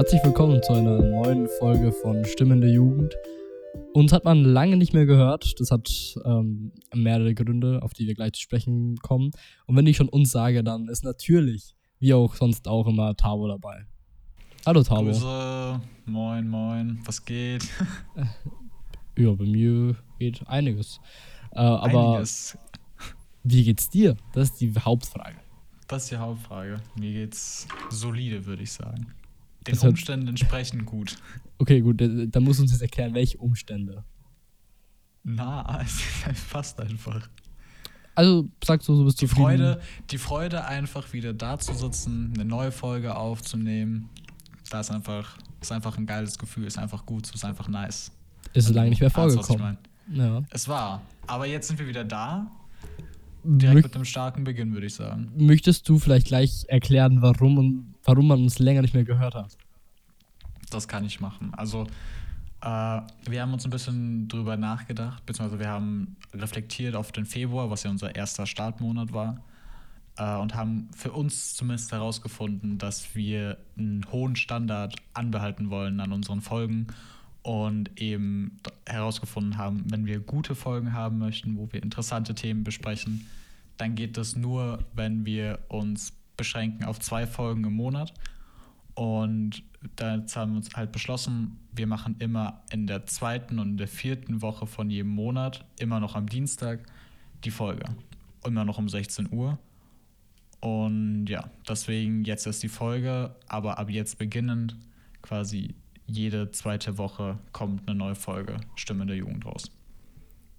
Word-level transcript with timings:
Herzlich 0.00 0.24
willkommen 0.24 0.62
zu 0.62 0.72
einer 0.72 0.96
neuen 1.02 1.46
Folge 1.58 1.92
von 1.92 2.24
Stimmen 2.24 2.62
der 2.62 2.70
Jugend. 2.70 3.14
Uns 3.92 4.14
hat 4.14 4.24
man 4.24 4.42
lange 4.42 4.78
nicht 4.78 4.94
mehr 4.94 5.04
gehört. 5.04 5.60
Das 5.60 5.70
hat 5.70 5.90
ähm, 6.24 6.72
mehrere 6.94 7.34
Gründe, 7.34 7.82
auf 7.82 7.92
die 7.92 8.06
wir 8.06 8.14
gleich 8.14 8.32
zu 8.32 8.40
sprechen 8.40 8.96
kommen. 9.02 9.30
Und 9.66 9.76
wenn 9.76 9.86
ich 9.86 9.98
schon 9.98 10.08
uns 10.08 10.30
sage, 10.30 10.64
dann 10.64 10.88
ist 10.88 11.04
natürlich, 11.04 11.76
wie 11.98 12.14
auch 12.14 12.34
sonst 12.34 12.66
auch 12.66 12.86
immer, 12.86 13.14
Tabo 13.14 13.46
dabei. 13.46 13.84
Hallo 14.64 14.82
Tabo. 14.82 15.02
Grüße, 15.02 15.82
moin, 16.06 16.48
moin, 16.48 17.00
was 17.04 17.22
geht? 17.22 17.68
ja, 19.18 19.32
bei 19.32 19.44
mir 19.44 19.96
geht 20.18 20.48
einiges. 20.48 20.98
Äh, 21.52 21.58
aber 21.58 22.14
einiges. 22.14 22.56
wie 23.42 23.64
geht's 23.64 23.90
dir? 23.90 24.16
Das 24.32 24.48
ist 24.48 24.62
die 24.62 24.72
Hauptfrage. 24.72 25.36
Das 25.88 26.04
ist 26.04 26.12
die 26.12 26.16
Hauptfrage. 26.16 26.80
Mir 26.98 27.12
geht's 27.12 27.68
solide, 27.90 28.46
würde 28.46 28.62
ich 28.62 28.72
sagen. 28.72 29.12
Den 29.70 29.80
das 29.80 29.84
Umständen 29.84 30.28
entsprechend 30.28 30.86
gut. 30.86 31.16
Okay, 31.58 31.80
gut, 31.80 32.00
dann 32.00 32.42
musst 32.42 32.58
du 32.58 32.62
uns 32.62 32.72
jetzt 32.72 32.82
erklären, 32.82 33.14
welche 33.14 33.38
Umstände. 33.38 34.04
Na, 35.22 35.80
es 35.82 36.40
passt 36.50 36.80
einfach. 36.80 37.28
Also 38.14 38.48
sagst 38.64 38.88
du, 38.88 38.94
so 38.94 39.04
bist 39.04 39.20
die 39.20 39.28
Freude, 39.28 39.80
die 40.10 40.18
Freude, 40.18 40.64
einfach 40.64 41.12
wieder 41.12 41.32
da 41.32 41.58
zu 41.58 41.74
sitzen, 41.74 42.32
eine 42.34 42.44
neue 42.44 42.72
Folge 42.72 43.16
aufzunehmen. 43.16 44.08
Da 44.68 44.80
ist 44.80 44.90
einfach, 44.90 45.38
ist 45.60 45.72
einfach 45.72 45.96
ein 45.96 46.06
geiles 46.06 46.38
Gefühl, 46.38 46.66
ist 46.66 46.78
einfach 46.78 47.06
gut, 47.06 47.32
ist 47.32 47.44
einfach 47.44 47.68
nice. 47.68 48.12
Ist 48.52 48.66
also, 48.66 48.74
lange 48.74 48.90
nicht 48.90 49.00
mehr 49.00 49.10
vorgekommen. 49.10 49.78
Ja. 50.12 50.42
Es 50.50 50.66
war. 50.68 51.02
Aber 51.26 51.46
jetzt 51.46 51.68
sind 51.68 51.78
wir 51.78 51.86
wieder 51.86 52.04
da. 52.04 52.50
Direkt 53.44 53.84
mit 53.84 53.94
einem 53.94 54.04
starken 54.04 54.44
Beginn, 54.44 54.72
würde 54.72 54.86
ich 54.86 54.94
sagen. 54.94 55.32
Möchtest 55.36 55.88
du 55.88 55.98
vielleicht 55.98 56.26
gleich 56.26 56.64
erklären, 56.68 57.22
warum, 57.22 57.58
und, 57.58 57.94
warum 58.04 58.28
man 58.28 58.42
uns 58.42 58.58
länger 58.58 58.82
nicht 58.82 58.94
mehr 58.94 59.04
gehört 59.04 59.34
hat? 59.34 59.56
Das 60.70 60.86
kann 60.86 61.04
ich 61.04 61.20
machen. 61.20 61.52
Also, 61.54 61.86
äh, 62.62 62.66
wir 62.66 63.42
haben 63.42 63.52
uns 63.52 63.64
ein 63.64 63.70
bisschen 63.70 64.28
drüber 64.28 64.56
nachgedacht, 64.56 65.24
beziehungsweise 65.26 65.58
wir 65.60 65.68
haben 65.68 66.16
reflektiert 66.34 66.94
auf 66.94 67.12
den 67.12 67.24
Februar, 67.24 67.70
was 67.70 67.82
ja 67.82 67.90
unser 67.90 68.14
erster 68.14 68.46
Startmonat 68.46 69.12
war, 69.12 69.42
äh, 70.16 70.36
und 70.36 70.54
haben 70.54 70.88
für 70.94 71.12
uns 71.12 71.54
zumindest 71.54 71.92
herausgefunden, 71.92 72.78
dass 72.78 73.14
wir 73.14 73.56
einen 73.78 74.04
hohen 74.12 74.36
Standard 74.36 74.96
anbehalten 75.14 75.70
wollen 75.70 76.00
an 76.00 76.12
unseren 76.12 76.42
Folgen 76.42 76.88
und 77.42 78.00
eben 78.00 78.58
herausgefunden 78.86 79.56
haben, 79.56 79.84
wenn 79.90 80.06
wir 80.06 80.20
gute 80.20 80.54
Folgen 80.54 80.92
haben 80.92 81.18
möchten, 81.18 81.56
wo 81.56 81.68
wir 81.72 81.82
interessante 81.82 82.34
Themen 82.34 82.64
besprechen, 82.64 83.26
dann 83.76 83.94
geht 83.94 84.16
das 84.16 84.36
nur, 84.36 84.84
wenn 84.94 85.24
wir 85.24 85.60
uns 85.68 86.12
beschränken 86.36 86.84
auf 86.84 87.00
zwei 87.00 87.26
Folgen 87.26 87.64
im 87.64 87.72
Monat. 87.72 88.12
Und 88.94 89.62
da 89.96 90.22
haben 90.34 90.52
wir 90.52 90.56
uns 90.56 90.74
halt 90.74 90.92
beschlossen, 90.92 91.58
wir 91.72 91.86
machen 91.86 92.16
immer 92.18 92.62
in 92.70 92.86
der 92.86 93.06
zweiten 93.06 93.58
und 93.58 93.78
der 93.78 93.88
vierten 93.88 94.42
Woche 94.42 94.66
von 94.66 94.90
jedem 94.90 95.10
Monat, 95.10 95.64
immer 95.78 96.00
noch 96.00 96.14
am 96.16 96.28
Dienstag, 96.28 96.80
die 97.44 97.50
Folge. 97.50 97.84
Immer 98.44 98.64
noch 98.64 98.78
um 98.78 98.88
16 98.88 99.32
Uhr. 99.32 99.58
Und 100.60 101.26
ja, 101.26 101.48
deswegen 101.66 102.24
jetzt 102.24 102.46
ist 102.46 102.62
die 102.62 102.68
Folge, 102.68 103.34
aber 103.48 103.78
ab 103.78 103.88
jetzt 103.88 104.18
beginnend 104.18 104.76
quasi 105.22 105.74
jede 106.10 106.50
zweite 106.50 106.98
Woche 106.98 107.38
kommt 107.52 107.88
eine 107.88 107.96
neue 107.96 108.14
Folge 108.14 108.56
Stimme 108.74 109.06
der 109.06 109.16
Jugend 109.16 109.46
raus. 109.46 109.70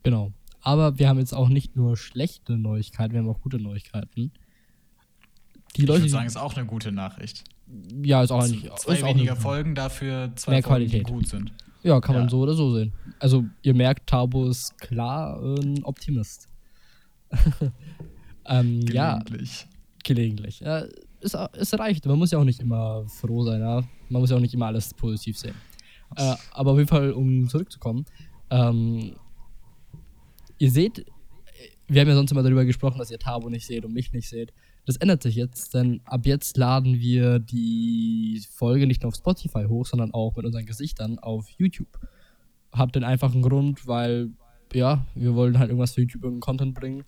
Genau. 0.04 0.32
Aber 0.62 1.00
wir 1.00 1.10
haben 1.10 1.20
jetzt 1.20 1.34
auch 1.34 1.50
nicht 1.50 1.76
nur 1.76 1.98
schlechte 1.98 2.58
Neuigkeiten, 2.58 3.14
wir 3.14 3.20
haben 3.20 3.30
auch 3.30 3.42
gute 3.42 3.58
Neuigkeiten. 3.58 4.32
Die 5.76 5.82
ich 5.82 5.88
Leute, 5.88 6.02
würde 6.02 6.10
sagen, 6.10 6.28
ist 6.28 6.38
auch 6.38 6.56
eine 6.56 6.66
gute 6.66 6.92
Nachricht. 6.92 7.44
Ja, 8.04 8.22
ist 8.22 8.32
auch 8.32 8.46
nicht. 8.46 8.70
Zwei 8.80 9.02
weniger 9.02 9.36
Folgen, 9.36 9.76
dafür 9.76 10.32
zwei 10.36 10.54
mehr 10.54 10.64
Folgen, 10.64 10.88
Qualität. 10.88 11.08
die 11.08 11.12
gut 11.12 11.28
sind. 11.28 11.54
Ja, 11.84 12.00
kann 12.00 12.16
ja. 12.16 12.22
man 12.22 12.30
so 12.30 12.42
oder 12.42 12.54
so 12.54 12.76
sehen. 12.76 12.94
Also, 13.20 13.46
ihr 13.64 13.74
merkt, 13.74 14.08
Tabo 14.08 14.48
ist 14.48 14.78
klar 14.80 15.42
ein 15.42 15.84
Optimist. 15.84 16.48
ähm, 18.46 18.86
gelegentlich. 18.86 19.62
Ja, 19.62 19.68
gelegentlich. 20.04 20.60
Ja, 20.60 20.86
es, 21.22 21.34
es 21.34 21.80
reicht. 21.80 22.06
Man 22.06 22.20
muss 22.20 22.32
ja 22.32 22.40
auch 22.40 22.44
nicht 22.44 22.60
immer 22.60 23.06
froh 23.08 23.44
sein. 23.44 23.62
Ja? 23.62 23.84
Man 24.12 24.22
muss 24.22 24.30
ja 24.30 24.36
auch 24.36 24.42
nicht 24.42 24.54
immer 24.54 24.68
alles 24.68 24.94
positiv 24.94 25.38
sehen. 25.38 25.56
Äh, 26.16 26.36
aber 26.52 26.72
auf 26.72 26.78
jeden 26.78 26.90
Fall, 26.90 27.12
um 27.14 27.48
zurückzukommen, 27.48 28.06
ähm, 28.50 29.16
ihr 30.58 30.72
seht, 30.72 31.06
wir 31.88 32.02
haben 32.02 32.10
ja 32.10 32.16
sonst 32.16 32.32
immer 32.32 32.44
darüber 32.44 32.66
gesprochen, 32.66 33.00
dass 33.00 33.12
ihr 33.12 33.20
Tabo 33.20 33.50
nicht 33.50 33.66
seht 33.66 33.86
und 33.86 33.94
mich 33.94 34.12
nicht 34.14 34.30
seht. 34.30 34.54
Das 34.86 34.98
ändert 34.98 35.24
sich 35.24 35.36
jetzt, 35.36 35.74
denn 35.74 36.02
ab 36.06 36.26
jetzt 36.26 36.58
laden 36.58 37.00
wir 37.00 37.40
die 37.40 38.44
Folge 38.52 38.88
nicht 38.88 39.04
nur 39.04 39.10
auf 39.10 39.16
Spotify 39.16 39.66
hoch, 39.68 39.86
sondern 39.86 40.14
auch 40.14 40.36
mit 40.36 40.46
unseren 40.46 40.66
Gesichtern 40.66 41.20
auf 41.20 41.50
YouTube. 41.58 42.00
Habt 42.74 42.96
den 42.96 43.04
einfachen 43.04 43.42
Grund, 43.42 43.88
weil, 43.88 44.32
ja, 44.74 45.06
wir 45.16 45.36
wollen 45.36 45.60
halt 45.60 45.70
irgendwas 45.70 45.94
für 45.94 46.02
YouTube, 46.02 46.24
irgendeinen 46.24 46.42
Content 46.42 46.74
bringen. 46.74 47.04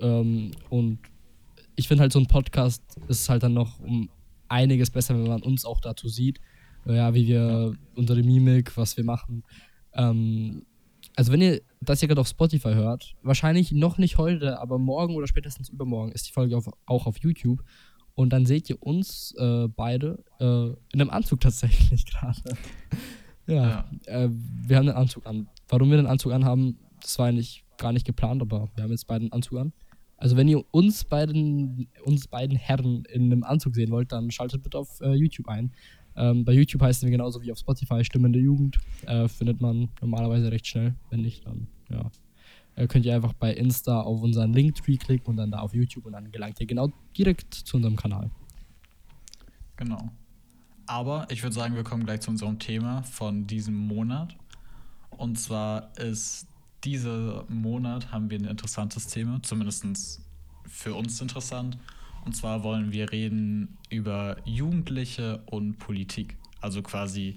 Ähm, 0.00 0.52
und 0.70 0.98
ich 1.76 1.88
finde 1.88 2.02
halt 2.02 2.12
so 2.12 2.18
ein 2.18 2.26
Podcast 2.26 2.82
ist 3.08 3.28
halt 3.28 3.42
dann 3.42 3.54
noch 3.54 3.80
um 3.80 4.08
einiges 4.50 4.90
besser, 4.90 5.14
wenn 5.14 5.28
man 5.28 5.42
uns 5.42 5.64
auch 5.64 5.80
dazu 5.80 6.08
sieht. 6.08 6.40
Ja, 6.86 7.14
wie 7.14 7.26
wir 7.26 7.74
unsere 7.94 8.22
Mimik, 8.22 8.76
was 8.76 8.96
wir 8.96 9.04
machen. 9.04 9.44
Ähm, 9.92 10.64
also 11.16 11.32
wenn 11.32 11.42
ihr 11.42 11.60
das 11.80 12.00
hier 12.00 12.08
gerade 12.08 12.20
auf 12.20 12.28
Spotify 12.28 12.72
hört, 12.72 13.14
wahrscheinlich 13.22 13.72
noch 13.72 13.98
nicht 13.98 14.18
heute, 14.18 14.58
aber 14.58 14.78
morgen 14.78 15.14
oder 15.14 15.26
spätestens 15.26 15.68
übermorgen 15.68 16.12
ist 16.12 16.28
die 16.28 16.32
Folge 16.32 16.56
auf, 16.56 16.68
auch 16.86 17.06
auf 17.06 17.18
YouTube. 17.18 17.62
Und 18.14 18.32
dann 18.32 18.44
seht 18.44 18.68
ihr 18.68 18.82
uns 18.82 19.34
äh, 19.38 19.68
beide 19.68 20.22
äh, 20.40 20.68
in 20.92 21.00
einem 21.00 21.10
Anzug 21.10 21.40
tatsächlich 21.42 22.06
gerade. 22.06 22.40
ja, 23.46 23.54
ja. 23.54 23.84
Äh, 24.06 24.28
wir 24.30 24.76
haben 24.76 24.88
einen 24.88 24.96
Anzug 24.96 25.26
an. 25.26 25.48
Warum 25.68 25.90
wir 25.90 25.96
den 25.96 26.06
Anzug 26.06 26.32
anhaben, 26.32 26.78
das 27.00 27.18
war 27.18 27.26
eigentlich 27.26 27.64
gar 27.78 27.92
nicht 27.92 28.06
geplant, 28.06 28.42
aber 28.42 28.68
wir 28.74 28.84
haben 28.84 28.90
jetzt 28.90 29.06
beide 29.06 29.22
einen 29.22 29.32
Anzug 29.32 29.58
an. 29.58 29.72
Also 30.20 30.36
wenn 30.36 30.48
ihr 30.48 30.62
uns 30.70 31.04
beiden, 31.04 31.88
uns 32.04 32.28
beiden 32.28 32.56
Herren 32.56 33.04
in 33.06 33.24
einem 33.24 33.42
Anzug 33.42 33.74
sehen 33.74 33.90
wollt, 33.90 34.12
dann 34.12 34.30
schaltet 34.30 34.62
bitte 34.62 34.78
auf 34.78 35.00
äh, 35.00 35.14
YouTube 35.14 35.48
ein. 35.48 35.72
Ähm, 36.14 36.44
bei 36.44 36.52
YouTube 36.52 36.82
heißen 36.82 37.06
wir 37.06 37.10
genauso 37.10 37.42
wie 37.42 37.50
auf 37.50 37.58
Spotify 37.58 38.04
Stimmen 38.04 38.32
der 38.32 38.42
Jugend. 38.42 38.78
Äh, 39.06 39.28
findet 39.28 39.62
man 39.62 39.88
normalerweise 40.02 40.52
recht 40.52 40.66
schnell. 40.66 40.94
Wenn 41.08 41.22
nicht, 41.22 41.46
dann 41.46 41.68
ja. 41.88 42.10
Äh, 42.76 42.86
könnt 42.86 43.06
ihr 43.06 43.14
einfach 43.14 43.32
bei 43.32 43.54
Insta 43.54 44.02
auf 44.02 44.20
unseren 44.20 44.52
Linktree 44.52 44.98
klicken 44.98 45.26
und 45.28 45.36
dann 45.38 45.50
da 45.50 45.60
auf 45.60 45.74
YouTube 45.74 46.04
und 46.04 46.12
dann 46.12 46.30
gelangt 46.30 46.60
ihr 46.60 46.66
genau 46.66 46.92
direkt 47.16 47.54
zu 47.54 47.78
unserem 47.78 47.96
Kanal. 47.96 48.30
Genau. 49.76 50.10
Aber 50.86 51.26
ich 51.30 51.42
würde 51.42 51.54
sagen, 51.54 51.74
wir 51.74 51.82
kommen 51.84 52.04
gleich 52.04 52.20
zu 52.20 52.30
unserem 52.30 52.58
Thema 52.58 53.02
von 53.04 53.46
diesem 53.46 53.74
Monat. 53.74 54.36
Und 55.10 55.38
zwar 55.38 55.96
ist 55.98 56.46
diesen 56.84 57.42
Monat 57.48 58.12
haben 58.12 58.30
wir 58.30 58.38
ein 58.38 58.44
interessantes 58.44 59.06
Thema, 59.06 59.42
zumindest 59.42 60.22
für 60.66 60.94
uns 60.94 61.20
interessant. 61.20 61.78
Und 62.24 62.34
zwar 62.36 62.62
wollen 62.62 62.92
wir 62.92 63.12
reden 63.12 63.78
über 63.88 64.36
Jugendliche 64.44 65.42
und 65.46 65.78
Politik. 65.78 66.36
Also 66.60 66.82
quasi, 66.82 67.36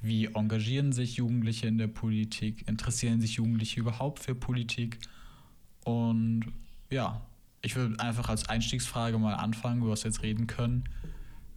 wie 0.00 0.26
engagieren 0.26 0.92
sich 0.92 1.16
Jugendliche 1.16 1.68
in 1.68 1.78
der 1.78 1.86
Politik? 1.86 2.66
Interessieren 2.68 3.20
sich 3.20 3.34
Jugendliche 3.34 3.80
überhaupt 3.80 4.20
für 4.20 4.34
Politik? 4.34 4.98
Und 5.84 6.52
ja, 6.90 7.24
ich 7.62 7.76
würde 7.76 7.98
einfach 8.00 8.28
als 8.28 8.48
Einstiegsfrage 8.48 9.18
mal 9.18 9.34
anfangen, 9.34 9.82
über 9.82 9.90
was 9.90 10.04
wir 10.04 10.10
jetzt 10.10 10.22
reden 10.22 10.46
können. 10.46 10.84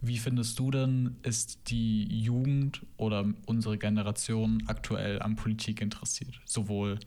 Wie 0.00 0.18
findest 0.18 0.58
du 0.58 0.70
denn, 0.70 1.16
ist 1.22 1.70
die 1.70 2.04
Jugend 2.04 2.86
oder 2.96 3.26
unsere 3.46 3.76
Generation 3.76 4.62
aktuell 4.66 5.20
an 5.20 5.36
Politik 5.36 5.82
interessiert? 5.82 6.40
Sowohl 6.46 6.98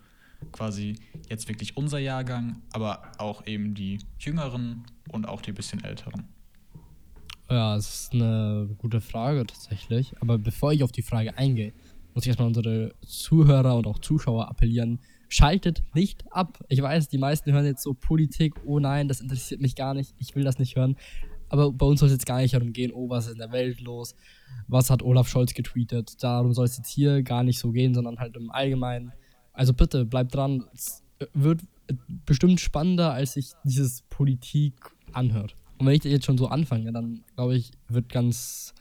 quasi 0.51 0.95
jetzt 1.29 1.47
wirklich 1.47 1.77
unser 1.77 1.99
Jahrgang, 1.99 2.61
aber 2.71 3.01
auch 3.17 3.45
eben 3.47 3.73
die 3.73 3.99
Jüngeren 4.19 4.85
und 5.11 5.27
auch 5.27 5.41
die 5.41 5.51
bisschen 5.51 5.83
Älteren? 5.83 6.25
Ja, 7.49 7.75
das 7.75 8.05
ist 8.05 8.13
eine 8.13 8.69
gute 8.77 9.01
Frage 9.01 9.45
tatsächlich. 9.45 10.13
Aber 10.21 10.37
bevor 10.37 10.73
ich 10.73 10.83
auf 10.83 10.91
die 10.91 11.01
Frage 11.01 11.37
eingehe, 11.37 11.73
muss 12.13 12.23
ich 12.23 12.29
erstmal 12.29 12.47
unsere 12.47 12.93
Zuhörer 13.05 13.75
und 13.75 13.87
auch 13.87 13.99
Zuschauer 13.99 14.49
appellieren. 14.49 14.99
Schaltet 15.29 15.83
nicht 15.93 16.31
ab. 16.31 16.63
Ich 16.69 16.81
weiß, 16.81 17.09
die 17.09 17.17
meisten 17.17 17.51
hören 17.51 17.65
jetzt 17.65 17.83
so 17.83 17.93
Politik, 17.93 18.53
oh 18.65 18.79
nein, 18.79 19.07
das 19.07 19.19
interessiert 19.19 19.61
mich 19.61 19.75
gar 19.75 19.93
nicht, 19.93 20.13
ich 20.19 20.35
will 20.35 20.43
das 20.43 20.59
nicht 20.59 20.75
hören. 20.75 20.95
Aber 21.49 21.71
bei 21.71 21.85
uns 21.85 21.99
soll 21.99 22.07
es 22.07 22.13
jetzt 22.13 22.25
gar 22.25 22.41
nicht 22.41 22.53
darum 22.53 22.73
gehen, 22.73 22.91
oh, 22.91 23.09
was 23.09 23.27
ist 23.27 23.33
in 23.33 23.39
der 23.39 23.51
Welt 23.51 23.81
los? 23.81 24.15
Was 24.67 24.89
hat 24.89 25.03
Olaf 25.03 25.27
Scholz 25.27 25.53
getweetet? 25.53 26.23
Darum 26.23 26.53
soll 26.53 26.65
es 26.65 26.77
jetzt 26.77 26.89
hier 26.89 27.21
gar 27.23 27.43
nicht 27.43 27.59
so 27.59 27.71
gehen, 27.71 27.93
sondern 27.93 28.19
halt 28.19 28.35
im 28.35 28.49
Allgemeinen 28.51 29.11
also 29.53 29.73
bitte, 29.73 30.05
bleibt 30.05 30.35
dran. 30.35 30.65
Es 30.73 31.03
wird 31.33 31.61
bestimmt 32.25 32.59
spannender, 32.59 33.13
als 33.13 33.33
sich 33.33 33.51
dieses 33.63 34.01
Politik 34.09 34.73
anhört. 35.11 35.55
Und 35.77 35.87
wenn 35.87 35.95
ich 35.95 36.03
jetzt 36.03 36.25
schon 36.25 36.37
so 36.37 36.47
anfange, 36.47 36.91
dann 36.91 37.23
glaube 37.35 37.55
ich, 37.55 37.71
wird 37.87 38.09
ganz 38.09 38.73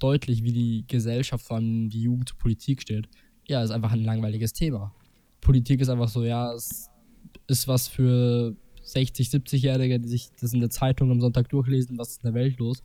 deutlich, 0.00 0.42
wie 0.42 0.52
die 0.52 0.84
Gesellschaft, 0.86 1.44
vor 1.44 1.56
allem 1.56 1.88
die 1.88 2.02
Jugend 2.02 2.28
zur 2.28 2.38
Politik 2.38 2.82
steht. 2.82 3.08
Ja, 3.48 3.62
ist 3.62 3.70
einfach 3.70 3.92
ein 3.92 4.04
langweiliges 4.04 4.52
Thema. 4.52 4.94
Politik 5.40 5.80
ist 5.80 5.88
einfach 5.88 6.08
so, 6.08 6.24
ja, 6.24 6.52
es 6.52 6.88
ist 7.46 7.68
was 7.68 7.88
für 7.88 8.56
60, 8.82 9.28
70-Jährige, 9.28 10.00
die 10.00 10.08
sich 10.08 10.30
das 10.40 10.52
in 10.52 10.60
der 10.60 10.70
Zeitung 10.70 11.10
am 11.10 11.20
Sonntag 11.20 11.48
durchlesen, 11.48 11.98
was 11.98 12.10
ist 12.10 12.24
in 12.24 12.32
der 12.32 12.34
Welt 12.34 12.58
los. 12.58 12.82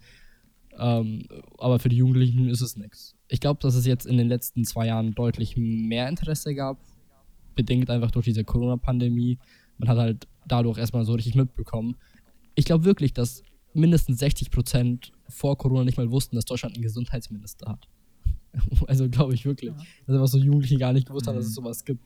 Ähm, 0.77 1.23
aber 1.57 1.79
für 1.79 1.89
die 1.89 1.97
Jugendlichen 1.97 2.49
ist 2.49 2.61
es 2.61 2.77
nichts. 2.77 3.15
Ich 3.27 3.39
glaube, 3.39 3.59
dass 3.61 3.75
es 3.75 3.85
jetzt 3.85 4.05
in 4.05 4.17
den 4.17 4.27
letzten 4.27 4.65
zwei 4.65 4.87
Jahren 4.87 5.13
deutlich 5.13 5.57
mehr 5.57 6.07
Interesse 6.07 6.55
gab, 6.55 6.79
bedingt 7.59 7.89
einfach 7.89 8.11
durch 8.11 8.23
diese 8.23 8.45
Corona-Pandemie. 8.45 9.37
Man 9.79 9.89
hat 9.89 9.97
halt 9.97 10.27
dadurch 10.47 10.77
erstmal 10.77 11.03
so 11.03 11.13
richtig 11.13 11.35
mitbekommen. 11.35 11.97
Ich 12.55 12.63
glaube 12.63 12.85
wirklich, 12.85 13.11
dass 13.11 13.43
mindestens 13.73 14.19
60 14.19 14.49
Prozent 14.49 15.11
vor 15.27 15.57
Corona 15.57 15.83
nicht 15.83 15.97
mal 15.97 16.09
wussten, 16.09 16.37
dass 16.37 16.45
Deutschland 16.45 16.75
einen 16.75 16.83
Gesundheitsminister 16.83 17.69
hat. 17.69 17.89
also 18.87 19.09
glaube 19.09 19.33
ich 19.33 19.43
wirklich. 19.43 19.71
Ja. 19.71 19.77
Dass 20.07 20.15
einfach 20.15 20.27
so 20.29 20.37
Jugendliche 20.37 20.77
gar 20.77 20.93
nicht 20.93 21.07
gewusst 21.07 21.27
haben, 21.27 21.35
dass 21.35 21.47
es 21.47 21.51
mhm. 21.51 21.63
sowas 21.63 21.83
gibt. 21.83 22.01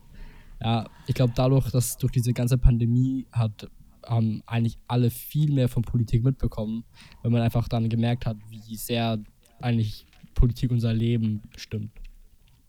Ja, 0.60 0.90
ich 1.06 1.14
glaube 1.14 1.34
dadurch, 1.36 1.70
dass 1.70 1.98
durch 1.98 2.12
diese 2.12 2.34
ganze 2.34 2.58
Pandemie 2.58 3.28
hat 3.32 3.70
haben 4.06 4.42
eigentlich 4.48 4.78
alle 4.88 5.10
viel 5.10 5.54
mehr 5.54 5.70
von 5.70 5.84
Politik 5.84 6.26
mitbekommen, 6.26 6.84
weil 7.22 7.32
man 7.32 7.42
einfach 7.42 7.70
dann 7.70 7.88
gemerkt 7.88 8.26
hat, 8.26 8.36
wie 8.50 8.76
sehr 8.76 9.18
eigentlich 9.62 10.06
Politik 10.34 10.72
unser 10.72 10.94
Leben 10.94 11.42
bestimmt. 11.54 11.92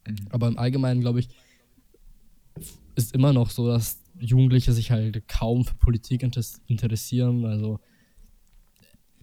Mhm. 0.07 0.17
Aber 0.31 0.47
im 0.49 0.59
Allgemeinen, 0.59 1.01
glaube 1.01 1.21
ich, 1.21 1.29
ist 2.95 3.15
immer 3.15 3.33
noch 3.33 3.51
so, 3.51 3.67
dass 3.67 4.01
Jugendliche 4.19 4.73
sich 4.73 4.91
halt 4.91 5.27
kaum 5.29 5.65
für 5.65 5.75
Politik 5.75 6.23
interessieren. 6.23 7.45
Also 7.45 7.81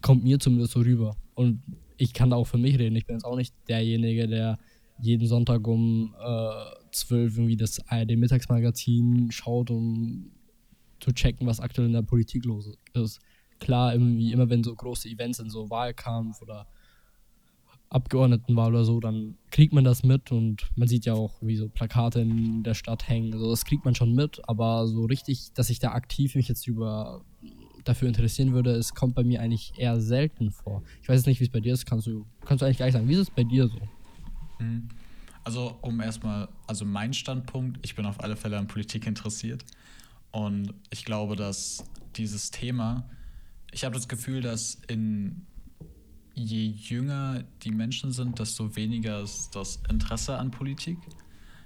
kommt 0.00 0.24
mir 0.24 0.38
zumindest 0.38 0.72
so 0.72 0.80
rüber. 0.80 1.16
Und 1.34 1.62
ich 1.96 2.12
kann 2.12 2.30
da 2.30 2.36
auch 2.36 2.46
für 2.46 2.58
mich 2.58 2.78
reden. 2.78 2.96
Ich 2.96 3.06
bin 3.06 3.16
jetzt 3.16 3.24
auch 3.24 3.36
nicht 3.36 3.54
derjenige, 3.68 4.28
der 4.28 4.58
jeden 5.00 5.26
Sonntag 5.26 5.66
um 5.66 6.14
äh, 6.20 6.92
12 6.92 7.38
irgendwie 7.38 7.56
das 7.56 7.80
ARD-Mittagsmagazin 7.88 9.30
schaut, 9.30 9.70
um 9.70 10.32
zu 11.00 11.12
checken, 11.12 11.46
was 11.46 11.60
aktuell 11.60 11.86
in 11.86 11.94
der 11.94 12.02
Politik 12.02 12.44
los 12.44 12.70
ist. 12.94 13.20
Klar, 13.58 13.94
irgendwie 13.94 14.32
immer 14.32 14.50
wenn 14.50 14.62
so 14.62 14.74
große 14.74 15.08
Events 15.08 15.38
sind, 15.38 15.50
so 15.50 15.70
Wahlkampf 15.70 16.42
oder 16.42 16.66
Abgeordnetenwahl 17.92 18.70
oder 18.74 18.84
so, 18.84 19.00
dann 19.00 19.36
kriegt 19.50 19.72
man 19.72 19.84
das 19.84 20.02
mit 20.02 20.32
und 20.32 20.70
man 20.76 20.88
sieht 20.88 21.04
ja 21.04 21.14
auch, 21.14 21.34
wie 21.42 21.56
so 21.56 21.68
Plakate 21.68 22.20
in 22.20 22.62
der 22.62 22.74
Stadt 22.74 23.06
hängen. 23.06 23.32
Also 23.34 23.50
das 23.50 23.64
kriegt 23.64 23.84
man 23.84 23.94
schon 23.94 24.14
mit, 24.14 24.40
aber 24.48 24.86
so 24.86 25.04
richtig, 25.04 25.52
dass 25.52 25.68
ich 25.68 25.78
da 25.78 25.92
aktiv 25.92 26.34
mich 26.34 26.48
jetzt 26.48 26.66
über 26.66 27.22
dafür 27.84 28.08
interessieren 28.08 28.52
würde, 28.52 28.72
es 28.72 28.94
kommt 28.94 29.14
bei 29.14 29.24
mir 29.24 29.40
eigentlich 29.40 29.72
eher 29.76 30.00
selten 30.00 30.50
vor. 30.50 30.82
Ich 31.02 31.08
weiß 31.08 31.18
jetzt 31.18 31.26
nicht, 31.26 31.40
wie 31.40 31.44
es 31.44 31.50
bei 31.50 31.60
dir 31.60 31.74
ist, 31.74 31.84
kannst 31.84 32.06
du, 32.06 32.24
kannst 32.44 32.62
du 32.62 32.66
eigentlich 32.66 32.76
gleich 32.76 32.92
sagen. 32.92 33.08
Wie 33.08 33.14
ist 33.14 33.18
es 33.18 33.30
bei 33.30 33.44
dir 33.44 33.68
so? 33.68 33.78
Mhm. 34.58 34.88
Also, 35.44 35.76
um 35.80 36.00
erstmal, 36.00 36.48
also 36.68 36.84
mein 36.84 37.12
Standpunkt, 37.12 37.80
ich 37.82 37.96
bin 37.96 38.06
auf 38.06 38.22
alle 38.22 38.36
Fälle 38.36 38.58
an 38.58 38.68
Politik 38.68 39.06
interessiert. 39.06 39.64
Und 40.30 40.72
ich 40.90 41.04
glaube, 41.04 41.34
dass 41.34 41.84
dieses 42.16 42.52
Thema, 42.52 43.08
ich 43.72 43.84
habe 43.84 43.94
das 43.94 44.06
Gefühl, 44.06 44.40
dass 44.40 44.80
in 44.86 45.46
je 46.34 46.66
jünger 46.66 47.44
die 47.62 47.70
Menschen 47.70 48.12
sind, 48.12 48.38
desto 48.38 48.76
weniger 48.76 49.20
ist 49.20 49.54
das 49.54 49.80
Interesse 49.88 50.38
an 50.38 50.50
Politik. 50.50 50.98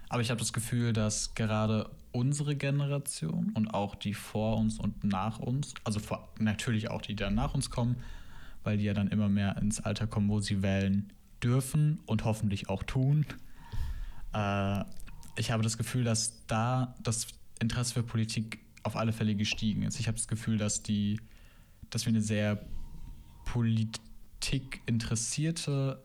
Aber 0.08 0.22
ich 0.22 0.30
habe 0.30 0.38
das 0.38 0.52
Gefühl, 0.52 0.92
dass 0.92 1.34
gerade 1.34 1.90
unsere 2.12 2.56
Generation 2.56 3.52
und 3.54 3.68
auch 3.68 3.94
die 3.94 4.14
vor 4.14 4.56
uns 4.56 4.78
und 4.78 5.04
nach 5.04 5.38
uns, 5.38 5.74
also 5.84 6.00
vor, 6.00 6.32
natürlich 6.38 6.90
auch 6.90 7.02
die, 7.02 7.14
die 7.14 7.22
dann 7.22 7.34
nach 7.34 7.54
uns 7.54 7.70
kommen, 7.70 7.96
weil 8.64 8.78
die 8.78 8.84
ja 8.84 8.94
dann 8.94 9.08
immer 9.08 9.28
mehr 9.28 9.56
ins 9.58 9.80
Alter 9.80 10.06
kommen, 10.06 10.28
wo 10.28 10.40
sie 10.40 10.62
wählen 10.62 11.12
dürfen 11.42 12.00
und 12.06 12.24
hoffentlich 12.24 12.68
auch 12.68 12.82
tun. 12.82 13.26
Äh, 14.32 14.84
ich 15.36 15.50
habe 15.50 15.62
das 15.62 15.76
Gefühl, 15.76 16.04
dass 16.04 16.46
da 16.46 16.94
das 17.02 17.26
Interesse 17.60 17.94
für 17.94 18.02
Politik 18.02 18.60
auf 18.82 18.96
alle 18.96 19.12
Fälle 19.12 19.34
gestiegen 19.34 19.82
ist. 19.82 20.00
Ich 20.00 20.06
habe 20.08 20.16
das 20.16 20.28
Gefühl, 20.28 20.56
dass 20.58 20.82
die, 20.82 21.20
dass 21.90 22.06
wir 22.06 22.10
eine 22.10 22.22
sehr 22.22 22.64
politikinteressierte 24.46 26.02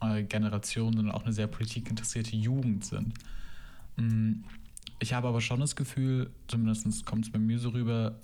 äh, 0.00 0.22
Generation 0.24 0.92
sind 0.94 1.06
und 1.06 1.10
auch 1.10 1.24
eine 1.24 1.32
sehr 1.32 1.46
politikinteressierte 1.46 2.36
Jugend 2.36 2.84
sind. 2.84 3.14
Mm, 3.96 4.44
ich 5.00 5.12
habe 5.12 5.28
aber 5.28 5.40
schon 5.40 5.60
das 5.60 5.76
Gefühl, 5.76 6.30
zumindest 6.48 7.04
kommt 7.04 7.26
es 7.26 7.32
bei 7.32 7.38
mir 7.38 7.58
so 7.58 7.70
rüber, 7.70 8.18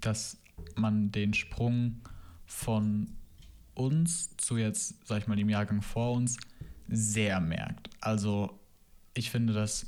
dass 0.00 0.38
man 0.76 1.10
den 1.10 1.34
Sprung 1.34 2.00
von 2.46 3.10
uns 3.74 4.36
zu 4.36 4.56
jetzt, 4.56 5.06
sag 5.06 5.22
ich 5.22 5.26
mal, 5.26 5.36
dem 5.36 5.48
Jahrgang 5.48 5.82
vor 5.82 6.12
uns 6.12 6.36
sehr 6.88 7.40
merkt. 7.40 7.90
Also 8.00 8.58
ich 9.14 9.30
finde, 9.30 9.52
dass 9.52 9.86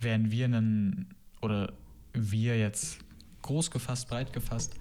während 0.00 0.30
wir 0.30 0.44
einen 0.44 1.14
oder 1.40 1.72
wir 2.12 2.58
jetzt 2.58 2.98
groß 3.42 3.70
gefasst, 3.70 4.08
breit 4.08 4.32
gefasst, 4.32 4.74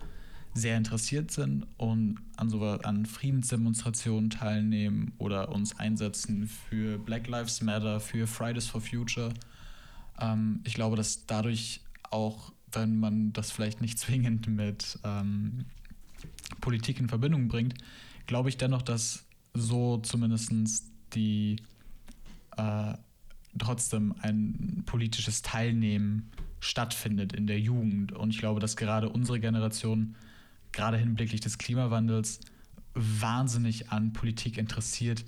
sehr 0.58 0.78
interessiert 0.78 1.32
sind 1.32 1.66
und 1.78 2.18
an, 2.36 2.50
so, 2.50 2.62
an 2.62 3.06
Friedensdemonstrationen 3.06 4.30
teilnehmen 4.30 5.14
oder 5.18 5.50
uns 5.50 5.78
einsetzen 5.80 6.48
für 6.48 6.98
Black 6.98 7.28
Lives 7.28 7.62
Matter, 7.62 8.00
für 8.00 8.28
Fridays 8.28 8.68
for 8.68 8.82
Future. 8.82 9.34
Ähm, 10.20 10.62
ich 10.64 10.74
glaube, 10.74 10.96
dass 10.96 11.26
dadurch 11.26 11.82
auch, 12.10 12.52
wenn 12.72 13.00
man 13.00 13.34
das 13.34 13.52
vielleicht 13.52 13.82
nicht 13.82 14.00
zwingend 14.00 14.48
mit 14.48 15.00
ähm, 15.04 15.66
Politik 16.62 17.00
in 17.00 17.08
Verbindung 17.08 17.48
bringt, 17.48 17.76
glaube 18.26 18.50
ich 18.50 18.58
dennoch, 18.58 18.82
dass 18.82 19.26
so 19.54 19.98
zumindest 19.98 20.52
die 21.14 21.58
äh, 22.58 22.94
trotzdem 23.58 24.14
ein 24.22 24.84
politisches 24.86 25.42
Teilnehmen 25.42 26.32
stattfindet 26.60 27.34
in 27.34 27.48
der 27.48 27.60
Jugend. 27.60 28.12
Und 28.12 28.30
ich 28.32 28.40
glaube, 28.40 28.60
dass 28.60 28.76
gerade 28.76 29.10
unsere 29.10 29.40
Generation, 29.40 30.16
gerade 30.72 30.98
hinblicklich 30.98 31.42
des 31.42 31.58
Klimawandels, 31.58 32.40
wahnsinnig 32.94 33.92
an 33.92 34.14
Politik 34.14 34.58
interessiert 34.58 35.24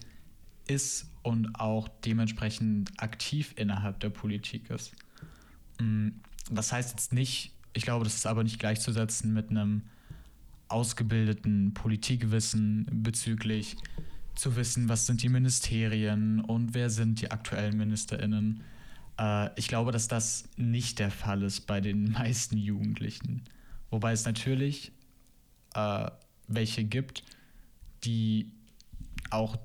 ist 0.68 1.10
und 1.24 1.56
auch 1.56 1.88
dementsprechend 2.06 2.92
aktiv 2.98 3.54
innerhalb 3.56 4.00
der 4.00 4.10
Politik 4.10 4.70
ist. 4.70 4.94
Mm, 5.80 6.10
das 6.50 6.72
heißt 6.72 6.92
jetzt 6.92 7.14
nicht, 7.14 7.52
ich 7.74 7.84
glaube, 7.84 8.04
das 8.04 8.16
ist 8.16 8.26
aber 8.26 8.44
nicht 8.44 8.60
gleichzusetzen 8.60 9.34
mit 9.34 9.50
einem 9.50 9.84
ausgebildeten 10.68 11.74
Politikwissen 11.74 12.88
bezüglich 12.92 13.76
zu 14.36 14.56
wissen, 14.56 14.88
was 14.88 15.06
sind 15.06 15.22
die 15.22 15.30
Ministerien 15.30 16.40
und 16.40 16.74
wer 16.74 16.90
sind 16.90 17.22
die 17.22 17.32
aktuellen 17.32 17.78
Ministerinnen. 17.78 18.62
Äh, 19.20 19.50
ich 19.60 19.68
glaube, 19.68 19.92
dass 19.92 20.08
das 20.08 20.46
nicht 20.56 21.00
der 21.00 21.12
Fall 21.12 21.44
ist 21.44 21.62
bei 21.62 21.82
den 21.82 22.12
meisten 22.12 22.58
Jugendlichen. 22.58 23.44
Wobei 23.90 24.14
es 24.14 24.26
natürlich 24.26 24.92
äh, 25.76 26.10
welche 26.48 26.84
gibt, 26.84 27.24
die 28.04 28.52
auch 29.30 29.58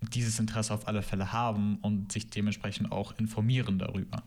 dieses 0.00 0.38
Interesse 0.38 0.74
auf 0.74 0.86
alle 0.86 1.02
Fälle 1.02 1.32
haben 1.32 1.78
und 1.82 2.12
sich 2.12 2.28
dementsprechend 2.28 2.92
auch 2.92 3.18
informieren 3.18 3.78
darüber. 3.78 4.22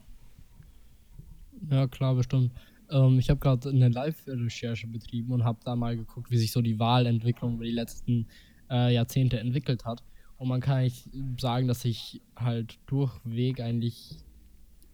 Ja, 1.69 1.87
klar, 1.87 2.15
bestimmt. 2.15 2.51
Ähm, 2.89 3.19
ich 3.19 3.29
habe 3.29 3.39
gerade 3.39 3.69
eine 3.69 3.89
Live-Recherche 3.89 4.87
betrieben 4.87 5.31
und 5.31 5.43
habe 5.43 5.59
da 5.63 5.75
mal 5.75 5.95
geguckt, 5.95 6.31
wie 6.31 6.37
sich 6.37 6.51
so 6.51 6.61
die 6.61 6.79
Wahlentwicklung 6.79 7.55
über 7.55 7.65
die 7.65 7.71
letzten 7.71 8.27
äh, 8.69 8.93
Jahrzehnte 8.93 9.39
entwickelt 9.39 9.85
hat. 9.85 10.03
Und 10.37 10.47
man 10.47 10.61
kann 10.61 10.77
eigentlich 10.77 11.09
sagen, 11.37 11.67
dass 11.67 11.81
sich 11.81 12.21
halt 12.35 12.79
durchweg 12.87 13.59
eigentlich 13.59 14.17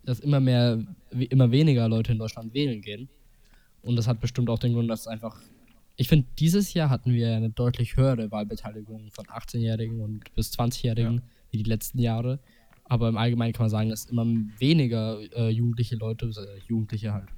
dass 0.06 0.20
immer 0.20 0.40
mehr, 0.40 0.84
immer 1.10 1.52
weniger 1.52 1.90
Leute 1.90 2.12
in 2.12 2.20
Deutschland 2.20 2.54
wählen 2.54 2.82
gehen. 2.82 3.10
Und 3.82 3.96
das 3.96 4.08
hat 4.08 4.22
bestimmt 4.22 4.50
auch 4.50 4.60
den 4.60 4.74
Grund, 4.74 4.90
dass 4.90 5.08
einfach. 5.08 5.40
Ich 5.98 6.10
finde, 6.10 6.28
dieses 6.40 6.74
Jahr 6.74 6.90
hatten 6.90 7.14
wir 7.14 7.36
eine 7.36 7.50
deutlich 7.50 7.96
höhere 7.96 8.30
Wahlbeteiligung 8.32 9.12
von 9.12 9.26
18-Jährigen 9.26 10.02
und 10.02 10.34
bis 10.34 10.52
20-Jährigen 10.52 11.16
ja. 11.16 11.24
wie 11.52 11.58
die 11.58 11.70
letzten 11.70 12.00
Jahre. 12.00 12.40
Aber 12.84 13.10
im 13.10 13.18
Allgemeinen 13.18 13.54
kann 13.54 13.64
man 13.64 13.70
sagen, 13.70 13.90
dass 13.90 14.06
immer 14.06 14.26
weniger 14.60 15.20
äh, 15.36 15.50
jugendliche 15.50 15.96
Leute, 15.96 16.28
äh, 16.28 16.60
Jugendliche 16.68 17.14
halt, 17.14 17.30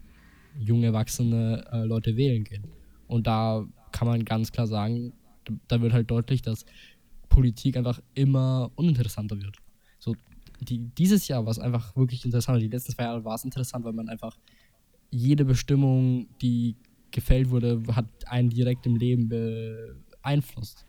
junge, 0.60 0.88
erwachsene 0.88 1.66
äh, 1.72 1.84
Leute 1.84 2.18
wählen 2.18 2.44
gehen. 2.44 2.64
Und 3.08 3.28
da 3.28 3.66
kann 3.92 4.08
man 4.08 4.26
ganz 4.26 4.52
klar 4.52 4.68
sagen, 4.68 5.14
da 5.68 5.82
wird 5.82 5.94
halt 5.94 6.12
deutlich, 6.12 6.42
dass 6.42 6.66
Politik 7.30 7.78
einfach 7.78 8.02
immer 8.16 8.72
uninteressanter 8.76 9.40
wird. 9.40 9.58
So 10.00 10.16
die, 10.62 10.80
dieses 10.80 11.28
Jahr 11.28 11.46
war 11.46 11.52
es 11.52 11.60
einfach 11.60 11.96
wirklich 11.96 12.26
interessant. 12.26 12.62
Die 12.62 12.68
letzten 12.68 12.94
zwei 12.94 13.04
Jahre 13.04 13.24
war 13.24 13.36
es 13.36 13.46
interessant, 13.46 13.86
weil 13.86 13.94
man 13.94 14.10
einfach 14.10 14.38
jede 15.12 15.46
Bestimmung, 15.46 16.28
die 16.42 16.76
gefällt 17.12 17.50
wurde, 17.50 17.82
hat 17.94 18.06
einen 18.26 18.50
direkt 18.50 18.86
im 18.86 18.96
Leben 18.96 19.30
beeinflusst. 19.30 20.86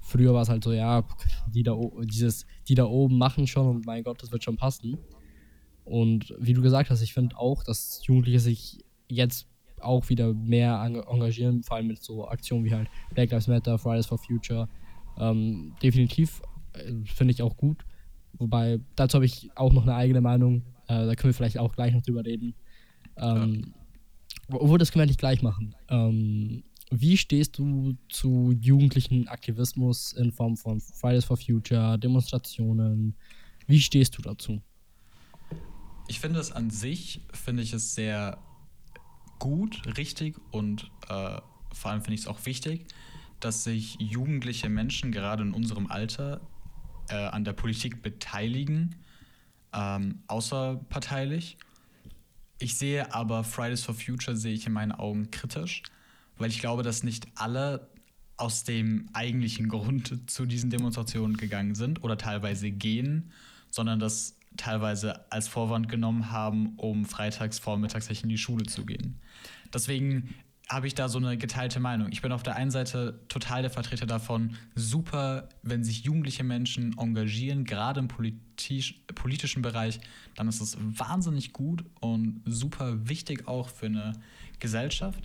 Früher 0.00 0.34
war 0.34 0.42
es 0.42 0.48
halt 0.48 0.64
so, 0.64 0.72
ja, 0.72 1.04
die 1.48 1.62
da, 1.62 1.78
dieses, 2.04 2.46
die 2.68 2.74
da 2.74 2.84
oben 2.86 3.18
machen 3.18 3.46
schon 3.46 3.68
und 3.68 3.86
mein 3.86 4.02
Gott, 4.02 4.22
das 4.22 4.32
wird 4.32 4.42
schon 4.42 4.56
passen. 4.56 4.98
Und 5.84 6.34
wie 6.38 6.52
du 6.52 6.62
gesagt 6.62 6.90
hast, 6.90 7.02
ich 7.02 7.14
finde 7.14 7.36
auch, 7.36 7.62
dass 7.64 8.04
Jugendliche 8.04 8.40
sich 8.40 8.78
jetzt 9.08 9.46
auch 9.80 10.08
wieder 10.08 10.32
mehr 10.32 10.80
engagieren, 11.08 11.62
vor 11.62 11.76
allem 11.76 11.88
mit 11.88 12.02
so 12.02 12.26
Aktionen 12.28 12.64
wie 12.64 12.72
halt 12.72 12.88
Black 13.14 13.30
Lives 13.30 13.48
Matter, 13.48 13.78
Fridays 13.78 14.06
for 14.06 14.18
Future. 14.18 14.68
Ähm, 15.18 15.74
definitiv 15.82 16.40
äh, 16.72 16.92
finde 17.04 17.32
ich 17.32 17.42
auch 17.42 17.56
gut. 17.56 17.84
Wobei, 18.34 18.80
dazu 18.96 19.16
habe 19.16 19.26
ich 19.26 19.50
auch 19.56 19.72
noch 19.72 19.82
eine 19.82 19.94
eigene 19.94 20.20
Meinung. 20.20 20.62
Äh, 20.86 21.06
da 21.06 21.14
können 21.14 21.30
wir 21.30 21.34
vielleicht 21.34 21.58
auch 21.58 21.74
gleich 21.74 21.92
noch 21.92 22.02
drüber 22.02 22.24
reden. 22.24 22.54
Ähm, 23.16 23.62
ja. 23.66 23.81
Obwohl, 24.52 24.78
das 24.78 24.92
können 24.92 25.02
wir 25.02 25.06
nicht 25.06 25.18
gleich 25.18 25.42
machen. 25.42 25.74
Ähm, 25.88 26.64
wie 26.90 27.16
stehst 27.16 27.58
du 27.58 27.96
zu 28.08 28.52
jugendlichen 28.60 29.28
Aktivismus 29.28 30.12
in 30.12 30.30
Form 30.30 30.56
von 30.56 30.80
Fridays 30.80 31.24
for 31.24 31.36
Future, 31.36 31.98
Demonstrationen? 31.98 33.16
Wie 33.66 33.80
stehst 33.80 34.18
du 34.18 34.22
dazu? 34.22 34.60
Ich 36.08 36.20
finde 36.20 36.40
es 36.40 36.52
an 36.52 36.68
sich, 36.70 37.22
finde 37.32 37.62
ich 37.62 37.72
es 37.72 37.94
sehr 37.94 38.38
gut, 39.38 39.82
richtig 39.96 40.36
und 40.50 40.90
äh, 41.08 41.40
vor 41.72 41.90
allem 41.90 42.02
finde 42.02 42.14
ich 42.14 42.20
es 42.20 42.26
auch 42.26 42.44
wichtig, 42.44 42.86
dass 43.40 43.64
sich 43.64 43.96
jugendliche 43.98 44.68
Menschen 44.68 45.10
gerade 45.12 45.42
in 45.42 45.52
unserem 45.52 45.86
Alter 45.86 46.40
äh, 47.08 47.14
an 47.14 47.44
der 47.44 47.52
Politik 47.54 48.02
beteiligen, 48.02 48.96
ähm, 49.72 50.22
außerparteilich. 50.26 51.56
Ich 52.62 52.76
sehe 52.76 53.12
aber 53.12 53.42
Fridays 53.42 53.82
for 53.82 53.92
Future 53.92 54.36
sehe 54.36 54.54
ich 54.54 54.68
in 54.68 54.72
meinen 54.72 54.92
Augen 54.92 55.32
kritisch, 55.32 55.82
weil 56.38 56.48
ich 56.48 56.60
glaube, 56.60 56.84
dass 56.84 57.02
nicht 57.02 57.26
alle 57.34 57.88
aus 58.36 58.62
dem 58.62 59.08
eigentlichen 59.14 59.68
Grund 59.68 60.30
zu 60.30 60.46
diesen 60.46 60.70
Demonstrationen 60.70 61.36
gegangen 61.36 61.74
sind 61.74 62.04
oder 62.04 62.16
teilweise 62.16 62.70
gehen, 62.70 63.32
sondern 63.68 63.98
das 63.98 64.36
teilweise 64.56 65.28
als 65.32 65.48
Vorwand 65.48 65.88
genommen 65.88 66.30
haben, 66.30 66.74
um 66.76 67.04
freitags 67.04 67.58
vormittags 67.58 68.06
in 68.08 68.28
die 68.28 68.38
Schule 68.38 68.64
zu 68.66 68.86
gehen. 68.86 69.18
Deswegen 69.74 70.32
habe 70.72 70.86
ich 70.86 70.94
da 70.94 71.08
so 71.08 71.18
eine 71.18 71.36
geteilte 71.36 71.80
Meinung. 71.80 72.10
Ich 72.12 72.22
bin 72.22 72.32
auf 72.32 72.42
der 72.42 72.56
einen 72.56 72.70
Seite 72.70 73.20
total 73.28 73.62
der 73.62 73.70
Vertreter 73.70 74.06
davon, 74.06 74.56
super, 74.74 75.48
wenn 75.62 75.84
sich 75.84 76.04
jugendliche 76.04 76.44
Menschen 76.44 76.96
engagieren, 76.98 77.64
gerade 77.64 78.00
im 78.00 78.08
politisch, 78.08 79.02
politischen 79.14 79.62
Bereich, 79.62 80.00
dann 80.34 80.48
ist 80.48 80.60
es 80.60 80.76
wahnsinnig 80.80 81.52
gut 81.52 81.84
und 82.00 82.42
super 82.46 83.08
wichtig 83.08 83.46
auch 83.48 83.68
für 83.68 83.86
eine 83.86 84.14
Gesellschaft. 84.60 85.22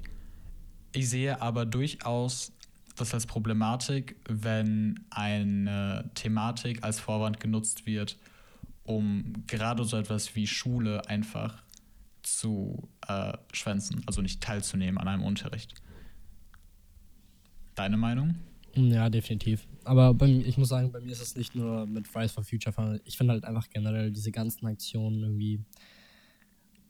Ich 0.94 1.10
sehe 1.10 1.42
aber 1.42 1.66
durchaus 1.66 2.52
das 2.96 3.14
als 3.14 3.26
Problematik, 3.26 4.16
wenn 4.28 5.00
eine 5.10 6.10
Thematik 6.16 6.84
als 6.84 7.00
Vorwand 7.00 7.40
genutzt 7.40 7.86
wird, 7.86 8.18
um 8.84 9.44
gerade 9.48 9.84
so 9.84 9.98
etwas 9.98 10.36
wie 10.36 10.48
Schule 10.48 11.08
einfach 11.08 11.62
zu 12.36 12.90
äh, 13.08 13.38
schwänzen, 13.54 14.04
also 14.06 14.22
nicht 14.22 14.42
teilzunehmen 14.42 14.98
an 14.98 15.08
einem 15.08 15.24
Unterricht. 15.24 15.74
Deine 17.76 17.98
Meinung? 17.98 18.36
Ja, 18.76 19.10
definitiv. 19.10 19.68
Aber 19.84 20.14
bei, 20.14 20.28
ich 20.28 20.58
muss 20.58 20.70
sagen, 20.70 20.92
bei 20.92 21.00
mir 21.00 21.12
ist 21.12 21.22
es 21.22 21.36
nicht 21.36 21.56
nur 21.56 21.86
mit 21.88 22.08
Fridays 22.08 22.32
for 22.32 22.44
Future. 22.44 23.00
Ich 23.06 23.18
finde 23.18 23.34
halt 23.34 23.46
einfach 23.46 23.70
generell 23.70 24.12
diese 24.12 24.32
ganzen 24.32 24.66
Aktionen 24.68 25.22
irgendwie. 25.24 25.64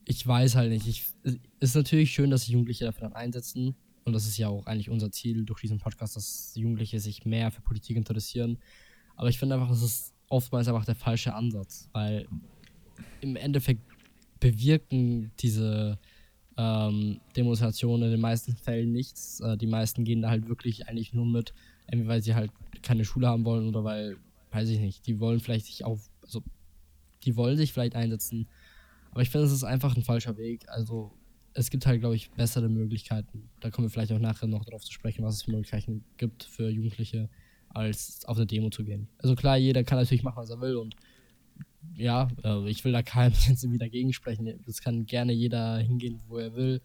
Ich 0.06 0.25
weiß 0.25 0.56
halt 0.56 0.72
nicht. 0.72 0.88
Ich, 0.88 1.06
es 1.24 1.38
ist 1.60 1.75
natürlich 1.75 2.12
schön, 2.12 2.29
dass 2.29 2.41
sich 2.41 2.50
Jugendliche 2.50 2.86
dafür 2.86 3.03
dann 3.08 3.13
einsetzen. 3.13 3.75
Und 4.03 4.13
das 4.13 4.25
ist 4.25 4.38
ja 4.38 4.48
auch 4.48 4.65
eigentlich 4.65 4.89
unser 4.89 5.12
Ziel 5.12 5.46
durch 5.46 5.62
diesen 5.62 5.79
Podcast, 5.79 6.15
dass 6.15 6.53
Jugendliche 6.56 7.00
sich 7.00 7.25
mehr 7.25 7.51
für 7.51 7.62
Politik 7.62 7.98
interessieren. 7.98 8.58
Aber 9.15 9.29
ich 9.29 9.38
finde 9.38 9.56
einfach, 9.56 9.70
das 9.70 9.82
ist 9.82 10.13
oftmals 10.29 10.67
einfach 10.67 10.86
der 10.86 10.96
falsche 10.96 11.34
Ansatz, 11.34 11.89
weil 11.91 12.27
im 13.22 13.36
Endeffekt 13.36 13.82
bewirken 14.39 15.32
diese 15.39 15.98
ähm, 16.58 17.20
Demonstrationen 17.36 18.06
in 18.06 18.12
den 18.12 18.22
meisten 18.22 18.56
Fällen 18.56 18.91
nichts. 18.91 19.39
Äh, 19.39 19.58
die 19.58 19.67
meisten 19.67 20.03
gehen 20.03 20.22
da 20.22 20.29
halt 20.29 20.48
wirklich 20.48 20.88
eigentlich 20.88 21.13
nur 21.13 21.25
mit, 21.25 21.53
entweder 21.88 22.10
weil 22.10 22.22
sie 22.22 22.36
halt 22.36 22.51
keine 22.82 23.06
Schule 23.06 23.27
haben 23.27 23.46
wollen 23.46 23.67
oder 23.67 23.84
weil, 23.84 24.17
weiß 24.51 24.70
ich 24.70 24.79
nicht, 24.79 25.06
die 25.08 25.20
wollen 25.20 25.39
vielleicht 25.39 25.67
sich 25.67 25.86
auf, 25.86 26.10
also 26.22 26.41
die 27.24 27.36
wollen 27.36 27.58
sich 27.58 27.74
vielleicht 27.74 27.96
einsetzen. 27.96 28.48
Aber 29.12 29.22
ich 29.22 29.29
finde, 29.29 29.48
es 29.48 29.53
ist 29.53 29.63
einfach 29.63 29.96
ein 29.96 30.03
falscher 30.03 30.38
Weg. 30.38 30.67
Also 30.70 31.12
es 31.53 31.70
gibt 31.70 31.86
halt, 31.86 32.01
glaube 32.01 32.15
ich, 32.15 32.29
bessere 32.32 32.70
Möglichkeiten. 32.70 33.50
Da 33.60 33.72
kommen 33.72 33.88
wir 33.88 33.89
vielleicht 33.89 34.12
auch 34.12 34.20
nachher 34.20 34.48
noch 34.48 34.65
darauf 34.65 34.84
zu 34.84 34.94
sprechen, 34.94 35.24
was 35.24 35.36
es 35.36 35.41
für 35.44 35.51
Möglichkeiten 35.51 36.03
gibt 36.17 36.44
für 36.44 36.70
Jugendliche, 36.70 37.29
als 37.70 38.25
auf 38.25 38.38
eine 38.38 38.46
Demo 38.46 38.70
zu 38.70 38.84
gehen. 38.84 39.08
Also 39.17 39.36
klar, 39.36 39.58
jeder 39.58 39.84
kann 39.84 39.98
natürlich 39.98 40.24
machen, 40.24 40.38
was 40.38 40.50
er 40.50 40.62
will 40.62 40.75
und 40.75 40.96
ja, 41.96 42.27
äh, 42.44 42.70
ich 42.70 42.84
will 42.84 42.91
da 42.91 43.01
keinem 43.01 43.34
jetzt 43.48 43.63
irgendwie 43.63 43.79
dagegen 43.79 44.13
sprechen. 44.13 44.60
Das 44.65 44.82
kann 44.82 45.06
gerne 45.06 45.34
jeder 45.34 45.77
hingehen, 45.77 46.20
wo 46.27 46.38
er 46.38 46.56
will. 46.56 46.82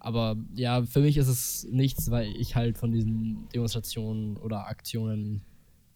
Aber 0.00 0.36
ja, 0.54 0.82
für 0.84 1.00
mich 1.00 1.16
ist 1.16 1.28
es 1.28 1.66
nichts, 1.70 2.10
weil 2.10 2.28
ich 2.36 2.54
halt 2.54 2.78
von 2.78 2.92
diesen 2.92 3.48
Demonstrationen 3.54 4.36
oder 4.36 4.66
Aktionen 4.66 5.42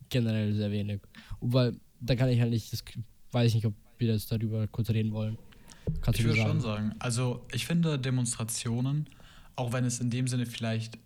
generell 0.08 0.54
sehr 0.54 0.70
wenig. 0.70 1.00
Und 1.40 1.52
weil 1.52 1.76
da 2.00 2.16
kann 2.16 2.28
ich 2.28 2.40
halt 2.40 2.50
nicht, 2.50 2.72
das 2.72 2.82
weiß 3.30 3.48
ich 3.48 3.54
nicht, 3.54 3.66
ob 3.66 3.74
wir 3.98 4.12
jetzt 4.12 4.32
darüber 4.32 4.66
kurz 4.66 4.90
reden 4.90 5.12
wollen. 5.12 5.38
Kannst 6.00 6.20
ich 6.20 6.26
würde 6.26 6.40
schon 6.40 6.60
sagen. 6.60 6.94
Also 6.98 7.44
ich 7.52 7.66
finde 7.66 7.98
Demonstrationen, 7.98 9.08
auch 9.56 9.72
wenn 9.72 9.84
es 9.84 10.00
in 10.00 10.10
dem 10.10 10.26
Sinne 10.26 10.46
vielleicht 10.46 10.98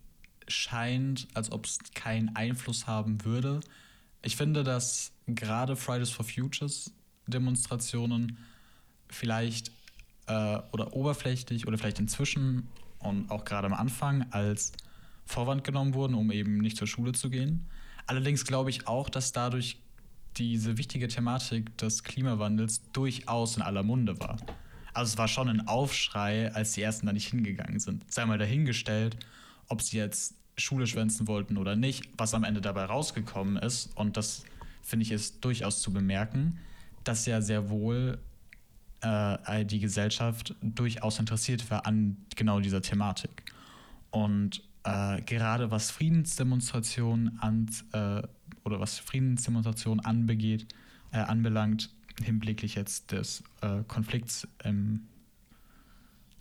scheint, 0.47 1.27
als 1.33 1.51
ob 1.51 1.65
es 1.65 1.79
keinen 1.93 2.35
Einfluss 2.35 2.87
haben 2.87 3.23
würde, 3.25 3.59
ich 4.23 4.35
finde, 4.35 4.63
dass 4.63 5.11
gerade 5.27 5.75
Fridays 5.75 6.09
for 6.09 6.25
Futures 6.25 6.93
Demonstrationen 7.27 8.37
vielleicht 9.09 9.71
äh, 10.27 10.59
oder 10.71 10.93
oberflächlich 10.93 11.67
oder 11.67 11.77
vielleicht 11.77 11.99
inzwischen 11.99 12.67
und 12.99 13.29
auch 13.29 13.45
gerade 13.45 13.67
am 13.67 13.73
Anfang 13.73 14.25
als 14.31 14.73
Vorwand 15.25 15.63
genommen 15.63 15.93
wurden, 15.93 16.13
um 16.15 16.31
eben 16.31 16.57
nicht 16.57 16.77
zur 16.77 16.87
Schule 16.87 17.11
zu 17.11 17.29
gehen. 17.29 17.67
Allerdings 18.05 18.45
glaube 18.45 18.69
ich 18.69 18.87
auch, 18.87 19.09
dass 19.09 19.31
dadurch 19.31 19.77
diese 20.37 20.77
wichtige 20.77 21.07
Thematik 21.07 21.77
des 21.77 22.03
Klimawandels 22.03 22.81
durchaus 22.93 23.57
in 23.57 23.63
aller 23.63 23.83
Munde 23.83 24.19
war. 24.19 24.37
Also 24.93 25.11
es 25.11 25.17
war 25.17 25.27
schon 25.27 25.49
ein 25.49 25.67
Aufschrei, 25.67 26.51
als 26.53 26.73
die 26.73 26.81
ersten 26.81 27.05
da 27.05 27.13
nicht 27.13 27.29
hingegangen 27.29 27.79
sind. 27.79 28.11
Sei 28.11 28.25
mal 28.25 28.37
dahingestellt, 28.37 29.17
ob 29.67 29.81
sie 29.81 29.97
jetzt 29.97 30.35
Schule 30.57 30.87
schwänzen 30.87 31.27
wollten 31.27 31.57
oder 31.57 31.75
nicht, 31.75 32.09
was 32.17 32.33
am 32.33 32.43
Ende 32.43 32.61
dabei 32.61 32.85
rausgekommen 32.85 33.57
ist. 33.57 33.95
Und 33.95 34.17
das 34.17 34.43
finde 34.81 35.03
ich 35.03 35.11
ist 35.11 35.43
durchaus 35.43 35.81
zu 35.81 35.91
bemerken, 35.91 36.59
dass 37.07 37.25
ja 37.25 37.41
sehr 37.41 37.69
wohl 37.69 38.19
äh, 39.01 39.65
die 39.65 39.79
Gesellschaft 39.79 40.55
durchaus 40.61 41.19
interessiert 41.19 41.69
war 41.71 41.85
an 41.85 42.17
genau 42.35 42.59
dieser 42.59 42.81
Thematik. 42.81 43.43
Und 44.11 44.63
äh, 44.83 45.21
gerade 45.21 45.71
was 45.71 45.91
Friedensdemonstrationen 45.91 47.39
an, 47.39 47.69
äh, 47.91 48.27
oder 48.63 48.79
was 48.79 48.99
Friedensdemonstrationen 48.99 50.03
anbegeht, 50.03 50.67
äh, 51.11 51.19
anbelangt, 51.19 51.89
hinblicklich 52.23 52.75
jetzt 52.75 53.11
des 53.11 53.43
äh, 53.61 53.83
Konflikts 53.87 54.47
im 54.63 55.07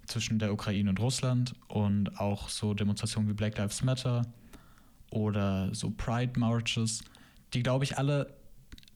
zwischen 0.06 0.38
der 0.38 0.52
Ukraine 0.52 0.88
und 0.88 1.00
Russland 1.00 1.56
und 1.66 2.20
auch 2.20 2.48
so 2.48 2.74
Demonstrationen 2.74 3.28
wie 3.28 3.34
Black 3.34 3.58
Lives 3.58 3.82
Matter 3.82 4.22
oder 5.10 5.74
so 5.74 5.90
Pride 5.90 6.38
Marches, 6.38 7.02
die 7.52 7.64
glaube 7.64 7.84
ich 7.84 7.98
alle, 7.98 8.32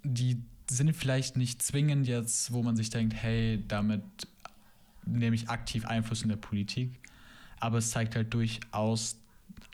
die 0.05 0.41
sind 0.71 0.95
vielleicht 0.95 1.37
nicht 1.37 1.63
zwingend 1.63 2.07
jetzt, 2.07 2.53
wo 2.53 2.63
man 2.63 2.77
sich 2.77 2.91
denkt, 2.91 3.15
hey, 3.15 3.63
damit 3.67 4.03
nehme 5.05 5.35
ich 5.35 5.49
aktiv 5.49 5.85
Einfluss 5.87 6.23
in 6.23 6.29
der 6.29 6.37
Politik, 6.37 6.93
aber 7.59 7.79
es 7.79 7.91
zeigt 7.91 8.15
halt 8.15 8.33
durchaus, 8.33 9.17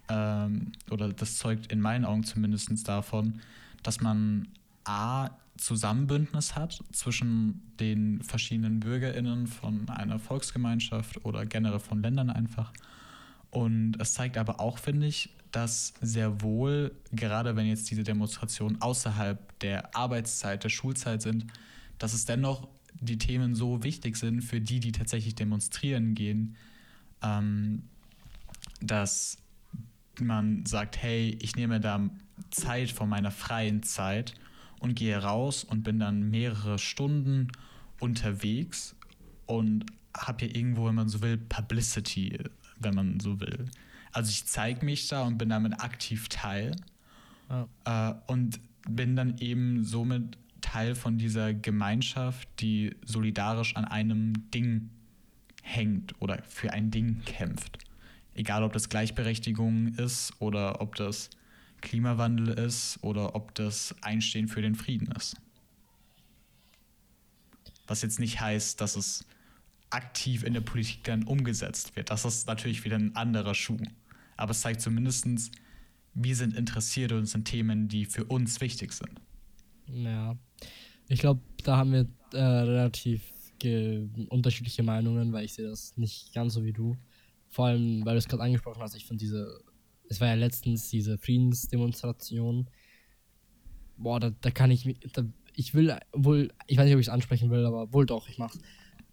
ähm, 0.08 0.72
oder 0.90 1.12
das 1.12 1.36
zeugt 1.36 1.70
in 1.72 1.80
meinen 1.80 2.04
Augen 2.04 2.24
zumindest 2.24 2.88
davon, 2.88 3.40
dass 3.82 4.00
man 4.00 4.48
A, 4.84 5.30
Zusammenbündnis 5.56 6.54
hat 6.54 6.82
zwischen 6.92 7.62
den 7.80 8.22
verschiedenen 8.22 8.80
BürgerInnen 8.80 9.46
von 9.46 9.88
einer 9.88 10.18
Volksgemeinschaft 10.18 11.24
oder 11.24 11.46
generell 11.46 11.80
von 11.80 12.02
Ländern 12.02 12.30
einfach. 12.30 12.72
Und 13.50 13.96
es 13.98 14.14
zeigt 14.14 14.36
aber 14.36 14.60
auch, 14.60 14.78
finde 14.78 15.06
ich, 15.06 15.30
dass 15.56 15.94
sehr 16.02 16.42
wohl, 16.42 16.94
gerade 17.12 17.56
wenn 17.56 17.64
jetzt 17.64 17.90
diese 17.90 18.02
Demonstrationen 18.02 18.82
außerhalb 18.82 19.58
der 19.60 19.96
Arbeitszeit, 19.96 20.62
der 20.62 20.68
Schulzeit 20.68 21.22
sind, 21.22 21.46
dass 21.96 22.12
es 22.12 22.26
dennoch 22.26 22.68
die 23.00 23.16
Themen 23.16 23.54
so 23.54 23.82
wichtig 23.82 24.18
sind 24.18 24.42
für 24.42 24.60
die, 24.60 24.80
die 24.80 24.92
tatsächlich 24.92 25.34
demonstrieren 25.34 26.14
gehen, 26.14 26.56
ähm, 27.22 27.84
dass 28.82 29.38
man 30.20 30.66
sagt, 30.66 30.98
hey, 30.98 31.38
ich 31.40 31.56
nehme 31.56 31.80
da 31.80 32.06
Zeit 32.50 32.90
von 32.90 33.08
meiner 33.08 33.30
freien 33.30 33.82
Zeit 33.82 34.34
und 34.80 34.94
gehe 34.94 35.16
raus 35.16 35.64
und 35.64 35.84
bin 35.84 35.98
dann 35.98 36.28
mehrere 36.28 36.78
Stunden 36.78 37.48
unterwegs 37.98 38.94
und 39.46 39.86
habe 40.14 40.44
hier 40.44 40.54
irgendwo, 40.54 40.84
wenn 40.84 40.96
man 40.96 41.08
so 41.08 41.22
will, 41.22 41.38
Publicity, 41.38 42.40
wenn 42.78 42.94
man 42.94 43.20
so 43.20 43.40
will. 43.40 43.70
Also 44.16 44.30
ich 44.30 44.46
zeige 44.46 44.82
mich 44.82 45.08
da 45.08 45.24
und 45.24 45.36
bin 45.36 45.50
damit 45.50 45.82
aktiv 45.82 46.30
Teil 46.30 46.74
ja. 47.50 47.68
äh, 47.84 48.32
und 48.32 48.58
bin 48.88 49.14
dann 49.14 49.36
eben 49.36 49.84
somit 49.84 50.38
Teil 50.62 50.94
von 50.94 51.18
dieser 51.18 51.52
Gemeinschaft, 51.52 52.48
die 52.60 52.96
solidarisch 53.04 53.76
an 53.76 53.84
einem 53.84 54.50
Ding 54.52 54.88
hängt 55.62 56.14
oder 56.18 56.42
für 56.48 56.72
ein 56.72 56.90
Ding 56.90 57.24
kämpft. 57.26 57.76
Egal, 58.32 58.62
ob 58.62 58.72
das 58.72 58.88
Gleichberechtigung 58.88 59.88
ist 59.96 60.32
oder 60.38 60.80
ob 60.80 60.94
das 60.94 61.28
Klimawandel 61.82 62.58
ist 62.58 62.98
oder 63.02 63.34
ob 63.34 63.54
das 63.54 63.94
Einstehen 64.00 64.48
für 64.48 64.62
den 64.62 64.76
Frieden 64.76 65.12
ist. 65.12 65.36
Was 67.86 68.00
jetzt 68.00 68.18
nicht 68.18 68.40
heißt, 68.40 68.80
dass 68.80 68.96
es 68.96 69.26
aktiv 69.90 70.42
in 70.42 70.54
der 70.54 70.62
Politik 70.62 71.04
dann 71.04 71.24
umgesetzt 71.24 71.96
wird. 71.96 72.08
Das 72.08 72.24
ist 72.24 72.46
natürlich 72.46 72.82
wieder 72.82 72.96
ein 72.96 73.14
anderer 73.14 73.54
Schuh. 73.54 73.76
Aber 74.36 74.50
es 74.50 74.60
zeigt 74.60 74.80
zumindest, 74.80 75.26
wir 76.14 76.36
sind 76.36 76.56
interessiert 76.56 77.12
und 77.12 77.24
es 77.24 77.32
sind 77.32 77.44
Themen, 77.44 77.88
die 77.88 78.04
für 78.04 78.24
uns 78.24 78.60
wichtig 78.60 78.92
sind. 78.92 79.20
Ja. 79.86 80.36
Ich 81.08 81.20
glaube, 81.20 81.40
da 81.62 81.76
haben 81.76 81.92
wir 81.92 82.06
äh, 82.32 82.38
relativ 82.38 83.22
unterschiedliche 84.28 84.82
Meinungen, 84.82 85.32
weil 85.32 85.44
ich 85.44 85.54
sehe 85.54 85.66
das 85.66 85.96
nicht 85.96 86.32
ganz 86.34 86.54
so 86.54 86.64
wie 86.64 86.72
du. 86.72 86.96
Vor 87.48 87.66
allem, 87.66 88.04
weil 88.04 88.14
du 88.14 88.18
es 88.18 88.28
gerade 88.28 88.42
angesprochen 88.42 88.82
hast, 88.82 88.94
ich 88.94 89.06
finde 89.06 89.24
diese, 89.24 89.60
es 90.08 90.20
war 90.20 90.28
ja 90.28 90.34
letztens 90.34 90.90
diese 90.90 91.16
Friedensdemonstration. 91.18 92.68
Boah, 93.96 94.20
da, 94.20 94.30
da 94.40 94.50
kann 94.50 94.70
ich, 94.70 94.84
da, 95.12 95.24
ich 95.54 95.74
will 95.74 95.98
wohl, 96.12 96.52
ich 96.66 96.76
weiß 96.76 96.84
nicht, 96.84 96.94
ob 96.94 97.00
ich 97.00 97.06
es 97.06 97.12
ansprechen 97.12 97.50
will, 97.50 97.64
aber 97.64 97.92
wohl 97.92 98.04
doch, 98.04 98.28
ich 98.28 98.38
mach's. 98.38 98.58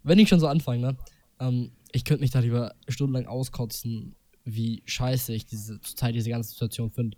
Wenn 0.02 0.18
ich 0.18 0.28
schon 0.28 0.40
so 0.40 0.46
anfange, 0.46 0.80
ne? 0.80 0.96
Ähm, 1.40 1.72
ich 1.92 2.04
könnte 2.04 2.20
mich 2.20 2.30
darüber 2.30 2.74
stundenlang 2.88 3.26
auskotzen, 3.26 4.14
wie 4.44 4.82
scheiße 4.86 5.32
ich 5.32 5.46
diese 5.46 5.80
Zeit, 5.80 6.14
diese 6.14 6.30
ganze 6.30 6.50
Situation 6.50 6.90
finde. 6.90 7.16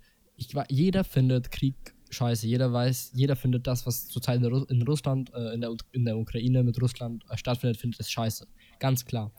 jeder 0.69 1.05
findet 1.05 1.51
Krieg 1.51 1.75
scheiße. 2.11 2.47
Jeder 2.47 2.73
weiß, 2.73 3.13
jeder 3.15 3.37
findet 3.37 3.67
das, 3.67 3.87
was 3.87 4.09
zurzeit 4.09 4.43
in, 4.43 4.65
in 4.69 4.83
Russland, 4.83 5.33
äh, 5.35 5.55
in, 5.55 5.61
der, 5.61 5.75
in 5.93 6.05
der 6.05 6.19
Ukraine 6.19 6.63
mit 6.63 6.81
Russland 6.81 7.25
äh, 7.29 7.37
stattfindet, 7.37 7.77
findet 7.79 8.01
es 8.01 8.11
scheiße. 8.11 8.47
Ganz 8.79 9.05
klar. 9.05 9.33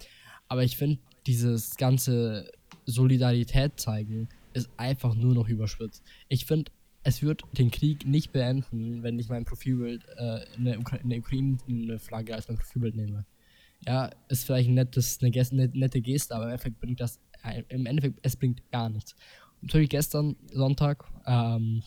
Aber 0.47 0.63
ich 0.63 0.77
finde, 0.77 0.99
dieses 1.25 1.75
ganze 1.75 2.51
Solidarität 2.85 3.79
zeigen 3.79 4.29
ist 4.53 4.69
einfach 4.77 5.13
nur 5.13 5.33
noch 5.33 5.49
überspitzt. 5.49 6.03
Ich 6.29 6.45
finde, 6.45 6.71
es 7.03 7.21
wird 7.21 7.43
den 7.57 7.71
Krieg 7.71 8.05
nicht 8.05 8.31
beenden, 8.31 9.03
wenn 9.03 9.19
ich 9.19 9.29
mein 9.29 9.45
Profilbild 9.45 10.05
äh, 10.17 10.45
eine, 10.57 10.79
Ukra 10.79 10.97
eine 10.97 11.19
Ukraine-Flagge 11.19 12.33
als 12.33 12.47
mein 12.47 12.57
Profilbild 12.57 12.95
nehme. 12.95 13.25
Ja, 13.85 14.09
ist 14.29 14.45
vielleicht 14.45 14.69
ein 14.69 14.73
nettes, 14.73 15.19
eine, 15.21 15.31
eine 15.31 15.67
nette 15.73 16.01
Geste, 16.01 16.35
aber 16.35 16.45
im 16.45 16.49
Endeffekt 16.51 16.79
bringt 16.79 16.99
das, 16.99 17.19
im 17.69 17.85
Endeffekt, 17.85 18.19
es 18.21 18.35
bringt 18.35 18.61
gar 18.71 18.89
nichts. 18.89 19.15
Natürlich 19.61 19.89
gestern 19.89 20.35
Sonntag 20.51 21.05
ähm, 21.25 21.83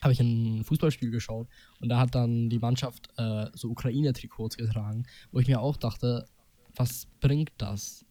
habe 0.00 0.12
ich 0.12 0.20
ein 0.20 0.64
Fußballspiel 0.64 1.10
geschaut 1.10 1.48
und 1.80 1.88
da 1.88 1.98
hat 1.98 2.14
dann 2.14 2.48
die 2.48 2.58
Mannschaft 2.58 3.08
äh, 3.16 3.46
so 3.54 3.68
Ukraine-Trikots 3.68 4.56
getragen, 4.56 5.04
wo 5.32 5.40
ich 5.40 5.48
mir 5.48 5.60
auch 5.60 5.76
dachte, 5.76 6.24
was 6.76 7.06
bringt 7.20 7.52
das? 7.58 8.04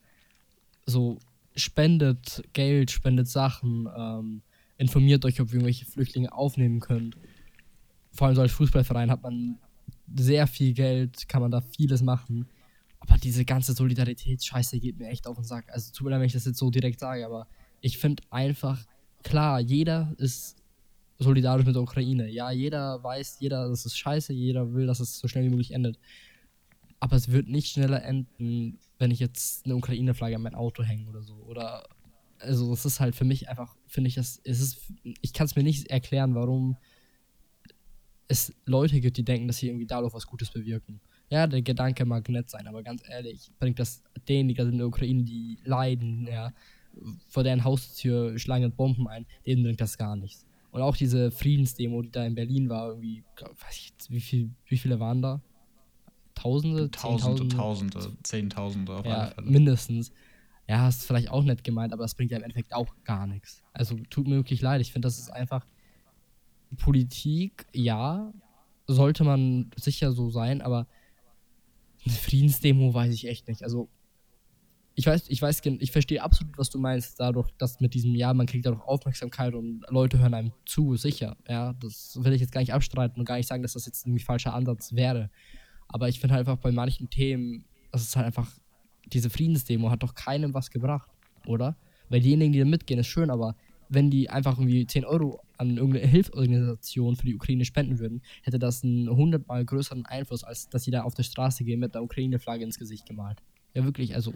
So, 0.86 1.17
spendet 1.55 2.43
Geld, 2.53 2.91
spendet 2.91 3.27
Sachen, 3.27 3.88
ähm, 3.96 4.41
informiert 4.77 5.25
euch, 5.25 5.39
ob 5.41 5.50
ihr 5.50 5.55
irgendwelche 5.55 5.86
Flüchtlinge 5.86 6.31
aufnehmen 6.31 6.79
könnt. 6.79 7.17
Vor 8.12 8.27
allem 8.27 8.36
so 8.36 8.41
als 8.41 8.51
Fußballverein 8.53 9.12
hat 9.12 9.24
man 9.24 9.58
sehr 10.15 10.48
viel 10.48 10.74
Geld, 10.74 11.27
kann 11.27 11.41
man 11.41 11.51
da 11.51 11.62
vieles 11.62 12.01
machen. 12.01 12.48
Aber 13.10 13.18
diese 13.18 13.44
ganze 13.44 13.74
Solidaritätsscheiße 13.74 14.80
geht 14.80 14.98
mir 14.98 15.10
echt 15.10 15.28
auf 15.28 15.36
den 15.36 15.44
Sack. 15.44 15.66
Also 15.70 15.92
tut 15.92 16.06
mir 16.06 16.12
leid, 16.12 16.20
wenn 16.20 16.28
ich 16.28 16.34
das 16.34 16.46
jetzt 16.46 16.60
so 16.60 16.70
direkt 16.70 17.00
sage, 17.00 17.25
aber 17.25 17.48
ich 17.82 17.98
finde 17.98 18.24
einfach, 18.30 18.86
klar, 19.24 19.60
jeder 19.60 20.13
ist 20.18 20.58
solidarisch 21.18 21.66
mit 21.66 21.75
der 21.75 21.82
Ukraine. 21.82 22.30
Ja, 22.30 22.51
jeder 22.51 23.04
weiß, 23.04 23.38
jeder, 23.39 23.68
das 23.68 23.86
ist 23.86 23.98
scheiße, 23.98 24.32
jeder 24.32 24.74
will, 24.74 24.88
dass 24.88 25.00
es 25.00 25.20
so 25.20 25.28
schnell 25.28 25.44
wie 25.46 25.50
möglich 25.50 25.72
endet. 25.72 26.00
Aber 27.00 27.16
es 27.16 27.30
wird 27.32 27.48
nicht 27.48 27.72
schneller 27.72 28.04
enden, 28.04 28.80
wenn 28.98 29.12
ich 29.12 29.20
jetzt 29.20 29.66
eine 29.66 29.75
Ukraine-Flagge 29.75 30.36
an 30.36 30.42
mein 30.42 30.56
Auto 30.56 30.84
hänge 30.84 31.10
oder 31.10 31.24
so. 31.24 31.36
Oder 31.36 31.88
also 32.39 32.72
es 32.74 32.86
ist 32.86 33.00
halt 33.00 33.16
für 33.16 33.25
mich 33.25 33.50
einfach, 33.50 33.75
finde 33.88 34.10
ich, 34.10 34.18
es, 34.18 34.39
es 34.44 34.62
ist, 34.62 34.80
ich 35.22 35.34
kann 35.34 35.46
es 35.46 35.56
mir 35.56 35.63
nicht 35.63 35.88
erklären, 35.88 36.36
warum 36.36 36.78
es 38.28 38.54
Leute 38.66 39.01
gibt, 39.01 39.18
die 39.18 39.25
denken, 39.25 39.48
dass 39.48 39.58
sie 39.58 39.68
irgendwie 39.68 39.88
dadurch 39.88 40.13
was 40.13 40.28
Gutes 40.28 40.51
bewirken. 40.51 41.01
Ja, 41.29 41.45
der 41.48 41.62
Gedanke 41.62 42.05
mag 42.05 42.27
nett 42.29 42.50
sein, 42.50 42.67
aber 42.67 42.81
ganz 42.83 43.03
ehrlich, 43.07 43.51
bringt 43.59 43.79
das 43.79 44.03
denen, 44.27 44.50
die 44.50 44.55
gerade 44.55 44.71
in 44.71 44.79
der 44.79 44.88
Ukraine, 44.88 45.24
die 45.24 45.59
leiden, 45.63 46.27
ja, 46.27 46.51
vor 47.27 47.43
deren 47.43 47.63
Haustür 47.63 48.38
schlagen 48.39 48.71
Bomben 48.71 49.08
ein, 49.08 49.25
denen 49.45 49.63
bringt 49.63 49.82
das 49.82 49.97
gar 49.97 50.15
nichts. 50.15 50.45
Und 50.71 50.82
auch 50.82 50.95
diese 50.95 51.32
Friedensdemo, 51.32 52.01
die 52.01 52.12
da 52.12 52.25
in 52.25 52.36
Berlin 52.36 52.69
war, 52.69 52.89
irgendwie, 52.89 53.23
weiß 53.38 53.75
ich 53.75 53.93
wie, 54.10 54.21
viel, 54.21 54.51
wie 54.65 54.77
viele 54.77 54.99
waren 54.99 55.21
da? 55.21 55.41
Tausende? 56.36 56.89
Tausende, 56.91 57.47
Tausende, 57.47 58.12
Zehntausende 58.23 58.95
auf 58.95 59.06
ja, 59.06 59.17
alle 59.17 59.32
Fälle. 59.32 59.49
Mindestens. 59.49 60.12
Ja, 60.67 60.88
ist 60.88 61.04
vielleicht 61.04 61.32
auch 61.32 61.43
nett 61.43 61.63
gemeint, 61.63 61.93
aber 61.93 62.04
das 62.04 62.13
bringt 62.13 62.32
ja 62.32 62.38
im 62.38 62.43
Endeffekt 62.43 62.73
auch 62.73 62.93
gar 63.04 63.25
nichts. 63.25 63.63
Also 63.73 63.97
tut 64.10 64.27
mir 64.27 64.36
wirklich 64.36 64.62
leid. 64.62 64.82
Ich 64.82 64.93
finde, 64.93 65.08
das 65.08 65.17
ist 65.17 65.32
einfach 65.32 65.65
Politik, 66.77 67.65
ja, 67.73 68.32
sollte 68.86 69.23
man 69.23 69.71
sicher 69.75 70.12
so 70.12 70.30
sein, 70.30 70.62
aber 70.62 70.88
eine 72.05 72.15
Friedensdemo 72.15 72.93
weiß 72.93 73.13
ich 73.13 73.27
echt 73.27 73.47
nicht. 73.47 73.63
Also 73.63 73.89
ich 74.95 75.05
weiß, 75.05 75.29
ich 75.29 75.41
weiß, 75.41 75.62
ich 75.63 75.91
verstehe 75.91 76.21
absolut, 76.21 76.57
was 76.57 76.69
du 76.69 76.77
meinst, 76.77 77.19
dadurch, 77.19 77.49
dass 77.57 77.79
mit 77.79 77.93
diesem 77.93 78.15
Jahr, 78.15 78.33
man 78.33 78.47
kriegt 78.47 78.65
dadurch 78.65 78.81
Aufmerksamkeit 78.83 79.53
und 79.53 79.85
Leute 79.89 80.19
hören 80.19 80.33
einem 80.33 80.51
zu, 80.65 80.97
sicher. 80.97 81.38
Ja, 81.47 81.71
das 81.73 82.19
will 82.21 82.33
ich 82.33 82.41
jetzt 82.41 82.51
gar 82.51 82.59
nicht 82.59 82.73
abstreiten 82.73 83.17
und 83.17 83.25
gar 83.25 83.38
nicht 83.38 83.47
sagen, 83.47 83.63
dass 83.63 83.73
das 83.73 83.85
jetzt 83.85 84.05
ein 84.05 84.19
falscher 84.19 84.53
Ansatz 84.53 84.93
wäre. 84.93 85.29
Aber 85.88 86.09
ich 86.09 86.19
finde 86.19 86.35
halt 86.35 86.47
einfach 86.47 86.62
bei 86.62 86.73
manchen 86.73 87.09
Themen, 87.09 87.63
das 87.91 88.01
ist 88.01 88.15
halt 88.17 88.25
einfach, 88.25 88.51
diese 89.05 89.29
Friedensdemo 89.29 89.89
hat 89.89 90.03
doch 90.03 90.15
keinem 90.15 90.53
was 90.53 90.69
gebracht, 90.69 91.09
oder? 91.45 91.77
Weil 92.09 92.19
diejenigen, 92.19 92.51
die 92.51 92.59
da 92.59 92.65
mitgehen, 92.65 92.99
ist 92.99 93.07
schön, 93.07 93.29
aber 93.29 93.55
wenn 93.88 94.12
die 94.12 94.29
einfach 94.29 94.59
irgendwie 94.59 94.85
10 94.85 95.05
Euro 95.05 95.39
an 95.60 95.78
irgendeine 95.78 96.08
Hilfsorganisation 96.08 97.15
für 97.15 97.26
die 97.26 97.36
Ukraine 97.36 97.65
spenden 97.65 98.00
würden, 98.00 98.22
hätte 98.43 98.60
das 98.60 98.84
einen 98.84 99.10
hundertmal 99.10 99.65
größeren 99.65 100.06
Einfluss, 100.06 100.43
als 100.43 100.69
dass 100.69 100.84
sie 100.84 100.91
da 100.91 101.04
auf 101.04 101.13
der 101.13 101.24
Straße 101.24 101.63
gehen 101.63 101.80
mit 101.80 101.93
der 101.93 102.04
Ukraine-Flagge 102.04 102.63
ins 102.63 102.80
Gesicht 102.80 103.06
gemalt. 103.06 103.43
Ja, 103.74 103.84
wirklich, 103.84 104.15
also 104.15 104.34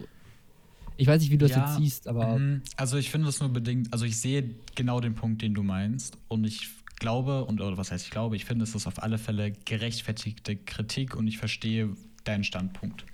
ich 0.98 1.08
weiß 1.08 1.22
nicht, 1.22 1.32
wie 1.32 1.38
du 1.38 1.48
das 1.48 1.56
jetzt 1.56 1.78
siehst, 1.78 2.08
aber. 2.08 2.38
Mhm. 2.38 2.62
Also 2.76 2.98
ich 2.98 3.10
finde 3.10 3.28
das 3.28 3.40
nur 3.40 3.50
bedingt, 3.50 3.92
also 3.94 4.06
ich 4.06 4.20
sehe 4.20 4.56
genau 4.76 5.00
den 5.00 5.16
Punkt, 5.16 5.42
den 5.42 5.54
du 5.54 5.64
meinst. 5.64 6.18
Und 6.28 6.44
ich 6.44 6.70
glaube, 7.00 7.46
und 7.46 7.62
oder 7.62 7.78
was 7.78 7.92
heißt 7.92 8.06
ich 8.06 8.12
glaube, 8.12 8.36
ich 8.36 8.46
finde, 8.46 8.64
es 8.64 8.76
ist 8.76 8.86
auf 8.86 9.02
alle 9.02 9.18
Fälle 9.18 9.52
gerechtfertigte 9.52 10.56
Kritik 10.56 11.16
und 11.16 11.28
ich 11.28 11.38
verstehe 11.38 11.96
deinen 12.26 12.44
Standpunkt. 12.44 13.06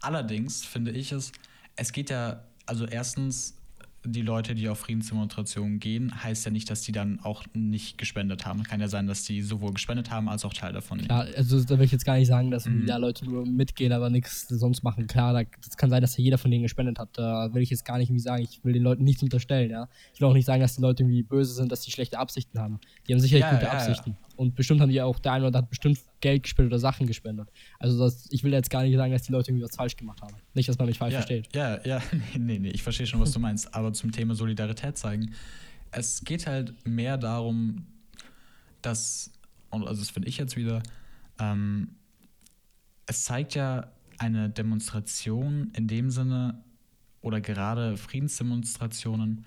Allerdings 0.00 0.64
finde 0.64 0.92
ich 0.92 1.12
es, 1.12 1.32
es 1.76 1.92
geht 1.92 2.10
ja, 2.10 2.44
also 2.66 2.86
erstens, 2.86 3.59
die 4.04 4.22
Leute, 4.22 4.54
die 4.54 4.68
auf 4.68 4.78
Friedensdemonstrationen 4.78 5.78
gehen, 5.78 6.22
heißt 6.22 6.44
ja 6.46 6.50
nicht, 6.50 6.70
dass 6.70 6.80
die 6.82 6.92
dann 6.92 7.20
auch 7.20 7.44
nicht 7.52 7.98
gespendet 7.98 8.46
haben. 8.46 8.62
Kann 8.62 8.80
ja 8.80 8.88
sein, 8.88 9.06
dass 9.06 9.24
die 9.24 9.42
sowohl 9.42 9.72
gespendet 9.72 10.10
haben 10.10 10.28
als 10.28 10.44
auch 10.44 10.54
Teil 10.54 10.72
davon 10.72 10.98
Klar, 10.98 11.26
also 11.36 11.62
da 11.62 11.78
will 11.78 11.84
ich 11.84 11.92
jetzt 11.92 12.04
gar 12.04 12.16
nicht 12.16 12.28
sagen, 12.28 12.50
dass 12.50 12.66
mhm. 12.66 12.86
da 12.86 12.96
Leute 12.96 13.26
nur 13.26 13.46
mitgehen, 13.46 13.92
aber 13.92 14.08
nichts 14.08 14.48
sonst 14.48 14.82
machen. 14.82 15.06
Klar, 15.06 15.44
das 15.62 15.76
kann 15.76 15.90
sein, 15.90 16.00
dass 16.00 16.16
ja 16.16 16.24
jeder 16.24 16.38
von 16.38 16.50
denen 16.50 16.62
gespendet 16.62 16.98
hat. 16.98 17.10
Da 17.12 17.52
will 17.52 17.62
ich 17.62 17.70
jetzt 17.70 17.84
gar 17.84 17.98
nicht 17.98 18.08
irgendwie 18.08 18.22
sagen, 18.22 18.42
ich 18.42 18.64
will 18.64 18.72
den 18.72 18.82
Leuten 18.82 19.04
nichts 19.04 19.22
unterstellen, 19.22 19.70
ja. 19.70 19.88
Ich 20.14 20.20
will 20.20 20.28
auch 20.28 20.34
nicht 20.34 20.46
sagen, 20.46 20.60
dass 20.60 20.76
die 20.76 20.82
Leute 20.82 21.02
irgendwie 21.02 21.22
böse 21.22 21.52
sind, 21.54 21.70
dass 21.70 21.82
die 21.82 21.90
schlechte 21.90 22.18
Absichten 22.18 22.58
haben. 22.58 22.80
Die 23.06 23.12
haben 23.12 23.20
sicherlich 23.20 23.44
ja, 23.44 23.52
gute 23.52 23.64
ja, 23.64 23.72
Absichten. 23.72 24.10
Ja. 24.10 24.29
Und 24.40 24.54
bestimmt 24.54 24.80
haben 24.80 24.88
die 24.88 25.02
auch, 25.02 25.18
der 25.18 25.32
eine 25.32 25.42
oder 25.42 25.48
andere 25.48 25.62
hat 25.64 25.68
bestimmt 25.68 25.98
Geld 26.22 26.44
gespendet 26.44 26.72
oder 26.72 26.78
Sachen 26.78 27.06
gespendet. 27.06 27.50
Also 27.78 27.98
das, 27.98 28.26
ich 28.30 28.42
will 28.42 28.54
jetzt 28.54 28.70
gar 28.70 28.82
nicht 28.84 28.96
sagen, 28.96 29.12
dass 29.12 29.20
die 29.20 29.32
Leute 29.32 29.50
irgendwie 29.50 29.66
was 29.66 29.76
falsch 29.76 29.96
gemacht 29.96 30.22
haben. 30.22 30.34
Nicht, 30.54 30.66
dass 30.66 30.78
man 30.78 30.88
mich 30.88 30.96
falsch 30.96 31.12
ja, 31.12 31.18
versteht. 31.18 31.54
Ja, 31.54 31.78
ja, 31.86 32.00
nee, 32.38 32.58
nee, 32.58 32.70
ich 32.70 32.82
verstehe 32.82 33.06
schon, 33.06 33.20
was 33.20 33.32
du 33.32 33.38
meinst. 33.38 33.74
Aber 33.74 33.92
zum 33.92 34.12
Thema 34.12 34.34
Solidarität 34.34 34.96
zeigen, 34.96 35.34
es 35.90 36.24
geht 36.24 36.46
halt 36.46 36.72
mehr 36.86 37.18
darum, 37.18 37.84
dass, 38.80 39.30
und 39.68 39.86
also 39.86 40.00
das 40.00 40.08
finde 40.08 40.28
ich 40.30 40.38
jetzt 40.38 40.56
wieder, 40.56 40.82
ähm, 41.38 41.96
es 43.04 43.24
zeigt 43.24 43.54
ja 43.54 43.92
eine 44.16 44.48
Demonstration 44.48 45.70
in 45.76 45.86
dem 45.86 46.08
Sinne, 46.08 46.64
oder 47.20 47.42
gerade 47.42 47.98
Friedensdemonstrationen, 47.98 49.44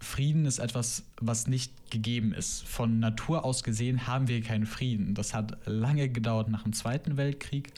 Frieden 0.00 0.46
ist 0.46 0.58
etwas, 0.58 1.04
was 1.20 1.46
nicht 1.46 1.90
gegeben 1.90 2.32
ist. 2.32 2.62
Von 2.64 3.00
Natur 3.00 3.44
aus 3.44 3.64
gesehen 3.64 4.06
haben 4.06 4.28
wir 4.28 4.40
keinen 4.42 4.66
Frieden. 4.66 5.14
Das 5.14 5.34
hat 5.34 5.58
lange 5.66 6.08
gedauert 6.08 6.48
nach 6.48 6.62
dem 6.62 6.72
Zweiten 6.72 7.16
Weltkrieg. 7.16 7.72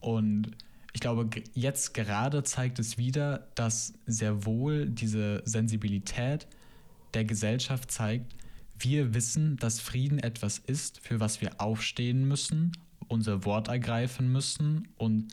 Und 0.00 0.50
ich 0.92 1.00
glaube, 1.00 1.28
jetzt 1.54 1.94
gerade 1.94 2.42
zeigt 2.42 2.78
es 2.78 2.98
wieder, 2.98 3.46
dass 3.54 3.94
sehr 4.06 4.44
wohl 4.44 4.86
diese 4.88 5.42
Sensibilität 5.44 6.46
der 7.14 7.24
Gesellschaft 7.24 7.90
zeigt, 7.90 8.34
wir 8.78 9.14
wissen, 9.14 9.56
dass 9.58 9.80
Frieden 9.80 10.18
etwas 10.18 10.58
ist, 10.58 10.98
für 11.00 11.20
was 11.20 11.40
wir 11.40 11.60
aufstehen 11.60 12.26
müssen, 12.26 12.72
unser 13.06 13.44
Wort 13.44 13.68
ergreifen 13.68 14.32
müssen 14.32 14.88
und 14.96 15.28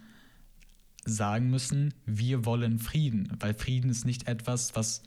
sagen 1.05 1.49
müssen, 1.49 1.93
wir 2.05 2.45
wollen 2.45 2.77
Frieden, 2.77 3.31
weil 3.39 3.53
Frieden 3.53 3.89
ist 3.89 4.05
nicht 4.05 4.27
etwas, 4.27 4.75
was 4.75 5.01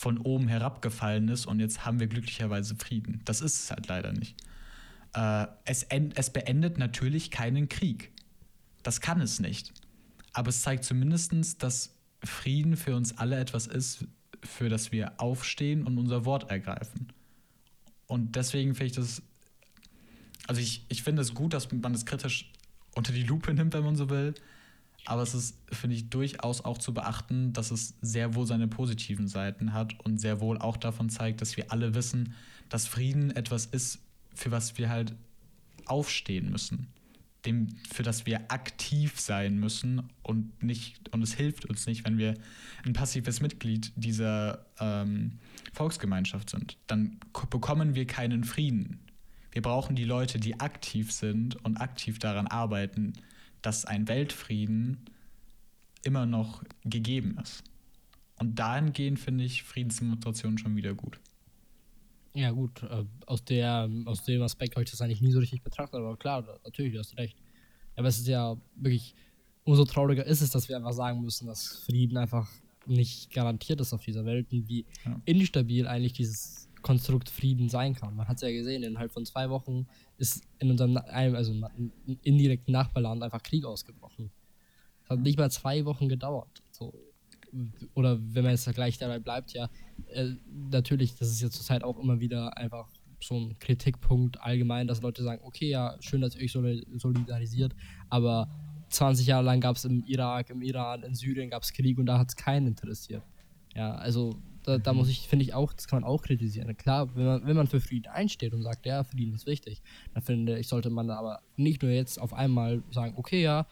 von 0.00 0.16
oben 0.16 0.48
herabgefallen 0.48 1.28
ist 1.28 1.44
und 1.44 1.60
jetzt 1.60 1.84
haben 1.84 2.00
wir 2.00 2.06
glücklicherweise 2.06 2.74
Frieden. 2.74 3.20
Das 3.26 3.42
ist 3.42 3.64
es 3.64 3.70
halt 3.70 3.86
leider 3.88 4.14
nicht. 4.14 4.34
Äh, 5.12 5.46
es, 5.66 5.86
es 6.14 6.30
beendet 6.30 6.78
natürlich 6.78 7.30
keinen 7.30 7.68
Krieg. 7.68 8.10
Das 8.82 9.02
kann 9.02 9.20
es 9.20 9.40
nicht. 9.40 9.74
Aber 10.32 10.48
es 10.48 10.62
zeigt 10.62 10.84
zumindest, 10.84 11.62
dass 11.62 11.94
Frieden 12.24 12.78
für 12.78 12.96
uns 12.96 13.18
alle 13.18 13.38
etwas 13.38 13.66
ist, 13.66 14.06
für 14.42 14.70
das 14.70 14.90
wir 14.90 15.20
aufstehen 15.20 15.84
und 15.86 15.98
unser 15.98 16.24
Wort 16.24 16.50
ergreifen. 16.50 17.12
Und 18.06 18.36
deswegen 18.36 18.74
finde 18.74 18.86
ich 18.86 18.92
das. 18.92 19.22
Also 20.46 20.62
ich, 20.62 20.86
ich 20.88 21.02
finde 21.02 21.20
es 21.20 21.34
gut, 21.34 21.52
dass 21.52 21.70
man 21.70 21.92
das 21.92 22.06
kritisch 22.06 22.50
unter 22.94 23.12
die 23.12 23.24
Lupe 23.24 23.52
nimmt, 23.52 23.74
wenn 23.74 23.84
man 23.84 23.96
so 23.96 24.08
will. 24.08 24.32
Aber 25.06 25.22
es 25.22 25.34
ist, 25.34 25.56
finde 25.72 25.96
ich, 25.96 26.10
durchaus 26.10 26.64
auch 26.64 26.78
zu 26.78 26.92
beachten, 26.94 27.52
dass 27.52 27.70
es 27.70 27.94
sehr 28.00 28.34
wohl 28.34 28.46
seine 28.46 28.68
positiven 28.68 29.28
Seiten 29.28 29.72
hat 29.72 29.98
und 30.04 30.18
sehr 30.18 30.40
wohl 30.40 30.58
auch 30.58 30.76
davon 30.76 31.08
zeigt, 31.08 31.40
dass 31.40 31.56
wir 31.56 31.72
alle 31.72 31.94
wissen, 31.94 32.34
dass 32.68 32.86
Frieden 32.86 33.30
etwas 33.30 33.66
ist, 33.66 33.98
für 34.34 34.50
was 34.50 34.78
wir 34.78 34.90
halt 34.90 35.14
aufstehen 35.86 36.50
müssen. 36.50 36.88
Dem, 37.46 37.68
für 37.90 38.02
das 38.02 38.26
wir 38.26 38.50
aktiv 38.50 39.18
sein 39.18 39.58
müssen 39.58 40.10
und 40.22 40.62
nicht, 40.62 41.08
und 41.08 41.22
es 41.22 41.32
hilft 41.32 41.64
uns 41.64 41.86
nicht, 41.86 42.04
wenn 42.04 42.18
wir 42.18 42.34
ein 42.84 42.92
passives 42.92 43.40
Mitglied 43.40 43.92
dieser 43.96 44.66
ähm, 44.78 45.38
Volksgemeinschaft 45.72 46.50
sind. 46.50 46.76
Dann 46.86 47.18
bekommen 47.48 47.94
wir 47.94 48.06
keinen 48.06 48.44
Frieden. 48.44 49.00
Wir 49.52 49.62
brauchen 49.62 49.96
die 49.96 50.04
Leute, 50.04 50.38
die 50.38 50.60
aktiv 50.60 51.12
sind 51.12 51.56
und 51.64 51.78
aktiv 51.78 52.18
daran 52.18 52.46
arbeiten, 52.46 53.14
dass 53.62 53.84
ein 53.84 54.08
Weltfrieden 54.08 55.04
immer 56.02 56.26
noch 56.26 56.62
gegeben 56.84 57.38
ist. 57.42 57.62
Und 58.38 58.58
dahingehend 58.58 59.18
finde 59.18 59.44
ich 59.44 59.62
Friedensdemonstrationen 59.62 60.58
schon 60.58 60.76
wieder 60.76 60.94
gut. 60.94 61.20
Ja, 62.34 62.52
gut, 62.52 62.82
äh, 62.84 63.04
aus, 63.26 63.44
der, 63.44 63.90
aus 64.06 64.24
dem 64.24 64.42
Aspekt 64.42 64.76
habe 64.76 64.84
ich 64.84 64.90
das 64.90 65.02
eigentlich 65.02 65.20
nie 65.20 65.32
so 65.32 65.40
richtig 65.40 65.62
betrachtet, 65.62 65.96
aber 65.96 66.16
klar, 66.16 66.44
natürlich, 66.64 66.92
du 66.92 66.98
hast 67.00 67.16
recht. 67.18 67.36
Aber 67.96 68.08
es 68.08 68.18
ist 68.18 68.28
ja 68.28 68.56
wirklich, 68.76 69.14
umso 69.64 69.84
trauriger 69.84 70.24
ist 70.24 70.40
es, 70.40 70.50
dass 70.50 70.68
wir 70.68 70.76
einfach 70.76 70.92
sagen 70.92 71.20
müssen, 71.20 71.48
dass 71.48 71.84
Frieden 71.84 72.16
einfach 72.16 72.48
nicht 72.86 73.32
garantiert 73.32 73.80
ist 73.80 73.92
auf 73.92 74.02
dieser 74.04 74.24
Welt 74.24 74.50
und 74.52 74.68
wie 74.68 74.86
ja. 75.04 75.20
instabil 75.26 75.86
eigentlich 75.86 76.14
dieses 76.14 76.68
Konstrukt 76.90 77.28
Frieden 77.28 77.68
sein 77.68 77.94
kann. 77.94 78.16
Man 78.16 78.26
hat 78.26 78.38
es 78.38 78.42
ja 78.42 78.50
gesehen, 78.50 78.82
innerhalb 78.82 79.12
von 79.12 79.24
zwei 79.24 79.48
Wochen 79.48 79.86
ist 80.18 80.42
in 80.58 80.72
unserem 80.72 80.96
also 80.96 81.54
indirekten 82.22 82.72
Nachbarland 82.72 83.22
einfach 83.22 83.44
Krieg 83.44 83.64
ausgebrochen. 83.64 84.32
Es 85.04 85.10
hat 85.10 85.20
nicht 85.20 85.38
mal 85.38 85.52
zwei 85.52 85.84
Wochen 85.84 86.08
gedauert. 86.08 86.64
So. 86.72 86.92
Oder 87.94 88.18
wenn 88.20 88.42
man 88.42 88.50
jetzt 88.50 88.68
gleich 88.74 88.98
dabei 88.98 89.20
bleibt, 89.20 89.52
ja, 89.52 89.70
äh, 90.08 90.30
natürlich, 90.68 91.14
das 91.14 91.30
ist 91.30 91.40
ja 91.40 91.48
zurzeit 91.48 91.84
auch 91.84 91.96
immer 91.96 92.18
wieder 92.18 92.58
einfach 92.58 92.88
so 93.22 93.38
ein 93.38 93.56
Kritikpunkt 93.60 94.40
allgemein, 94.40 94.88
dass 94.88 95.00
Leute 95.00 95.22
sagen, 95.22 95.42
okay, 95.44 95.68
ja, 95.68 95.96
schön, 96.00 96.22
dass 96.22 96.34
ihr 96.34 96.42
euch 96.42 96.84
solidarisiert, 96.96 97.76
aber 98.08 98.50
20 98.88 99.28
Jahre 99.28 99.44
lang 99.44 99.60
gab 99.60 99.76
es 99.76 99.84
im 99.84 100.02
Irak, 100.06 100.50
im 100.50 100.60
Iran, 100.60 101.04
in 101.04 101.14
Syrien 101.14 101.50
gab 101.50 101.62
es 101.62 101.72
Krieg 101.72 101.98
und 101.98 102.06
da 102.06 102.18
hat 102.18 102.30
es 102.30 102.34
keinen 102.34 102.66
interessiert. 102.66 103.22
Ja, 103.76 103.94
also 103.94 104.42
da, 104.62 104.78
da 104.78 104.92
muss 104.92 105.08
ich, 105.08 105.28
finde 105.28 105.44
ich 105.44 105.54
auch, 105.54 105.72
das 105.72 105.88
kann 105.88 106.02
man 106.02 106.10
auch 106.10 106.22
kritisieren. 106.22 106.76
Klar, 106.76 107.14
wenn 107.14 107.24
man, 107.24 107.46
wenn 107.46 107.56
man 107.56 107.66
für 107.66 107.80
Frieden 107.80 108.08
einsteht 108.08 108.52
und 108.52 108.62
sagt, 108.62 108.86
ja, 108.86 109.04
Frieden 109.04 109.34
ist 109.34 109.46
wichtig, 109.46 109.82
dann 110.14 110.22
finde 110.22 110.58
ich, 110.58 110.68
sollte 110.68 110.90
man 110.90 111.10
aber 111.10 111.40
nicht 111.56 111.82
nur 111.82 111.90
jetzt 111.90 112.20
auf 112.20 112.32
einmal 112.32 112.82
sagen, 112.90 113.14
okay, 113.16 113.42
ja, 113.42 113.66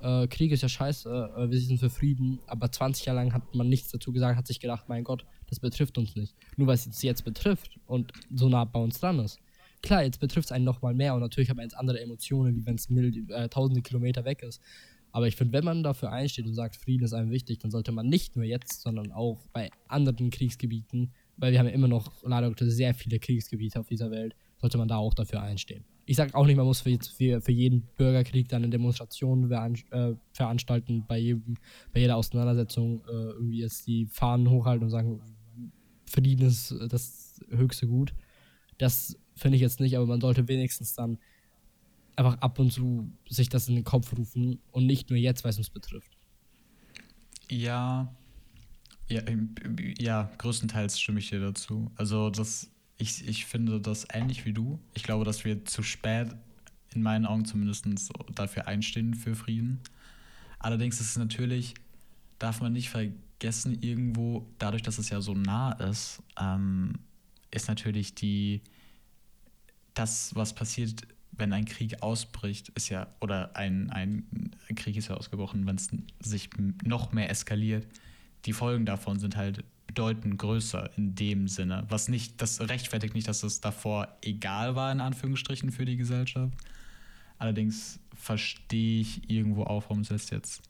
äh, 0.00 0.26
Krieg 0.28 0.52
ist 0.52 0.62
ja 0.62 0.68
scheiße, 0.68 1.32
äh, 1.36 1.50
wir 1.50 1.60
sind 1.60 1.78
für 1.78 1.90
Frieden, 1.90 2.38
aber 2.46 2.70
20 2.70 3.06
Jahre 3.06 3.20
lang 3.20 3.32
hat 3.32 3.54
man 3.54 3.68
nichts 3.68 3.90
dazu 3.90 4.12
gesagt, 4.12 4.36
hat 4.36 4.46
sich 4.46 4.60
gedacht, 4.60 4.84
mein 4.88 5.02
Gott, 5.02 5.24
das 5.48 5.60
betrifft 5.60 5.96
uns 5.96 6.14
nicht. 6.14 6.34
Nur 6.56 6.66
weil 6.66 6.74
es 6.74 6.84
jetzt, 6.84 7.02
jetzt 7.02 7.24
betrifft 7.24 7.78
und 7.86 8.12
so 8.34 8.48
nah 8.48 8.64
bei 8.64 8.80
uns 8.80 9.00
dran 9.00 9.18
ist. 9.20 9.40
Klar, 9.82 10.02
jetzt 10.02 10.20
betrifft 10.20 10.46
es 10.46 10.52
einen 10.52 10.64
nochmal 10.64 10.94
mehr 10.94 11.14
und 11.14 11.20
natürlich 11.20 11.50
hat 11.50 11.56
man 11.56 11.64
jetzt 11.64 11.76
andere 11.76 12.00
Emotionen, 12.00 12.56
wie 12.56 12.66
wenn 12.66 12.76
es 12.76 12.88
äh, 12.90 13.48
tausende 13.48 13.82
Kilometer 13.82 14.24
weg 14.24 14.42
ist. 14.42 14.60
Aber 15.14 15.28
ich 15.28 15.36
finde, 15.36 15.52
wenn 15.52 15.64
man 15.64 15.84
dafür 15.84 16.10
einsteht 16.10 16.44
und 16.44 16.54
sagt, 16.54 16.74
Frieden 16.74 17.04
ist 17.04 17.12
einem 17.12 17.30
wichtig, 17.30 17.60
dann 17.60 17.70
sollte 17.70 17.92
man 17.92 18.08
nicht 18.08 18.34
nur 18.34 18.44
jetzt, 18.44 18.82
sondern 18.82 19.12
auch 19.12 19.46
bei 19.52 19.70
anderen 19.86 20.30
Kriegsgebieten, 20.30 21.12
weil 21.36 21.52
wir 21.52 21.60
haben 21.60 21.68
ja 21.68 21.72
immer 21.72 21.86
noch 21.86 22.24
leider 22.24 22.52
sehr 22.68 22.94
viele 22.94 23.20
Kriegsgebiete 23.20 23.78
auf 23.78 23.86
dieser 23.86 24.10
Welt, 24.10 24.34
sollte 24.60 24.76
man 24.76 24.88
da 24.88 24.96
auch 24.96 25.14
dafür 25.14 25.40
einstehen. 25.40 25.84
Ich 26.06 26.16
sage 26.16 26.34
auch 26.34 26.46
nicht, 26.46 26.56
man 26.56 26.66
muss 26.66 26.80
für, 26.80 26.98
für, 27.16 27.40
für 27.40 27.52
jeden 27.52 27.82
Bürgerkrieg 27.96 28.48
dann 28.48 28.64
eine 28.64 28.70
Demonstration 28.70 29.48
äh, 29.52 30.14
veranstalten, 30.32 31.04
bei, 31.06 31.18
jedem, 31.18 31.58
bei 31.92 32.00
jeder 32.00 32.16
Auseinandersetzung 32.16 33.04
äh, 33.06 33.12
irgendwie 33.12 33.60
jetzt 33.60 33.86
die 33.86 34.06
Fahnen 34.06 34.50
hochhalten 34.50 34.82
und 34.82 34.90
sagen, 34.90 35.20
Frieden 36.06 36.48
ist 36.48 36.74
das 36.88 37.40
höchste 37.50 37.86
Gut. 37.86 38.12
Das 38.78 39.16
finde 39.36 39.54
ich 39.54 39.62
jetzt 39.62 39.78
nicht, 39.78 39.96
aber 39.96 40.06
man 40.06 40.20
sollte 40.20 40.48
wenigstens 40.48 40.94
dann 40.94 41.18
einfach 42.16 42.38
ab 42.40 42.58
und 42.58 42.72
zu 42.72 43.10
sich 43.28 43.48
das 43.48 43.68
in 43.68 43.74
den 43.74 43.84
Kopf 43.84 44.12
rufen 44.16 44.60
und 44.70 44.86
nicht 44.86 45.10
nur 45.10 45.18
jetzt, 45.18 45.44
weil 45.44 45.50
es 45.50 45.58
uns 45.58 45.70
betrifft. 45.70 46.16
Ja, 47.50 48.14
ja, 49.08 49.22
ja, 49.98 50.30
größtenteils 50.38 50.98
stimme 50.98 51.18
ich 51.18 51.28
dir 51.28 51.40
dazu. 51.40 51.90
Also 51.96 52.30
das, 52.30 52.70
ich, 52.96 53.26
ich 53.28 53.44
finde 53.46 53.80
das 53.80 54.06
ähnlich 54.12 54.46
wie 54.46 54.52
du. 54.52 54.80
Ich 54.94 55.02
glaube, 55.02 55.24
dass 55.24 55.44
wir 55.44 55.64
zu 55.64 55.82
spät, 55.82 56.34
in 56.94 57.02
meinen 57.02 57.26
Augen 57.26 57.44
zumindest, 57.44 57.86
dafür 58.34 58.66
einstehen 58.66 59.14
für 59.14 59.34
Frieden. 59.34 59.80
Allerdings 60.58 61.00
ist 61.00 61.10
es 61.10 61.16
natürlich, 61.16 61.74
darf 62.38 62.60
man 62.60 62.72
nicht 62.72 62.88
vergessen, 62.88 63.82
irgendwo, 63.82 64.46
dadurch, 64.58 64.82
dass 64.82 64.98
es 64.98 65.10
ja 65.10 65.20
so 65.20 65.34
nah 65.34 65.72
ist, 65.72 66.22
ähm, 66.40 66.94
ist 67.50 67.68
natürlich 67.68 68.14
die, 68.14 68.62
das, 69.92 70.34
was 70.34 70.54
passiert, 70.54 71.06
wenn 71.36 71.52
ein 71.52 71.64
Krieg 71.64 72.02
ausbricht, 72.02 72.70
ist 72.70 72.88
ja, 72.88 73.08
oder 73.20 73.56
ein, 73.56 73.90
ein 73.90 74.24
Krieg 74.74 74.96
ist 74.96 75.08
ja 75.08 75.16
ausgebrochen, 75.16 75.66
wenn 75.66 75.76
es 75.76 75.90
sich 76.20 76.50
noch 76.84 77.12
mehr 77.12 77.30
eskaliert, 77.30 77.86
die 78.44 78.52
Folgen 78.52 78.86
davon 78.86 79.18
sind 79.18 79.36
halt 79.36 79.64
bedeutend 79.86 80.38
größer 80.38 80.90
in 80.96 81.14
dem 81.14 81.48
Sinne. 81.48 81.84
Was 81.88 82.08
nicht, 82.08 82.40
das 82.40 82.60
rechtfertigt 82.60 83.14
nicht, 83.14 83.28
dass 83.28 83.42
es 83.42 83.60
davor 83.60 84.08
egal 84.22 84.74
war, 84.74 84.90
in 84.92 85.00
Anführungsstrichen, 85.00 85.70
für 85.70 85.84
die 85.84 85.96
Gesellschaft. 85.96 86.52
Allerdings 87.38 88.00
verstehe 88.14 89.00
ich 89.00 89.28
irgendwo 89.30 89.64
auch, 89.64 89.84
warum 89.84 90.00
es 90.00 90.30
jetzt 90.30 90.62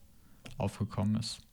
aufgekommen 0.57 1.15
ist. 1.15 1.44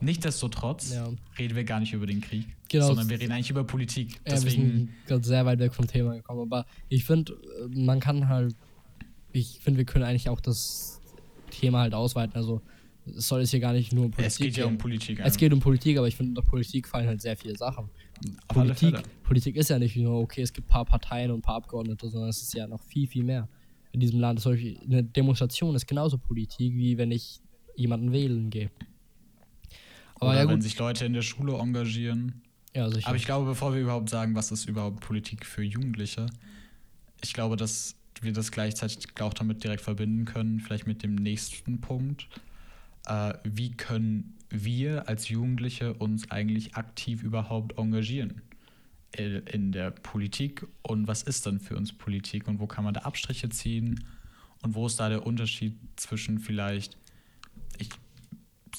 Nichtsdestotrotz 0.00 0.94
ja. 0.94 1.08
reden 1.38 1.56
wir 1.56 1.64
gar 1.64 1.80
nicht 1.80 1.92
über 1.92 2.06
den 2.06 2.20
Krieg, 2.20 2.46
genau. 2.68 2.86
sondern 2.86 3.08
wir 3.08 3.20
reden 3.20 3.32
eigentlich 3.32 3.50
über 3.50 3.64
Politik. 3.64 4.14
Ja, 4.26 4.34
Deswegen 4.34 4.62
wir 4.62 4.72
sind 4.72 5.06
gerade 5.06 5.24
sehr 5.24 5.46
weit 5.46 5.58
weg 5.58 5.74
vom 5.74 5.86
Thema 5.86 6.14
gekommen. 6.14 6.40
Aber 6.40 6.66
ich 6.88 7.04
finde, 7.04 7.36
man 7.68 8.00
kann 8.00 8.28
halt, 8.28 8.54
ich 9.32 9.60
finde, 9.60 9.78
wir 9.78 9.84
können 9.84 10.04
eigentlich 10.04 10.28
auch 10.28 10.40
das 10.40 11.00
Thema 11.50 11.80
halt 11.80 11.94
ausweiten. 11.94 12.34
Also 12.34 12.62
es 13.06 13.28
soll 13.28 13.40
jetzt 13.40 13.50
hier 13.50 13.60
gar 13.60 13.72
nicht 13.72 13.92
nur 13.92 14.06
um 14.06 14.10
Politik 14.10 14.30
Es 14.30 14.38
geht 14.38 14.56
ja 14.56 14.66
um 14.66 14.78
Politik. 14.78 15.20
Es 15.22 15.36
geht 15.36 15.52
um 15.52 15.60
Politik, 15.60 15.98
aber 15.98 16.08
ich 16.08 16.16
finde, 16.16 16.30
unter 16.30 16.48
Politik 16.48 16.88
fallen 16.88 17.06
halt 17.06 17.20
sehr 17.20 17.36
viele 17.36 17.56
Sachen. 17.56 17.90
Politik, 18.48 18.96
Politik 19.22 19.56
ist 19.56 19.70
ja 19.70 19.78
nicht 19.78 19.96
nur, 19.96 20.20
okay, 20.20 20.42
es 20.42 20.52
gibt 20.52 20.68
ein 20.68 20.70
paar 20.70 20.84
Parteien 20.84 21.30
und 21.30 21.38
ein 21.38 21.42
paar 21.42 21.56
Abgeordnete, 21.56 22.08
sondern 22.10 22.30
es 22.30 22.42
ist 22.42 22.54
ja 22.54 22.66
noch 22.66 22.82
viel, 22.82 23.06
viel 23.06 23.24
mehr 23.24 23.48
in 23.92 24.00
diesem 24.00 24.20
Land. 24.20 24.44
Eine 24.46 25.02
Demonstration 25.04 25.74
ist 25.74 25.86
genauso 25.86 26.18
Politik, 26.18 26.74
wie 26.74 26.98
wenn 26.98 27.10
ich 27.10 27.40
jemanden 27.76 28.12
wählen 28.12 28.50
gehe. 28.50 28.70
Aber 30.20 30.30
Oder 30.30 30.42
ja, 30.42 30.48
wenn 30.48 30.62
sich 30.62 30.78
Leute 30.78 31.04
in 31.06 31.12
der 31.12 31.22
Schule 31.22 31.54
engagieren. 31.54 32.42
Ja, 32.74 32.88
sicher. 32.90 33.08
Aber 33.08 33.16
ich 33.16 33.24
glaube, 33.24 33.46
bevor 33.46 33.74
wir 33.74 33.80
überhaupt 33.80 34.10
sagen, 34.10 34.34
was 34.34 34.52
ist 34.52 34.66
überhaupt 34.66 35.00
Politik 35.00 35.44
für 35.44 35.62
Jugendliche, 35.62 36.26
ich 37.22 37.32
glaube, 37.32 37.56
dass 37.56 37.96
wir 38.20 38.32
das 38.32 38.52
gleichzeitig 38.52 39.08
auch 39.20 39.34
damit 39.34 39.64
direkt 39.64 39.82
verbinden 39.82 40.26
können, 40.26 40.60
vielleicht 40.60 40.86
mit 40.86 41.02
dem 41.02 41.14
nächsten 41.14 41.80
Punkt. 41.80 42.28
Äh, 43.06 43.34
wie 43.44 43.72
können 43.72 44.36
wir 44.50 45.08
als 45.08 45.28
Jugendliche 45.28 45.94
uns 45.94 46.30
eigentlich 46.30 46.74
aktiv 46.74 47.22
überhaupt 47.22 47.78
engagieren 47.78 48.42
in 49.12 49.72
der 49.72 49.90
Politik 49.90 50.66
und 50.82 51.08
was 51.08 51.24
ist 51.24 51.44
dann 51.44 51.58
für 51.58 51.76
uns 51.76 51.92
Politik 51.92 52.46
und 52.46 52.60
wo 52.60 52.68
kann 52.68 52.84
man 52.84 52.94
da 52.94 53.00
Abstriche 53.00 53.48
ziehen 53.48 54.04
und 54.62 54.76
wo 54.76 54.86
ist 54.86 55.00
da 55.00 55.08
der 55.08 55.26
Unterschied 55.26 55.76
zwischen 55.96 56.38
vielleicht, 56.38 56.96
ich 57.78 57.88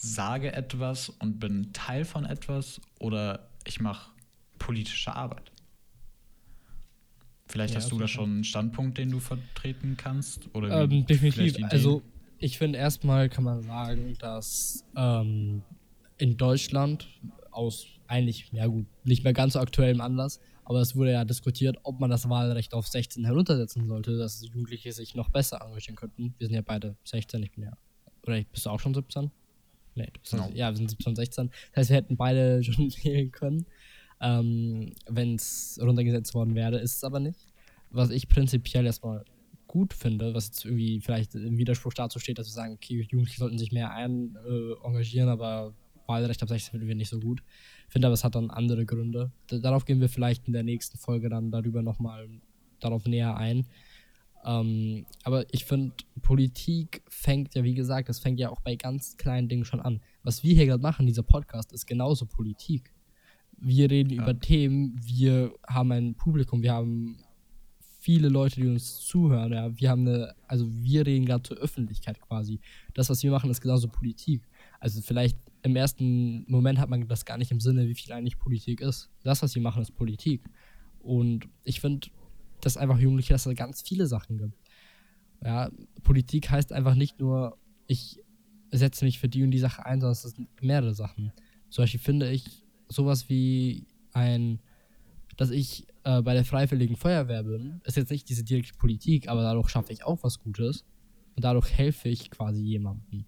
sage 0.02 0.52
etwas 0.54 1.10
und 1.10 1.40
bin 1.40 1.74
Teil 1.74 2.06
von 2.06 2.26
etwas 2.26 2.82
oder 3.00 3.52
ich 3.66 3.80
mache 3.80 4.12
politische 4.58 5.16
Arbeit. 5.16 5.52
Vielleicht 7.46 7.76
ja, 7.76 7.82
hast 7.82 7.92
du 7.92 8.00
da 8.00 8.08
schon 8.08 8.30
einen 8.30 8.44
Standpunkt, 8.44 8.98
den 8.98 9.12
du 9.12 9.20
vertreten 9.20 9.98
kannst? 9.98 10.50
Oder 10.56 10.84
ähm, 10.84 11.06
definitiv. 11.06 11.64
Also 11.70 12.02
ich 12.40 12.58
finde 12.58 12.80
erstmal 12.80 13.30
kann 13.30 13.44
man 13.44 13.62
sagen, 13.62 14.16
dass 14.18 14.86
ähm, 14.96 15.62
in 16.18 16.36
Deutschland 16.36 17.08
aus 17.52 17.86
eigentlich, 18.08 18.50
ja 18.52 18.66
gut, 18.66 18.88
nicht 19.04 19.24
mehr 19.24 19.34
ganz 19.34 19.54
so 19.54 19.60
aktuellem 19.60 20.02
Anlass, 20.02 20.40
aber 20.64 20.82
es 20.82 20.96
wurde 20.96 21.12
ja 21.12 21.26
diskutiert, 21.26 21.78
ob 21.84 22.00
man 22.00 22.10
das 22.10 22.28
Wahlrecht 22.28 22.74
auf 22.74 22.88
16 22.88 23.24
heruntersetzen 23.24 23.86
sollte, 23.86 24.18
dass 24.18 24.44
Jugendliche 24.44 24.92
sich 24.94 25.14
noch 25.14 25.30
besser 25.30 25.62
engagieren 25.62 25.96
könnten. 25.96 26.34
Wir 26.40 26.48
sind 26.48 26.56
ja 26.56 26.62
beide 26.62 26.96
16, 27.04 27.44
ich 27.44 27.52
bin 27.52 27.66
ja, 27.66 27.78
oder 28.24 28.42
bist 28.52 28.66
du 28.66 28.70
auch 28.72 28.80
schon 28.80 28.94
17? 28.94 29.30
Nee, 29.96 30.12
no. 30.32 30.50
ja, 30.54 30.70
wir 30.70 30.78
sind 30.78 30.90
17 30.90 31.16
16. 31.16 31.50
Das 31.50 31.78
heißt, 31.78 31.90
wir 31.90 31.98
hätten 31.98 32.18
beide 32.18 32.64
schon 32.64 32.92
wählen 33.04 33.32
können, 33.32 33.66
ähm, 34.22 34.94
wenn 35.08 35.36
es 35.36 35.80
runtergesetzt 35.82 36.34
worden 36.34 36.56
wäre. 36.56 36.80
Ist 36.80 36.98
es 36.98 37.04
aber 37.04 37.20
nicht. 37.20 37.48
Was 37.90 38.10
ich 38.10 38.28
prinzipiell 38.28 38.86
erstmal 38.86 39.26
gut 39.68 39.94
finde, 39.94 40.34
was 40.34 40.48
jetzt 40.48 40.66
irgendwie 40.66 41.00
vielleicht 41.00 41.36
im 41.36 41.58
Widerspruch 41.58 41.94
dazu 41.94 42.20
steht, 42.20 42.38
dass 42.38 42.48
wir 42.48 42.54
sagen, 42.54 42.74
okay, 42.74 43.08
Jugendliche 43.10 43.40
sollten 43.40 43.58
sich 43.58 43.72
mehr 43.72 43.92
ein, 43.92 44.38
äh, 44.46 44.86
engagieren, 44.86 45.30
aber 45.30 45.74
Wahlrecht 46.08 46.44
ab 46.44 46.50
16 46.50 46.72
finden 46.72 46.88
wir 46.88 46.96
nicht 46.96 47.10
so 47.10 47.20
gut. 47.20 47.42
Finde 47.88 48.08
aber, 48.08 48.14
es 48.14 48.24
hat 48.24 48.36
dann 48.36 48.52
andere 48.52 48.86
Gründe. 48.86 49.32
darauf 49.48 49.86
gehen 49.86 50.02
wir 50.02 50.10
vielleicht 50.10 50.48
in 50.48 50.54
der 50.54 50.64
nächsten 50.64 50.98
Folge 50.98 51.30
dann 51.30 51.52
darüber 51.52 51.82
nochmal 51.82 52.28
darauf 52.80 53.06
näher 53.06 53.38
ein. 53.38 53.66
Ähm, 54.44 55.06
aber 55.24 55.46
ich 55.54 55.66
finde, 55.66 55.94
Politik 56.22 57.04
fängt 57.08 57.54
ja, 57.56 57.64
wie 57.64 57.74
gesagt, 57.76 58.10
das 58.10 58.20
fängt 58.20 58.40
ja 58.40 58.50
auch 58.50 58.62
bei 58.62 58.76
ganz 58.76 59.18
kleinen 59.18 59.50
Dingen 59.50 59.66
schon 59.66 59.80
an. 59.80 60.02
Was 60.24 60.44
wir 60.44 60.56
hier 60.56 60.66
gerade 60.66 60.82
machen, 60.82 61.06
dieser 61.06 61.24
Podcast, 61.24 61.72
ist 61.72 61.86
genauso 61.86 62.26
Politik. 62.26 62.94
Wir 63.58 63.92
reden 63.92 64.12
ja. 64.12 64.24
über 64.24 64.40
Themen, 64.40 65.00
wir 65.04 65.54
haben 65.68 65.92
ein 65.92 66.16
Publikum, 66.16 66.64
wir 66.64 66.74
haben 66.74 67.24
viele 68.02 68.30
Leute, 68.30 68.60
die 68.60 68.68
uns 68.68 69.00
zuhören. 69.02 69.54
Ja. 69.54 69.80
Wir 69.80 69.90
haben 69.92 70.08
eine, 70.08 70.34
also 70.48 70.68
wir 70.68 71.06
reden 71.06 71.26
gerade 71.26 71.44
zur 71.44 71.58
Öffentlichkeit 71.58 72.20
quasi. 72.20 72.60
Das, 72.96 73.10
was 73.10 73.22
wir 73.22 73.30
machen, 73.30 73.52
ist 73.52 73.62
genauso 73.62 73.88
Politik. 73.88 74.42
Also 74.80 75.02
vielleicht 75.02 75.38
im 75.62 75.76
ersten 75.76 76.44
Moment 76.50 76.80
hat 76.80 76.90
man 76.90 77.08
das 77.08 77.26
gar 77.26 77.38
nicht 77.38 77.52
im 77.52 77.60
Sinne, 77.60 77.88
wie 77.88 77.94
viel 77.94 78.12
eigentlich 78.12 78.40
Politik 78.40 78.82
ist. 78.82 79.12
Das, 79.24 79.44
was 79.44 79.54
wir 79.54 79.62
machen, 79.62 79.84
ist 79.84 79.92
Politik. 79.92 80.42
Und 81.00 81.48
ich 81.64 81.80
finde, 81.80 82.08
dass 82.66 82.78
einfach 82.78 83.00
Jugendliche, 83.00 83.34
dass 83.34 83.46
es 83.46 83.56
ganz 83.56 83.82
viele 83.82 84.08
Sachen 84.08 84.38
gibt. 84.38 84.58
Ja, 85.44 85.70
Politik 86.04 86.50
heißt 86.50 86.72
einfach 86.72 86.96
nicht 86.96 87.20
nur, 87.20 87.58
ich 87.88 88.22
setze 88.72 89.06
mich 89.06 89.20
für 89.20 89.28
die 89.28 89.44
und 89.44 89.52
die 89.52 89.60
Sache 89.60 89.86
ein, 89.86 90.00
sondern 90.00 90.14
es 90.14 90.22
sind 90.22 90.48
mehrere 90.62 90.94
Sachen. 90.94 91.32
Zum 91.70 91.84
Beispiel 91.84 92.00
finde 92.00 92.32
ich 92.32 92.64
sowas 92.88 93.30
wie 93.30 93.88
ein, 94.14 94.60
dass 95.38 95.50
ich 95.50 95.88
äh, 96.04 96.22
bei 96.22 96.34
der 96.34 96.46
Freiwilligen 96.46 96.96
Feuerwehr 96.96 97.44
bin, 97.44 97.82
ist 97.86 97.98
jetzt 97.98 98.12
nicht 98.12 98.30
diese 98.30 98.44
direkte 98.44 98.78
Politik, 98.78 99.28
aber 99.28 99.42
dadurch 99.42 99.70
schaffe 99.70 99.94
ich 99.94 100.04
auch 100.04 100.24
was 100.24 100.40
Gutes. 100.40 100.86
Und 101.36 101.46
dadurch 101.46 101.72
helfe 101.72 102.10
ich 102.10 102.30
quasi 102.30 102.62
jemandem. 102.62 103.26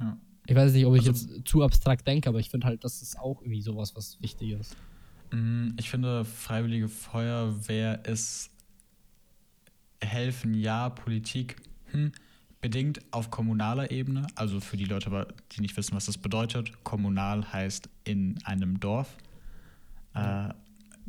Ja. 0.00 0.16
Ich 0.46 0.54
weiß 0.54 0.72
nicht, 0.72 0.86
ob 0.86 0.94
ich 0.94 1.08
also, 1.08 1.28
jetzt 1.34 1.48
zu 1.48 1.62
abstrakt 1.62 2.06
denke, 2.06 2.28
aber 2.28 2.38
ich 2.38 2.48
finde 2.48 2.66
halt, 2.66 2.84
das 2.84 3.02
ist 3.02 3.18
auch 3.18 3.42
irgendwie 3.42 3.60
sowas, 3.60 3.96
was 3.96 4.20
wichtig 4.22 4.52
ist. 4.52 4.76
Mm, 5.30 5.70
ich 5.78 5.90
finde, 5.90 6.24
Freiwillige 6.24 6.88
Feuerwehr 6.88 8.04
ist 8.04 8.50
helfen, 10.00 10.54
ja, 10.54 10.88
Politik, 10.90 11.56
hm, 11.90 12.12
bedingt 12.60 13.00
auf 13.12 13.30
kommunaler 13.30 13.90
Ebene. 13.90 14.26
Also 14.34 14.60
für 14.60 14.76
die 14.76 14.84
Leute, 14.84 15.26
die 15.52 15.60
nicht 15.60 15.76
wissen, 15.76 15.94
was 15.94 16.06
das 16.06 16.18
bedeutet. 16.18 16.84
Kommunal 16.84 17.52
heißt 17.52 17.88
in 18.04 18.38
einem 18.44 18.80
Dorf. 18.80 19.16
Äh, 20.14 20.48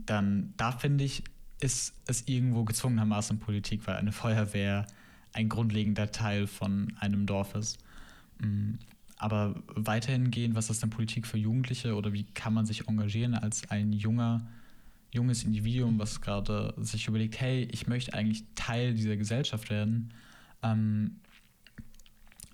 dann 0.06 0.54
da 0.58 0.72
finde 0.72 1.04
ich, 1.04 1.24
ist 1.60 1.94
es 2.06 2.28
irgendwo 2.28 2.64
gezwungenermaßen 2.64 3.40
Politik, 3.40 3.86
weil 3.88 3.96
eine 3.96 4.12
Feuerwehr 4.12 4.88
ein 5.34 5.50
grundlegender 5.50 6.12
Teil 6.12 6.48
von 6.48 6.94
einem 7.00 7.26
Dorf 7.26 7.56
ist. 7.56 7.80
Mm, 8.40 8.76
aber 9.20 9.62
weiterhin 9.68 10.32
gehen, 10.32 10.56
was 10.56 10.70
ist 10.70 10.82
denn 10.82 10.90
Politik 10.90 11.28
für 11.28 11.38
Jugendliche 11.38 11.96
oder 11.96 12.14
wie 12.14 12.24
kann 12.24 12.54
man 12.54 12.66
sich 12.66 12.88
engagieren 12.88 13.36
als 13.36 13.70
ein 13.70 13.94
junger, 13.94 14.48
junges 15.12 15.44
Individuum, 15.44 16.00
was 16.00 16.22
gerade 16.22 16.74
sich 16.78 17.08
überlegt, 17.08 17.40
hey, 17.40 17.68
ich 17.72 17.88
möchte 17.88 18.14
eigentlich 18.14 18.46
Teil 18.56 18.94
dieser 18.94 19.18
Gesellschaft 19.18 19.70
werden. 19.70 20.14
Ähm, 20.64 21.18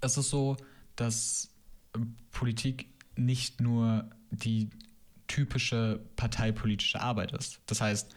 es 0.01 0.17
ist 0.17 0.29
so, 0.29 0.57
dass 0.95 1.49
Politik 2.31 2.87
nicht 3.15 3.61
nur 3.61 4.09
die 4.31 4.69
typische 5.27 5.99
parteipolitische 6.15 6.99
Arbeit 6.99 7.31
ist. 7.31 7.61
Das 7.67 7.81
heißt, 7.81 8.15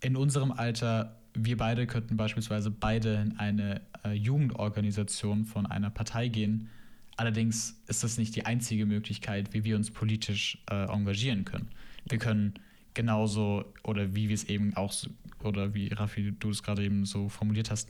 in 0.00 0.16
unserem 0.16 0.52
Alter, 0.52 1.16
wir 1.34 1.56
beide 1.56 1.86
könnten 1.86 2.16
beispielsweise 2.16 2.70
beide 2.70 3.14
in 3.14 3.38
eine 3.38 3.80
äh, 4.04 4.12
Jugendorganisation 4.12 5.44
von 5.44 5.66
einer 5.66 5.90
Partei 5.90 6.28
gehen. 6.28 6.70
Allerdings 7.18 7.82
ist 7.88 8.04
das 8.04 8.16
nicht 8.16 8.36
die 8.36 8.46
einzige 8.46 8.86
Möglichkeit, 8.86 9.52
wie 9.52 9.64
wir 9.64 9.74
uns 9.74 9.90
politisch 9.90 10.62
äh, 10.70 10.84
engagieren 10.84 11.44
können. 11.44 11.68
Wir 12.08 12.18
können 12.18 12.54
genauso, 12.94 13.64
oder 13.82 14.14
wie 14.14 14.28
wir 14.28 14.34
es 14.34 14.44
eben 14.44 14.72
auch, 14.76 14.94
oder 15.42 15.74
wie 15.74 15.88
Raffi, 15.88 16.32
du 16.38 16.50
es 16.50 16.62
gerade 16.62 16.84
eben 16.84 17.04
so 17.04 17.28
formuliert 17.28 17.72
hast, 17.72 17.88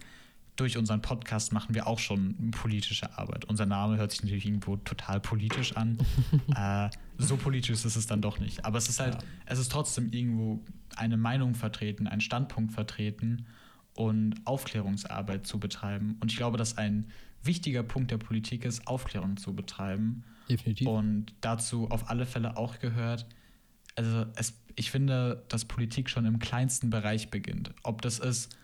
durch 0.57 0.79
unseren 0.79 1.03
Podcast 1.03 1.53
machen 1.53 1.75
wir 1.75 1.87
auch 1.87 1.99
schon 1.99 2.53
politische 2.53 3.19
Arbeit. 3.19 3.45
Unser 3.45 3.67
Name 3.67 3.99
hört 3.99 4.13
sich 4.13 4.23
natürlich 4.23 4.47
irgendwo 4.47 4.79
total 4.79 5.21
politisch 5.21 5.77
an. 5.77 5.99
äh, 6.57 6.89
so 7.19 7.37
politisch 7.37 7.85
ist 7.85 7.97
es 7.97 8.07
dann 8.07 8.23
doch 8.23 8.39
nicht. 8.39 8.65
Aber 8.65 8.79
es 8.79 8.89
ist 8.89 8.99
halt, 8.99 9.17
ja. 9.17 9.21
es 9.45 9.59
ist 9.59 9.71
trotzdem 9.71 10.11
irgendwo 10.11 10.65
eine 10.97 11.19
Meinung 11.19 11.55
vertreten, 11.55 12.07
einen 12.07 12.23
Standpunkt 12.23 12.73
vertreten 12.73 13.45
und 13.93 14.37
Aufklärungsarbeit 14.47 15.47
zu 15.47 15.61
betreiben. 15.61 16.17
Und 16.21 16.33
ich 16.33 16.39
glaube, 16.39 16.57
dass 16.57 16.79
ein 16.79 17.11
wichtiger 17.43 17.83
Punkt 17.83 18.11
der 18.11 18.19
Politik 18.19 18.65
ist, 18.65 18.87
Aufklärung 18.87 19.37
zu 19.37 19.55
betreiben. 19.55 20.25
Definitiv. 20.49 20.87
Und 20.87 21.35
dazu 21.41 21.91
auf 21.91 22.11
alle 22.11 22.27
Fälle 22.27 22.57
auch 22.57 22.79
gehört, 22.79 23.27
also 23.97 24.27
es, 24.37 24.55
ich 24.77 24.91
finde, 24.91 25.45
dass 25.49 25.65
Politik 25.65 26.09
schon 26.09 26.25
im 26.25 26.39
kleinsten 26.39 26.91
Bereich 26.91 27.31
beginnt. 27.31 27.75
Ob 27.83 28.03
das 28.03 28.19
ist, 28.19 28.57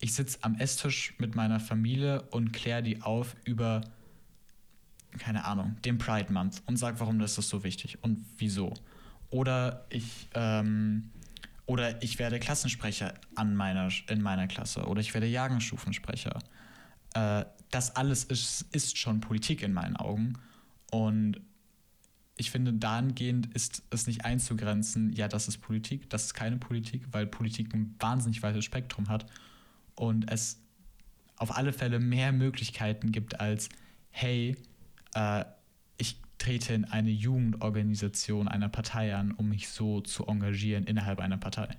ich 0.00 0.14
sitze 0.14 0.38
am 0.42 0.56
Esstisch 0.56 1.14
mit 1.18 1.34
meiner 1.34 1.60
Familie 1.60 2.22
und 2.30 2.52
kläre 2.52 2.82
die 2.82 3.02
auf 3.02 3.36
über, 3.44 3.82
keine 5.18 5.44
Ahnung, 5.44 5.76
den 5.84 5.98
Pride 5.98 6.32
Month 6.32 6.62
und 6.66 6.76
sage, 6.76 6.98
warum 7.00 7.20
ist 7.20 7.38
das 7.38 7.48
so 7.48 7.62
wichtig 7.64 8.02
und 8.02 8.24
wieso. 8.38 8.72
Oder 9.30 9.86
ich, 9.90 10.28
ähm, 10.34 11.10
oder 11.66 12.02
ich 12.02 12.18
werde 12.18 12.40
Klassensprecher 12.40 13.14
an 13.34 13.54
meiner, 13.54 13.90
in 14.08 14.22
meiner 14.22 14.46
Klasse 14.48 14.84
oder 14.86 15.00
ich 15.00 15.14
werde 15.14 15.26
Jahrgangsstufensprecher. 15.26 16.38
Äh, 17.14 17.44
das 17.70 17.96
alles 17.96 18.24
ist, 18.24 18.66
ist 18.72 18.98
schon 18.98 19.20
Politik 19.20 19.62
in 19.62 19.72
meinen 19.72 19.96
Augen. 19.96 20.34
Und 20.90 21.40
ich 22.36 22.50
finde, 22.50 22.72
dahingehend 22.72 23.54
ist 23.54 23.82
es 23.90 24.06
nicht 24.06 24.24
einzugrenzen, 24.24 25.12
ja, 25.12 25.28
das 25.28 25.48
ist 25.48 25.58
Politik, 25.58 26.08
das 26.10 26.24
ist 26.26 26.34
keine 26.34 26.56
Politik, 26.56 27.02
weil 27.12 27.26
Politik 27.26 27.74
ein 27.74 27.94
wahnsinnig 27.98 28.42
weites 28.42 28.64
Spektrum 28.64 29.08
hat 29.08 29.26
und 29.94 30.30
es 30.30 30.60
auf 31.36 31.56
alle 31.56 31.72
Fälle 31.72 31.98
mehr 31.98 32.32
Möglichkeiten 32.32 33.12
gibt 33.12 33.40
als, 33.40 33.68
hey, 34.10 34.56
äh, 35.14 35.44
ich 35.98 36.16
trete 36.38 36.74
in 36.74 36.84
eine 36.84 37.10
Jugendorganisation 37.10 38.48
einer 38.48 38.68
Partei 38.68 39.14
an, 39.14 39.32
um 39.32 39.48
mich 39.48 39.68
so 39.68 40.00
zu 40.00 40.26
engagieren 40.26 40.84
innerhalb 40.84 41.20
einer 41.20 41.38
Partei. 41.38 41.76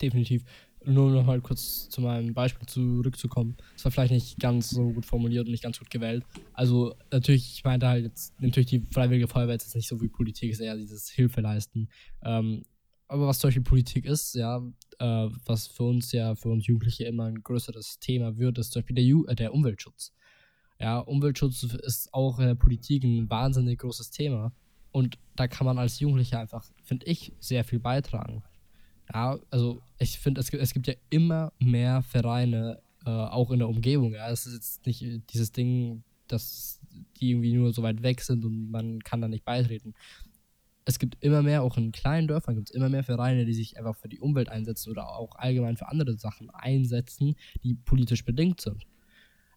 Definitiv. 0.00 0.44
Nur 0.88 1.10
noch 1.10 1.26
mal 1.26 1.40
kurz 1.42 1.90
zu 1.90 2.00
meinem 2.00 2.32
Beispiel 2.32 2.66
zurückzukommen. 2.66 3.58
Es 3.76 3.84
war 3.84 3.92
vielleicht 3.92 4.12
nicht 4.12 4.38
ganz 4.38 4.70
so 4.70 4.90
gut 4.90 5.04
formuliert 5.04 5.44
und 5.44 5.50
nicht 5.50 5.62
ganz 5.62 5.78
gut 5.78 5.90
gewählt. 5.90 6.24
Also 6.54 6.94
natürlich, 7.12 7.52
ich 7.52 7.64
meinte 7.64 7.86
halt 7.86 8.04
jetzt, 8.04 8.40
natürlich 8.40 8.70
die 8.70 8.86
Freiwillige 8.90 9.28
Feuerwehr 9.28 9.54
ist 9.54 9.74
nicht 9.74 9.86
so 9.86 10.00
wie 10.00 10.08
Politik, 10.08 10.50
ist 10.50 10.60
eher 10.60 10.76
dieses 10.76 11.10
Hilfeleisten. 11.10 11.90
Ähm, 12.22 12.62
aber 13.06 13.26
was 13.26 13.38
zum 13.38 13.48
Beispiel 13.48 13.64
Politik 13.64 14.06
ist, 14.06 14.34
ja, 14.34 14.62
äh, 14.98 15.28
was 15.44 15.66
für 15.66 15.82
uns 15.82 16.12
ja, 16.12 16.34
für 16.34 16.48
uns 16.48 16.66
Jugendliche 16.66 17.04
immer 17.04 17.24
ein 17.24 17.42
größeres 17.42 17.98
Thema 18.00 18.38
wird, 18.38 18.56
ist 18.56 18.72
zum 18.72 18.80
Beispiel 18.80 18.96
der, 18.96 19.04
Ju 19.04 19.26
äh, 19.26 19.34
der 19.34 19.52
Umweltschutz. 19.52 20.14
Ja, 20.80 21.00
Umweltschutz 21.00 21.64
ist 21.64 22.14
auch 22.14 22.38
in 22.38 22.46
der 22.46 22.54
Politik 22.54 23.04
ein 23.04 23.28
wahnsinnig 23.28 23.80
großes 23.80 24.10
Thema. 24.10 24.52
Und 24.90 25.18
da 25.36 25.48
kann 25.48 25.66
man 25.66 25.78
als 25.78 26.00
Jugendlicher 26.00 26.40
einfach, 26.40 26.64
finde 26.82 27.06
ich, 27.06 27.32
sehr 27.40 27.64
viel 27.64 27.78
beitragen. 27.78 28.42
Ja, 29.12 29.38
also 29.50 29.80
ich 29.98 30.18
finde, 30.18 30.40
es 30.40 30.50
gibt, 30.50 30.62
es 30.62 30.74
gibt 30.74 30.86
ja 30.86 30.94
immer 31.10 31.52
mehr 31.58 32.02
Vereine, 32.02 32.80
äh, 33.06 33.10
auch 33.10 33.50
in 33.50 33.58
der 33.58 33.68
Umgebung. 33.68 34.12
Ja, 34.12 34.30
es 34.30 34.46
ist 34.46 34.54
jetzt 34.54 34.86
nicht 34.86 35.32
dieses 35.32 35.52
Ding, 35.52 36.02
dass 36.26 36.80
die 37.16 37.30
irgendwie 37.30 37.54
nur 37.54 37.72
so 37.72 37.82
weit 37.82 38.02
weg 38.02 38.20
sind 38.20 38.44
und 38.44 38.70
man 38.70 39.00
kann 39.00 39.20
da 39.20 39.28
nicht 39.28 39.44
beitreten 39.44 39.94
es 40.88 40.98
gibt 40.98 41.22
immer 41.22 41.42
mehr, 41.42 41.62
auch 41.62 41.76
in 41.76 41.92
kleinen 41.92 42.28
Dörfern 42.28 42.54
gibt 42.54 42.70
es 42.70 42.74
immer 42.74 42.88
mehr 42.88 43.04
Vereine, 43.04 43.44
die 43.44 43.52
sich 43.52 43.76
einfach 43.76 43.94
für 43.94 44.08
die 44.08 44.20
Umwelt 44.20 44.48
einsetzen 44.48 44.90
oder 44.90 45.10
auch 45.10 45.36
allgemein 45.36 45.76
für 45.76 45.86
andere 45.88 46.16
Sachen 46.16 46.48
einsetzen, 46.48 47.36
die 47.62 47.74
politisch 47.74 48.24
bedingt 48.24 48.62
sind. 48.62 48.86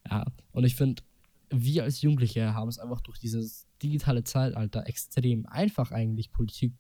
Ja, 0.10 0.26
und 0.52 0.66
ich 0.66 0.76
finde, 0.76 1.04
wir 1.50 1.84
als 1.84 2.02
Jugendliche 2.02 2.54
haben 2.54 2.68
es 2.68 2.80
einfach 2.80 3.00
durch 3.00 3.18
dieses 3.18 3.66
digitale 3.82 4.26
Zeitalter 4.26 4.86
extrem 4.88 5.46
einfach 5.46 5.92
eigentlich 5.92 6.34
Politik 6.34 6.74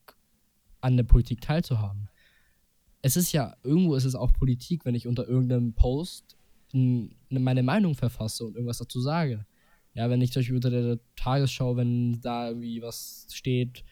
an 0.81 0.97
der 0.97 1.05
Politik 1.05 1.39
teilzuhaben. 1.39 2.10
Es 3.01 3.17
ist 3.17 3.31
ja, 3.31 3.55
irgendwo 3.63 3.95
ist 3.95 4.05
es 4.05 4.15
auch 4.15 4.31
Politik, 4.33 4.85
wenn 4.85 4.95
ich 4.95 5.07
unter 5.07 5.27
irgendeinem 5.27 5.73
Post 5.73 6.37
meine 6.73 7.63
Meinung 7.63 7.95
verfasse 7.95 8.45
und 8.45 8.55
irgendwas 8.55 8.77
dazu 8.77 9.01
sage. 9.01 9.45
Ja, 9.93 10.09
wenn 10.09 10.21
ich 10.21 10.31
zum 10.31 10.39
Beispiel 10.39 10.55
unter 10.55 10.69
der 10.69 10.99
Tagesschau, 11.15 11.75
wenn 11.75 12.21
da 12.21 12.49
irgendwie 12.49 12.81
was 12.81 13.27
steht, 13.31 13.83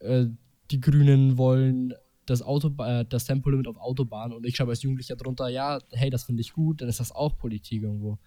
äh, 0.00 0.26
die 0.70 0.80
Grünen 0.80 1.38
wollen 1.38 1.94
das, 2.26 2.42
Auto, 2.42 2.72
äh, 2.82 3.04
das 3.08 3.24
Tempolimit 3.24 3.68
auf 3.68 3.76
Autobahnen 3.76 4.36
und 4.36 4.46
ich 4.46 4.56
schreibe 4.56 4.70
als 4.70 4.82
Jugendlicher 4.82 5.16
drunter, 5.16 5.48
ja, 5.48 5.78
hey, 5.90 6.10
das 6.10 6.24
finde 6.24 6.40
ich 6.40 6.52
gut, 6.52 6.80
dann 6.80 6.88
ist 6.88 7.00
das 7.00 7.12
auch 7.12 7.36
Politik 7.36 7.82
irgendwo. 7.82 8.18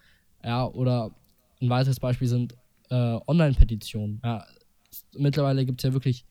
Ja, 0.42 0.66
oder 0.66 1.14
ein 1.60 1.70
weiteres 1.70 2.00
Beispiel 2.00 2.28
sind 2.28 2.54
äh, 2.90 3.18
Online-Petitionen. 3.26 4.20
Ja, 4.22 4.46
mittlerweile 5.16 5.64
gibt 5.64 5.80
es 5.80 5.88
ja 5.88 5.92
wirklich 5.92 6.26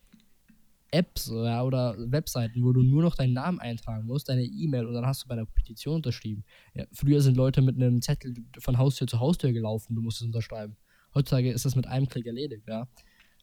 Apps 0.94 1.32
ja, 1.34 1.64
oder 1.64 1.96
Webseiten, 1.98 2.64
wo 2.64 2.72
du 2.72 2.84
nur 2.84 3.02
noch 3.02 3.16
deinen 3.16 3.34
Namen 3.34 3.60
eintragen 3.60 4.06
musst, 4.06 4.30
deine 4.30 4.44
E-Mail 4.44 4.86
und 4.86 4.94
dann 4.94 5.06
hast 5.06 5.24
du 5.24 5.28
bei 5.28 5.34
einer 5.34 5.46
Petition 5.46 5.96
unterschrieben. 5.96 6.44
Ja, 6.74 6.86
früher 6.92 7.22
sind 7.22 7.36
Leute 7.36 7.62
mit 7.62 7.76
einem 7.76 8.02
Zettel 8.02 8.34
von 8.60 8.78
Haustür 8.78 9.08
zu 9.08 9.20
Haustür 9.20 9.52
gelaufen, 9.52 9.96
du 9.96 10.02
musst 10.02 10.22
es 10.22 10.28
unterschreiben. 10.28 10.76
Heutzutage 11.14 11.52
ist 11.52 11.66
das 11.66 11.76
mit 11.76 11.88
einem 11.88 12.08
Klick 12.08 12.26
erledigt, 12.26 12.68
ja. 12.68 12.88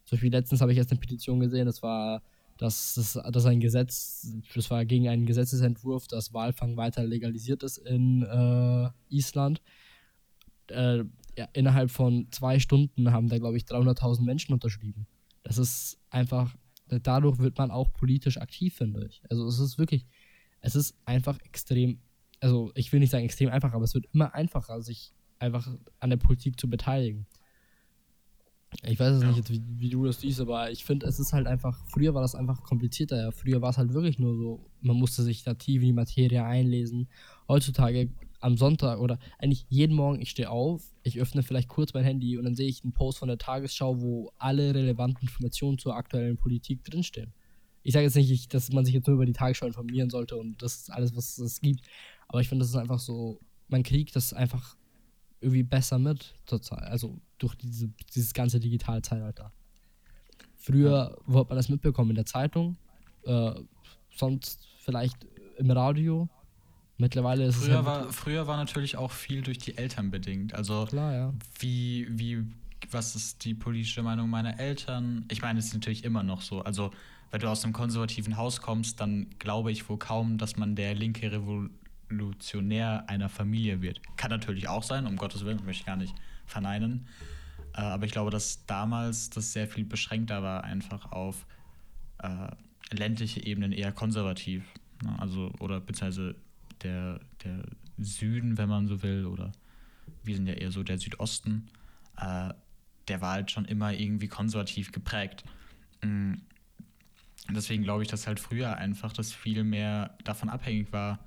Zum 0.05 0.15
Beispiel 0.15 0.31
letztens 0.31 0.61
habe 0.61 0.71
ich 0.71 0.77
erst 0.77 0.91
eine 0.91 0.99
Petition 0.99 1.39
gesehen, 1.39 1.65
das 1.65 1.83
war 1.83 2.21
dass, 2.61 2.93
dass, 2.93 3.13
dass 3.13 3.45
ein 3.47 3.59
Gesetz, 3.59 4.35
das 4.53 4.69
war 4.69 4.85
gegen 4.85 5.09
einen 5.09 5.25
Gesetzesentwurf, 5.25 6.07
dass 6.07 6.31
Walfang 6.31 6.77
weiter 6.77 7.03
legalisiert 7.03 7.63
ist 7.63 7.79
in 7.79 8.21
äh, 8.21 8.89
Island. 9.09 9.63
Äh, 10.67 11.05
ja, 11.35 11.47
innerhalb 11.53 11.89
von 11.89 12.27
zwei 12.29 12.59
Stunden 12.59 13.11
haben 13.11 13.29
da, 13.29 13.39
glaube 13.39 13.57
ich, 13.57 13.63
300.000 13.63 14.21
Menschen 14.21 14.53
unterschrieben. 14.53 15.07
Das 15.41 15.57
ist 15.57 15.97
einfach, 16.11 16.55
dadurch 16.99 17.39
wird 17.39 17.57
man 17.57 17.71
auch 17.71 17.93
politisch 17.93 18.37
aktiv, 18.37 18.75
finde 18.75 19.05
ich. 19.05 19.21
Also 19.29 19.47
es 19.47 19.59
ist 19.59 19.77
wirklich, 19.77 20.05
es 20.61 20.75
ist 20.75 20.95
einfach 21.05 21.39
extrem, 21.41 21.99
also 22.39 22.71
ich 22.75 22.91
will 22.91 22.99
nicht 22.99 23.11
sagen 23.11 23.25
extrem 23.25 23.49
einfach, 23.49 23.73
aber 23.73 23.83
es 23.83 23.93
wird 23.93 24.07
immer 24.13 24.33
einfacher, 24.33 24.81
sich 24.81 25.13
einfach 25.39 25.67
an 25.99 26.09
der 26.09 26.17
Politik 26.17 26.59
zu 26.59 26.69
beteiligen. 26.69 27.25
Ich 28.83 28.99
weiß 28.99 29.17
es 29.17 29.23
ja. 29.23 29.31
nicht, 29.31 29.49
wie, 29.49 29.61
wie, 29.79 29.89
du 29.89 30.05
das 30.05 30.21
siehst, 30.21 30.39
aber 30.39 30.71
ich 30.71 30.85
finde, 30.85 31.05
es 31.05 31.19
ist 31.19 31.33
halt 31.33 31.45
einfach, 31.45 31.83
früher 31.87 32.13
war 32.13 32.21
das 32.21 32.35
einfach 32.35 32.63
komplizierter. 32.63 33.17
Ja. 33.17 33.31
Früher 33.31 33.61
war 33.61 33.71
es 33.71 33.77
halt 33.77 33.93
wirklich 33.93 34.17
nur 34.17 34.35
so, 34.37 34.69
man 34.79 34.95
musste 34.95 35.23
sich 35.23 35.43
da 35.43 35.55
tief 35.55 35.81
in 35.81 35.87
die 35.87 35.93
Materie 35.93 36.43
einlesen. 36.43 37.09
Heutzutage 37.49 38.09
am 38.41 38.57
Sonntag 38.57 38.99
oder 38.99 39.19
eigentlich 39.39 39.65
jeden 39.69 39.95
Morgen, 39.95 40.21
ich 40.21 40.31
stehe 40.31 40.49
auf, 40.49 40.83
ich 41.03 41.19
öffne 41.19 41.43
vielleicht 41.43 41.69
kurz 41.69 41.93
mein 41.93 42.03
Handy 42.03 42.37
und 42.37 42.43
dann 42.43 42.55
sehe 42.55 42.67
ich 42.67 42.83
einen 42.83 42.93
Post 42.93 43.19
von 43.19 43.27
der 43.27 43.37
Tagesschau, 43.37 44.01
wo 44.01 44.31
alle 44.37 44.73
relevanten 44.73 45.21
Informationen 45.21 45.77
zur 45.77 45.95
aktuellen 45.95 46.37
Politik 46.37 46.83
drinstehen. 46.83 47.33
Ich 47.83 47.93
sage 47.93 48.05
jetzt 48.05 48.15
nicht, 48.15 48.53
dass 48.53 48.71
man 48.71 48.85
sich 48.85 48.93
jetzt 48.93 49.07
nur 49.07 49.15
über 49.15 49.25
die 49.25 49.33
Tagesschau 49.33 49.67
informieren 49.67 50.09
sollte 50.09 50.35
und 50.35 50.61
das 50.61 50.75
ist 50.75 50.91
alles, 50.91 51.15
was 51.15 51.37
es 51.37 51.61
gibt. 51.61 51.81
Aber 52.27 52.41
ich 52.41 52.49
finde, 52.49 52.63
das 52.63 52.69
ist 52.69 52.75
einfach 52.75 52.99
so, 52.99 53.39
man 53.67 53.83
kriegt 53.83 54.15
das 54.15 54.33
einfach 54.33 54.75
irgendwie 55.39 55.63
besser 55.63 55.97
mit, 55.97 56.35
total. 56.45 56.79
Also 56.79 57.19
durch 57.37 57.55
diese, 57.55 57.89
dieses 58.13 58.33
ganze 58.33 58.59
digitale 58.59 59.01
Zeitalter. 59.01 59.51
Früher 60.55 61.17
ja. 61.27 61.33
man 61.33 61.55
das 61.55 61.69
mitbekommen 61.69 62.11
in 62.11 62.15
der 62.15 62.25
Zeitung, 62.25 62.77
äh, 63.23 63.53
sonst 64.15 64.67
vielleicht 64.79 65.17
im 65.57 65.71
Radio. 65.71 66.29
Mittlerweile 67.01 67.45
ist 67.45 67.57
früher 67.57 67.67
es. 67.67 67.75
Halt 67.75 67.85
war, 67.85 68.13
früher 68.13 68.47
war 68.47 68.57
natürlich 68.57 68.95
auch 68.95 69.11
viel 69.11 69.41
durch 69.41 69.57
die 69.57 69.77
Eltern 69.77 70.11
bedingt. 70.11 70.53
Also, 70.55 70.85
Klar, 70.85 71.13
ja. 71.13 71.33
wie, 71.59 72.07
wie, 72.09 72.45
was 72.89 73.15
ist 73.15 73.43
die 73.43 73.53
politische 73.53 74.03
Meinung 74.03 74.29
meiner 74.29 74.59
Eltern? 74.59 75.25
Ich 75.29 75.41
meine, 75.41 75.59
es 75.59 75.65
ist 75.65 75.73
natürlich 75.73 76.03
immer 76.03 76.23
noch 76.23 76.41
so. 76.41 76.61
Also, 76.61 76.91
wenn 77.31 77.41
du 77.41 77.47
aus 77.47 77.63
einem 77.63 77.73
konservativen 77.73 78.37
Haus 78.37 78.61
kommst, 78.61 78.99
dann 79.01 79.27
glaube 79.39 79.71
ich 79.71 79.89
wohl 79.89 79.97
kaum, 79.97 80.37
dass 80.37 80.57
man 80.57 80.75
der 80.75 80.95
linke 80.95 81.31
Revolution 81.31 81.71
Revolutionär 82.11 83.05
einer 83.07 83.29
Familie 83.29 83.81
wird. 83.81 84.01
Kann 84.17 84.31
natürlich 84.31 84.67
auch 84.67 84.83
sein, 84.83 85.07
um 85.07 85.15
Gottes 85.15 85.45
Willen, 85.45 85.63
möchte 85.65 85.81
ich 85.81 85.85
gar 85.85 85.95
nicht 85.95 86.13
verneinen. 86.45 87.07
Äh, 87.73 87.81
aber 87.81 88.05
ich 88.05 88.11
glaube, 88.11 88.31
dass 88.31 88.65
damals 88.65 89.29
das 89.29 89.53
sehr 89.53 89.67
viel 89.67 89.85
beschränkter 89.85 90.43
war, 90.43 90.63
einfach 90.63 91.11
auf 91.11 91.45
äh, 92.19 92.47
ländliche 92.91 93.45
Ebenen 93.45 93.71
eher 93.71 93.91
konservativ. 93.91 94.63
Ne? 95.03 95.15
Also, 95.19 95.51
oder 95.59 95.79
beziehungsweise 95.79 96.35
der, 96.83 97.21
der 97.43 97.63
Süden, 97.97 98.57
wenn 98.57 98.69
man 98.69 98.87
so 98.87 99.01
will, 99.03 99.25
oder 99.25 99.51
wir 100.23 100.35
sind 100.35 100.47
ja 100.47 100.53
eher 100.53 100.71
so 100.71 100.83
der 100.83 100.97
Südosten, 100.97 101.69
äh, 102.17 102.53
der 103.07 103.21
war 103.21 103.33
halt 103.33 103.51
schon 103.51 103.65
immer 103.65 103.93
irgendwie 103.93 104.27
konservativ 104.27 104.91
geprägt. 104.91 105.43
Mhm. 106.03 106.41
Deswegen 107.49 107.83
glaube 107.83 108.03
ich, 108.03 108.09
dass 108.09 108.27
halt 108.27 108.39
früher 108.39 108.77
einfach 108.77 109.11
das 109.11 109.33
viel 109.33 109.63
mehr 109.63 110.15
davon 110.23 110.49
abhängig 110.49 110.93
war, 110.93 111.19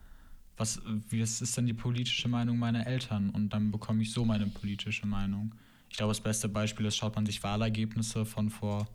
was, 0.57 0.81
wie 1.09 1.19
das 1.19 1.41
ist 1.41 1.57
denn 1.57 1.67
die 1.67 1.75
politische 1.75 2.29
Meinung 2.29 2.59
meiner 2.59 2.87
Eltern? 2.87 3.31
Und 3.31 3.51
dann 3.51 3.73
bekomme 3.73 4.03
ich 4.03 4.13
so 4.13 4.25
meine 4.25 4.47
politische 4.47 5.07
Meinung. 5.07 5.55
Ich 5.91 5.97
glaube, 5.97 6.11
das 6.11 6.21
beste 6.21 6.49
Beispiel 6.49 6.87
ist, 6.87 6.97
schaut 6.97 7.17
man 7.17 7.27
sich 7.27 7.43
Wahlergebnisse 7.43 8.25
von 8.25 8.51
vor 8.51 8.89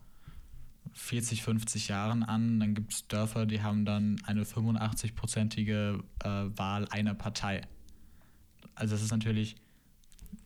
40, 0.94 1.44
50 1.44 1.88
Jahren 1.88 2.24
an, 2.24 2.60
dann 2.60 2.74
gibt 2.74 2.94
es 2.94 3.08
Dörfer, 3.08 3.46
die 3.46 3.62
haben 3.62 3.86
dann 3.86 4.22
eine 4.26 4.44
85-prozentige 4.44 6.04
äh, 6.24 6.58
Wahl 6.58 6.88
einer 6.90 7.14
Partei. 7.14 7.62
Also 8.76 8.96
das 8.96 9.04
ist 9.04 9.12
natürlich, 9.12 9.56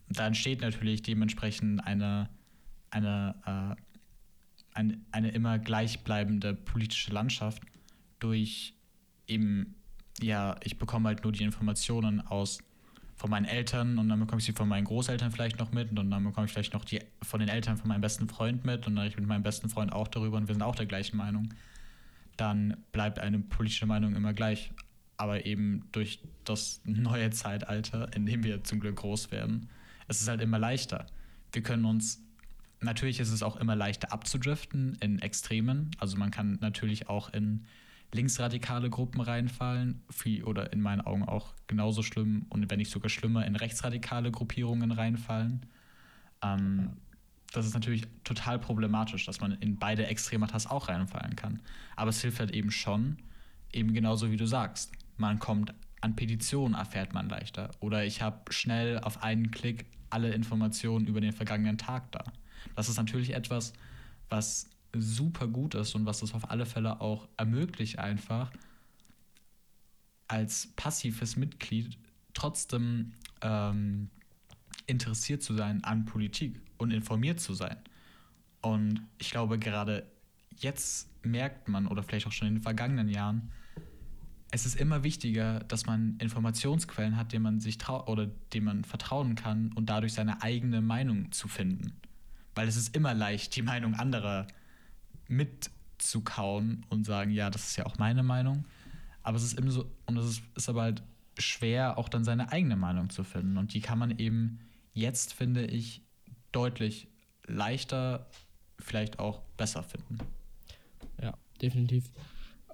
da 0.10 0.28
entsteht 0.28 0.62
natürlich 0.62 1.02
dementsprechend 1.02 1.86
eine, 1.86 2.30
eine, 2.90 3.36
äh, 3.46 3.82
eine, 4.74 5.00
eine 5.12 5.30
immer 5.32 5.60
gleichbleibende 5.60 6.54
politische 6.54 7.12
Landschaft 7.12 7.62
durch 8.20 8.74
eben 9.28 9.76
ja, 10.22 10.56
ich 10.64 10.78
bekomme 10.78 11.10
halt 11.10 11.24
nur 11.24 11.32
die 11.32 11.44
Informationen 11.44 12.22
aus 12.22 12.60
von 13.24 13.30
meinen 13.30 13.46
Eltern 13.46 14.00
und 14.00 14.10
dann 14.10 14.20
bekomme 14.20 14.40
ich 14.40 14.46
sie 14.46 14.52
von 14.52 14.68
meinen 14.68 14.84
Großeltern 14.84 15.32
vielleicht 15.32 15.58
noch 15.58 15.72
mit 15.72 15.98
und 15.98 16.12
dann 16.12 16.26
bekomme 16.26 16.46
ich 16.46 16.52
vielleicht 16.52 16.74
noch 16.74 16.84
die 16.84 17.00
von 17.22 17.40
den 17.40 17.48
Eltern 17.48 17.78
von 17.78 17.88
meinem 17.88 18.02
besten 18.02 18.28
Freund 18.28 18.66
mit 18.66 18.86
und 18.86 18.98
dann 18.98 19.08
ich 19.08 19.16
mit 19.16 19.26
meinem 19.26 19.44
besten 19.44 19.70
Freund 19.70 19.94
auch 19.94 20.10
darüber 20.10 20.36
und 20.36 20.50
wir 20.50 20.56
sind 20.56 20.62
auch 20.62 20.76
der 20.76 20.88
gleichen 20.88 21.16
Meinung, 21.16 21.48
dann 22.36 22.76
bleibt 22.92 23.20
eine 23.20 23.40
politische 23.40 23.86
Meinung 23.86 24.14
immer 24.18 24.34
gleich. 24.34 24.74
Aber 25.16 25.46
eben 25.46 25.88
durch 25.94 26.20
das 26.44 26.82
neue 26.84 27.30
Zeitalter, 27.30 28.14
in 28.14 28.26
dem 28.26 28.44
wir 28.44 28.62
zum 28.66 28.82
Glück 28.82 28.98
groß 28.98 29.32
werden, 29.32 29.70
es 30.10 30.20
ist 30.20 30.28
halt 30.28 30.42
immer 30.42 30.60
leichter. 30.60 31.06
Wir 31.54 31.64
können 31.64 31.86
uns, 31.86 32.22
natürlich 32.82 33.22
ist 33.22 33.32
es 33.32 33.42
auch 33.42 33.56
immer 33.56 33.78
leichter 33.78 34.12
abzudriften 34.12 34.98
in 35.00 35.20
Extremen. 35.20 35.92
Also 35.98 36.18
man 36.18 36.30
kann 36.30 36.58
natürlich 36.60 37.08
auch 37.08 37.32
in 37.32 37.64
linksradikale 38.14 38.90
Gruppen 38.90 39.22
reinfallen, 39.22 40.04
viel, 40.10 40.44
oder 40.44 40.72
in 40.72 40.82
meinen 40.82 41.02
Augen 41.02 41.24
auch 41.24 41.54
genauso 41.68 42.04
schlimm 42.04 42.46
und 42.50 42.70
wenn 42.70 42.78
nicht 42.78 42.92
sogar 42.92 43.10
schlimmer 43.10 43.46
in 43.46 43.56
rechtsradikale 43.56 44.32
Gruppierungen 44.32 44.92
reinfallen. 44.92 45.66
Ähm, 46.44 46.98
das 47.52 47.66
ist 47.66 47.74
natürlich 47.74 48.08
total 48.24 48.58
problematisch, 48.60 49.26
dass 49.26 49.40
man 49.40 49.52
in 49.54 49.78
beide 49.78 50.08
Extrematas 50.08 50.68
auch 50.68 50.88
reinfallen 50.88 51.36
kann. 51.36 51.62
Aber 51.96 52.10
es 52.10 52.22
hilft 52.22 52.40
halt 52.40 52.52
eben 52.52 52.72
schon, 52.72 53.18
eben 53.72 53.94
genauso 53.94 54.32
wie 54.32 54.38
du 54.38 54.48
sagst. 54.48 54.92
Man 55.18 55.40
kommt 55.40 55.74
an 56.02 56.16
Petitionen, 56.16 56.74
erfährt 56.74 57.14
man 57.14 57.30
leichter. 57.30 57.70
Oder 57.80 58.06
ich 58.06 58.22
habe 58.22 58.52
schnell 58.52 59.00
auf 59.00 59.24
einen 59.24 59.52
Klick 59.52 59.86
alle 60.10 60.32
Informationen 60.34 61.06
über 61.06 61.22
den 61.22 61.32
vergangenen 61.32 61.78
Tag 61.78 62.12
da. 62.12 62.24
Das 62.76 62.90
ist 62.90 62.98
natürlich 62.98 63.34
etwas, 63.34 63.74
was 64.30 64.70
super 64.96 65.48
gut 65.48 65.76
ist 65.76 65.96
und 65.96 66.06
was 66.06 66.20
das 66.20 66.34
auf 66.34 66.50
alle 66.52 66.66
Fälle 66.66 67.02
auch 67.02 67.28
ermöglicht, 67.38 68.00
einfach 68.00 68.52
als 70.28 70.68
passives 70.76 71.36
Mitglied 71.36 71.98
trotzdem 72.34 73.14
ähm, 73.42 74.10
interessiert 74.88 75.44
zu 75.44 75.54
sein 75.54 75.84
an 75.84 76.06
Politik 76.06 76.60
und 76.78 76.92
informiert 76.92 77.40
zu 77.40 77.54
sein. 77.54 77.78
Und 78.62 79.02
ich 79.18 79.32
glaube, 79.32 79.60
gerade 79.60 80.08
jetzt 80.58 81.10
merkt 81.24 81.68
man, 81.68 81.88
oder 81.88 82.04
vielleicht 82.04 82.28
auch 82.28 82.32
schon 82.32 82.48
in 82.48 82.56
den 82.56 82.64
vergangenen 82.64 83.10
Jahren, 83.10 83.52
es 84.52 84.66
ist 84.66 84.76
immer 84.76 85.04
wichtiger, 85.04 85.60
dass 85.62 85.86
man 85.88 86.18
Informationsquellen 86.20 87.18
hat, 87.18 87.34
denen 87.34 87.44
man 87.44 87.60
sich 87.60 87.80
trau 87.80 88.06
oder 88.08 88.28
denen 88.54 88.66
man 88.66 88.84
vertrauen 88.84 89.36
kann 89.36 89.72
und 89.74 89.88
dadurch 89.88 90.14
seine 90.14 90.44
eigene 90.44 90.82
Meinung 90.82 91.32
zu 91.32 91.48
finden. 91.48 91.94
Weil 92.54 92.68
es 92.68 92.76
ist 92.76 92.96
immer 92.96 93.16
leicht, 93.16 93.56
die 93.56 93.64
Meinung 93.64 93.96
anderer 93.96 94.48
zu 94.48 94.54
mitzukauen 95.28 96.86
und 96.90 97.06
sagen, 97.06 97.32
ja, 97.32 97.50
das 97.50 97.70
ist 97.70 97.78
ja 97.78 97.86
auch 97.86 97.98
meine 97.98 98.24
Meinung. 98.24 98.66
Aber 99.22 99.38
es 99.38 99.44
ist 99.44 99.58
immer 99.58 99.72
so, 99.72 99.90
und 100.06 100.18
es 100.18 100.26
ist, 100.26 100.44
ist 100.56 100.70
aber 100.70 100.84
halt 100.84 101.04
schwer, 101.40 101.98
auch 101.98 102.10
dann 102.10 102.24
seine 102.24 102.52
eigene 102.52 102.76
Meinung 102.76 103.10
zu 103.10 103.24
finden. 103.24 103.58
Und 103.58 103.74
die 103.74 103.82
kann 103.82 103.98
man 103.98 104.18
eben 104.20 104.60
jetzt, 104.94 105.34
finde 105.34 105.66
ich, 105.66 106.02
deutlich 106.52 107.08
leichter, 107.48 108.28
vielleicht 108.80 109.20
auch 109.20 109.42
besser 109.58 109.84
finden. 109.84 110.18
Ja, 111.22 111.38
definitiv. 111.62 112.12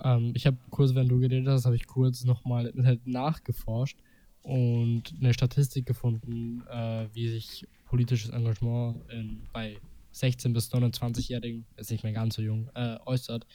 Ähm, 0.01 0.31
ich 0.35 0.45
habe 0.45 0.57
kurz, 0.69 0.95
wenn 0.95 1.07
du 1.07 1.19
geredet 1.19 1.47
hast, 1.47 1.65
habe 1.65 1.75
ich 1.75 1.87
kurz 1.87 2.23
nochmal 2.23 2.73
halt 2.83 3.05
nachgeforscht 3.07 3.99
und 4.43 5.13
eine 5.19 5.33
Statistik 5.33 5.85
gefunden, 5.85 6.63
äh, 6.69 7.07
wie 7.13 7.27
sich 7.29 7.67
politisches 7.85 8.29
Engagement 8.29 9.01
in, 9.11 9.41
bei 9.51 9.77
16- 10.13 10.53
bis 10.53 10.71
29-Jährigen, 10.73 11.65
ist 11.77 11.91
nicht 11.91 12.03
mehr 12.03 12.13
ganz 12.13 12.35
so 12.35 12.41
jung, 12.41 12.69
äh, 12.75 12.97
äußert. 13.05 13.45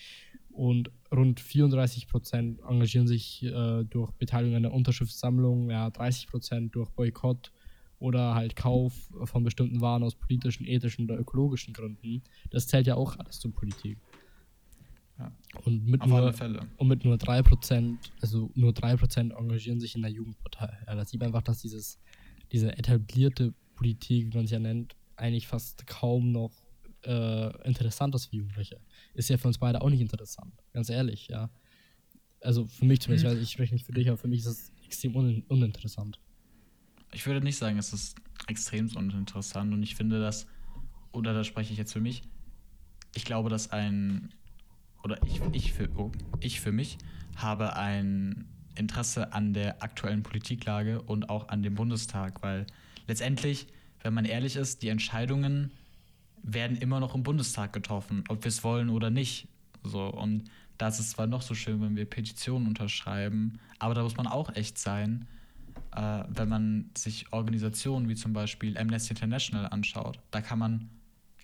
Und 0.50 0.90
rund 1.12 1.40
34 1.40 2.06
Prozent 2.06 2.60
engagieren 2.60 3.08
sich 3.08 3.42
äh, 3.42 3.84
durch 3.84 4.12
Beteiligung 4.12 4.56
an 4.56 4.62
der 4.62 4.72
Unterschriftssammlung, 4.72 5.70
ja, 5.70 5.90
30 5.90 6.28
Prozent 6.28 6.74
durch 6.76 6.90
Boykott 6.90 7.50
oder 7.98 8.34
halt 8.34 8.54
Kauf 8.54 8.92
von 9.24 9.42
bestimmten 9.42 9.80
Waren 9.80 10.02
aus 10.02 10.14
politischen, 10.14 10.66
ethischen 10.66 11.06
oder 11.06 11.18
ökologischen 11.18 11.74
Gründen. 11.74 12.22
Das 12.50 12.66
zählt 12.66 12.86
ja 12.86 12.94
auch 12.94 13.18
alles 13.18 13.40
zur 13.40 13.52
Politik. 13.52 13.98
Ja. 15.18 15.32
Und, 15.64 15.86
mit 15.86 16.04
nur, 16.06 16.34
und 16.76 16.88
mit 16.88 17.04
nur 17.04 17.16
3%, 17.16 17.96
also 18.20 18.50
nur 18.54 18.72
3% 18.72 19.32
engagieren 19.32 19.80
sich 19.80 19.94
in 19.94 20.02
der 20.02 20.10
Jugendpartei. 20.10 20.76
Ja, 20.86 20.94
das 20.94 21.10
sieht 21.10 21.20
man 21.20 21.28
einfach, 21.28 21.42
dass 21.42 21.62
dieses, 21.62 22.00
diese 22.52 22.76
etablierte 22.76 23.54
Politik, 23.76 24.32
wie 24.32 24.36
man 24.36 24.44
es 24.44 24.50
ja 24.50 24.58
nennt, 24.58 24.96
eigentlich 25.16 25.46
fast 25.46 25.86
kaum 25.86 26.32
noch 26.32 26.52
äh, 27.04 27.66
interessant 27.66 28.14
ist 28.14 28.26
für 28.26 28.36
Jugendliche. 28.36 28.80
Ist 29.14 29.28
ja 29.28 29.36
für 29.36 29.48
uns 29.48 29.58
beide 29.58 29.82
auch 29.82 29.90
nicht 29.90 30.00
interessant, 30.00 30.54
ganz 30.72 30.88
ehrlich, 30.88 31.28
ja. 31.28 31.50
Also 32.40 32.66
für 32.66 32.84
mich 32.84 33.00
zumindest, 33.00 33.34
hm. 33.34 33.42
ich 33.42 33.50
spreche 33.50 33.74
nicht 33.74 33.86
für 33.86 33.92
dich, 33.92 34.08
aber 34.08 34.18
für 34.18 34.28
mich 34.28 34.40
ist 34.40 34.46
es 34.46 34.72
extrem 34.84 35.16
un 35.16 35.42
uninteressant. 35.48 36.18
Ich 37.12 37.26
würde 37.26 37.40
nicht 37.40 37.56
sagen, 37.56 37.78
es 37.78 37.92
ist 37.92 38.16
extrem 38.48 38.88
uninteressant 38.94 39.72
und 39.72 39.82
ich 39.82 39.94
finde 39.94 40.20
das, 40.20 40.46
oder 41.12 41.32
da 41.32 41.44
spreche 41.44 41.72
ich 41.72 41.78
jetzt 41.78 41.92
für 41.92 42.00
mich, 42.00 42.22
ich 43.14 43.24
glaube, 43.24 43.48
dass 43.48 43.70
ein 43.70 44.34
oder 45.04 45.22
ich, 45.24 45.40
ich, 45.52 45.72
für, 45.72 45.88
oh, 45.96 46.10
ich 46.40 46.60
für 46.60 46.72
mich 46.72 46.98
habe 47.36 47.76
ein 47.76 48.48
Interesse 48.74 49.32
an 49.32 49.52
der 49.52 49.82
aktuellen 49.82 50.22
Politiklage 50.22 51.02
und 51.02 51.28
auch 51.28 51.48
an 51.48 51.62
dem 51.62 51.74
Bundestag, 51.74 52.42
weil 52.42 52.66
letztendlich, 53.06 53.68
wenn 54.04 54.14
man 54.14 54.26
ehrlich 54.26 54.54
ist, 54.54 54.82
die 54.82 54.88
Entscheidungen 54.88 55.72
werden 56.42 56.76
immer 56.76 57.00
noch 57.00 57.14
im 57.14 57.22
Bundestag 57.22 57.72
getroffen, 57.72 58.22
ob 58.28 58.44
wir 58.44 58.50
es 58.50 58.62
wollen 58.62 58.90
oder 58.90 59.10
nicht. 59.10 59.48
So, 59.82 60.06
und 60.06 60.44
da 60.78 60.88
ist 60.88 61.10
zwar 61.10 61.26
noch 61.26 61.42
so 61.42 61.54
schön, 61.54 61.80
wenn 61.80 61.96
wir 61.96 62.04
Petitionen 62.04 62.68
unterschreiben, 62.68 63.58
aber 63.78 63.94
da 63.94 64.02
muss 64.02 64.16
man 64.16 64.26
auch 64.26 64.54
echt 64.54 64.78
sein, 64.78 65.26
äh, 65.96 66.24
wenn 66.28 66.48
man 66.48 66.90
sich 66.96 67.32
Organisationen 67.32 68.08
wie 68.08 68.14
zum 68.14 68.34
Beispiel 68.34 68.76
Amnesty 68.76 69.14
International 69.14 69.68
anschaut. 69.68 70.18
Da 70.30 70.42
kann 70.42 70.58
man, 70.58 70.90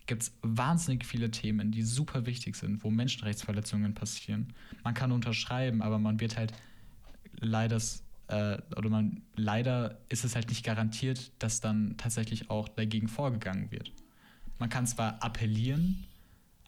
gibt 0.05 0.23
es 0.23 0.37
wahnsinnig 0.43 1.05
viele 1.05 1.31
Themen, 1.31 1.71
die 1.71 1.81
super 1.81 2.27
wichtig 2.27 2.55
sind, 2.55 2.83
wo 2.83 2.91
Menschenrechtsverletzungen 2.91 3.95
passieren. 3.95 4.53
Man 4.83 4.93
kann 4.93 5.11
unterschreiben, 5.11 5.81
aber 5.81 5.97
man 5.97 6.19
wird 6.19 6.37
halt 6.37 6.53
leider 7.39 7.79
äh, 8.31 8.57
oder 8.75 8.89
man 8.89 9.21
leider 9.35 9.99
ist 10.09 10.23
es 10.23 10.35
halt 10.35 10.49
nicht 10.49 10.63
garantiert, 10.63 11.31
dass 11.39 11.59
dann 11.59 11.95
tatsächlich 11.97 12.49
auch 12.49 12.69
dagegen 12.69 13.07
vorgegangen 13.07 13.71
wird. 13.71 13.91
Man 14.57 14.69
kann 14.69 14.87
zwar 14.87 15.21
appellieren, 15.21 16.05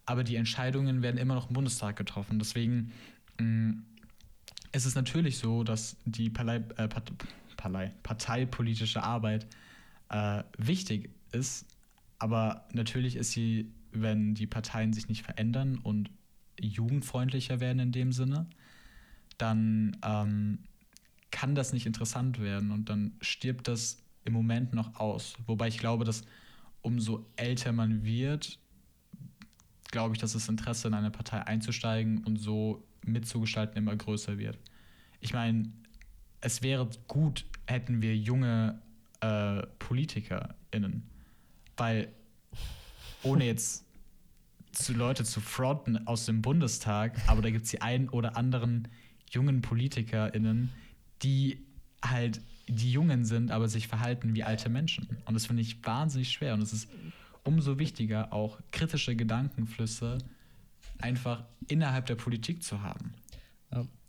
aber 0.06 0.24
die 0.24 0.36
Entscheidungen 0.36 1.02
werden 1.02 1.18
immer 1.18 1.36
noch 1.36 1.48
im 1.48 1.54
Bundestag 1.54 1.96
getroffen. 1.96 2.38
Deswegen 2.38 2.92
mh, 3.40 3.46
mm, 3.46 3.86
ist 4.74 4.86
es 4.86 4.96
natürlich 4.96 5.38
so, 5.38 5.64
dass 5.64 5.96
die 6.06 6.30
Partei, 6.30 6.58
äh, 6.76 6.90
Partei, 7.56 7.94
parteipolitische 8.04 9.02
Arbeit 9.04 9.48
äh, 10.10 10.44
wichtig 10.58 11.12
ist, 11.32 11.66
aber 12.20 12.68
natürlich 12.74 13.16
ist 13.16 13.32
sie, 13.32 13.72
wenn 13.92 14.34
die 14.34 14.48
Parteien 14.48 14.92
sich 14.92 15.08
nicht 15.08 15.24
verändern 15.24 15.78
und 15.78 16.10
jugendfreundlicher 16.60 17.60
werden 17.60 17.80
in 17.80 17.92
dem 17.92 18.12
Sinne, 18.12 18.48
dann 19.38 19.98
ähm, 20.04 20.60
kann 21.34 21.56
das 21.56 21.74
nicht 21.74 21.88
interessant 21.88 22.40
werden 22.40 22.72
und 22.72 22.90
dann 22.90 23.18
stirbt 23.20 23.68
das 23.68 23.98
im 24.24 24.34
Moment 24.34 24.74
noch 24.74 25.00
aus. 25.00 25.34
Wobei 25.48 25.68
ich 25.68 25.80
glaube, 25.80 26.06
dass 26.06 26.22
umso 26.82 27.26
älter 27.36 27.72
man 27.72 28.04
wird, 28.04 28.60
glaube 29.90 30.14
ich, 30.14 30.22
dass 30.22 30.34
das 30.34 30.48
Interesse 30.48 30.88
in 30.88 30.94
eine 30.94 31.10
Partei 31.10 31.42
einzusteigen 31.42 32.24
und 32.24 32.38
so 32.38 32.84
mitzugestalten 33.04 33.76
immer 33.78 33.96
größer 33.96 34.38
wird. 34.38 34.60
Ich 35.22 35.34
meine, 35.34 35.74
es 36.40 36.62
wäre 36.62 36.88
gut, 37.08 37.46
hätten 37.66 38.04
wir 38.04 38.16
junge 38.16 38.80
äh, 39.22 39.64
PolitikerInnen, 39.80 41.10
weil 41.78 42.14
ohne 43.24 43.46
jetzt 43.46 43.86
zu 44.72 44.94
Leute 44.94 45.24
zu 45.24 45.42
fronten 45.42 46.06
aus 46.08 46.28
dem 46.28 46.44
Bundestag, 46.44 47.20
aber 47.28 47.42
da 47.42 47.50
gibt 47.50 47.66
es 47.66 47.72
die 47.72 47.82
einen 47.82 48.10
oder 48.10 48.38
anderen 48.38 48.88
jungen 49.32 49.64
PolitikerInnen, 49.64 50.70
die 51.24 51.66
halt 52.04 52.42
die 52.68 52.92
Jungen 52.92 53.26
sind, 53.26 53.52
aber 53.52 53.68
sich 53.68 53.88
verhalten 53.88 54.36
wie 54.36 54.44
alte 54.44 54.70
Menschen. 54.70 55.08
Und 55.26 55.34
das 55.34 55.46
finde 55.46 55.62
ich 55.62 55.86
wahnsinnig 55.86 56.32
schwer. 56.32 56.54
Und 56.54 56.62
es 56.62 56.74
ist 56.74 56.90
umso 57.44 57.80
wichtiger, 57.80 58.32
auch 58.32 58.60
kritische 58.72 59.16
Gedankenflüsse 59.16 60.18
einfach 61.00 61.44
innerhalb 61.68 62.06
der 62.06 62.16
Politik 62.16 62.64
zu 62.64 62.82
haben. 62.82 63.14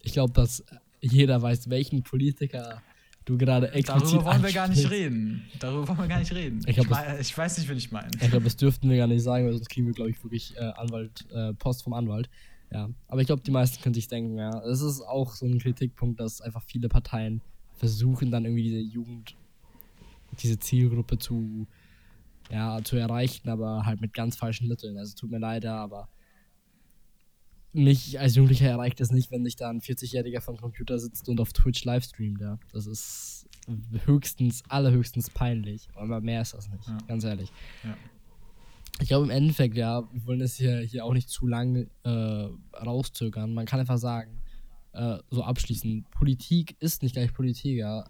Ich 0.03 0.13
glaube, 0.13 0.33
dass 0.33 0.65
jeder 1.01 1.41
weiß, 1.43 1.71
welchen 1.71 2.03
Politiker 2.03 2.83
du 3.25 3.39
gerade 3.39 3.73
explizit 3.73 4.13
Darüber 4.13 4.25
wollen 4.27 4.43
wir 4.43 4.53
gar 4.53 4.69
nicht 4.69 4.91
reden. 4.91 5.45
Darüber 5.59 5.89
wollen 5.89 5.99
wir 5.99 6.09
gar 6.09 6.19
nicht 6.19 6.33
reden. 6.33 6.61
Ich, 6.67 6.75
glaub, 6.75 6.87
ich, 6.87 6.91
mein, 6.91 7.21
ich 7.21 7.37
weiß 7.37 7.59
nicht, 7.59 7.69
wen 7.69 7.77
ich 7.79 7.91
meine. 7.91 8.11
Ich 8.21 8.31
glaube, 8.31 8.45
das 8.45 8.57
dürften 8.57 8.89
wir 8.91 8.97
gar 8.99 9.07
nicht 9.07 9.23
sagen, 9.23 9.47
weil 9.47 9.53
sonst 9.55 9.71
kriegen 9.71 9.87
wir, 9.87 9.95
glaube 9.95 10.11
ich, 10.11 10.23
wirklich 10.23 10.55
äh, 10.57 10.61
Anwalt, 10.61 11.27
äh, 11.33 11.55
Post 11.55 11.85
vom 11.85 11.95
Anwalt. 11.95 12.29
Ja, 12.73 12.91
aber 13.09 13.21
ich 13.21 13.27
glaube, 13.27 13.43
die 13.43 13.51
meisten 13.51 13.83
können 13.83 13.95
sich 13.95 14.09
denken, 14.09 14.37
ja, 14.39 14.51
es 14.65 14.81
ist 14.81 15.01
auch 15.01 15.35
so 15.35 15.47
ein 15.47 15.59
Kritikpunkt, 15.59 16.19
dass 16.19 16.41
einfach 16.41 16.63
viele 16.63 16.89
Parteien 16.89 17.41
versuchen, 17.77 18.31
dann 18.31 18.45
irgendwie 18.45 18.65
diese 18.65 18.81
Jugend, 18.81 19.37
diese 20.43 20.59
Zielgruppe 20.59 21.19
zu, 21.19 21.67
ja, 22.51 22.83
zu 22.83 22.97
erreichen, 22.97 23.49
aber 23.49 23.87
halt 23.87 24.01
mit 24.01 24.13
ganz 24.13 24.37
falschen 24.37 24.69
Mitteln. 24.69 24.99
Also 24.99 25.15
tut 25.15 25.31
mir 25.31 25.39
leid, 25.39 25.67
aber 25.67 26.09
mich 27.73 28.19
als 28.19 28.37
Jugendlicher 28.37 28.69
erreicht 28.69 29.01
es 29.01 29.11
nicht, 29.11 29.31
wenn 29.31 29.45
sich 29.45 29.57
da 29.57 29.69
ein 29.71 29.81
40-Jähriger 29.81 30.41
vom 30.41 30.57
Computer 30.57 30.99
sitzt 30.99 31.29
und 31.29 31.41
auf 31.41 31.53
Twitch 31.53 31.85
livestreamt, 31.85 32.41
ja. 32.41 32.59
Das 32.73 32.87
ist 32.87 33.47
höchstens, 34.05 34.63
allerhöchstens 34.69 35.31
peinlich. 35.31 35.89
Aber 35.95 36.21
mehr 36.21 36.43
ist 36.43 36.55
das 36.55 36.69
nicht, 36.69 36.87
ja. 36.87 36.99
ganz 37.07 37.25
ehrlich. 37.25 37.53
Ja 37.83 37.97
ich 39.01 39.09
glaube 39.09 39.25
im 39.25 39.31
Endeffekt, 39.31 39.77
ja, 39.77 40.03
wir 40.13 40.27
wollen 40.27 40.41
es 40.41 40.57
hier, 40.57 40.79
hier 40.81 41.05
auch 41.05 41.15
nicht 41.15 41.29
zu 41.29 41.47
lange 41.47 41.89
äh, 42.05 42.49
rauszögern. 42.77 43.53
Man 43.53 43.67
kann 43.67 43.81
einfach 43.81 43.99
sagen, 43.99 44.41
äh, 44.93 45.19
so 45.31 45.43
abschließend, 45.43 46.11
Politik 46.11 46.77
ist 46.81 47.03
nicht 47.03 47.15
gleich 47.15 47.33
Politik, 47.33 47.77
ja. 47.77 48.05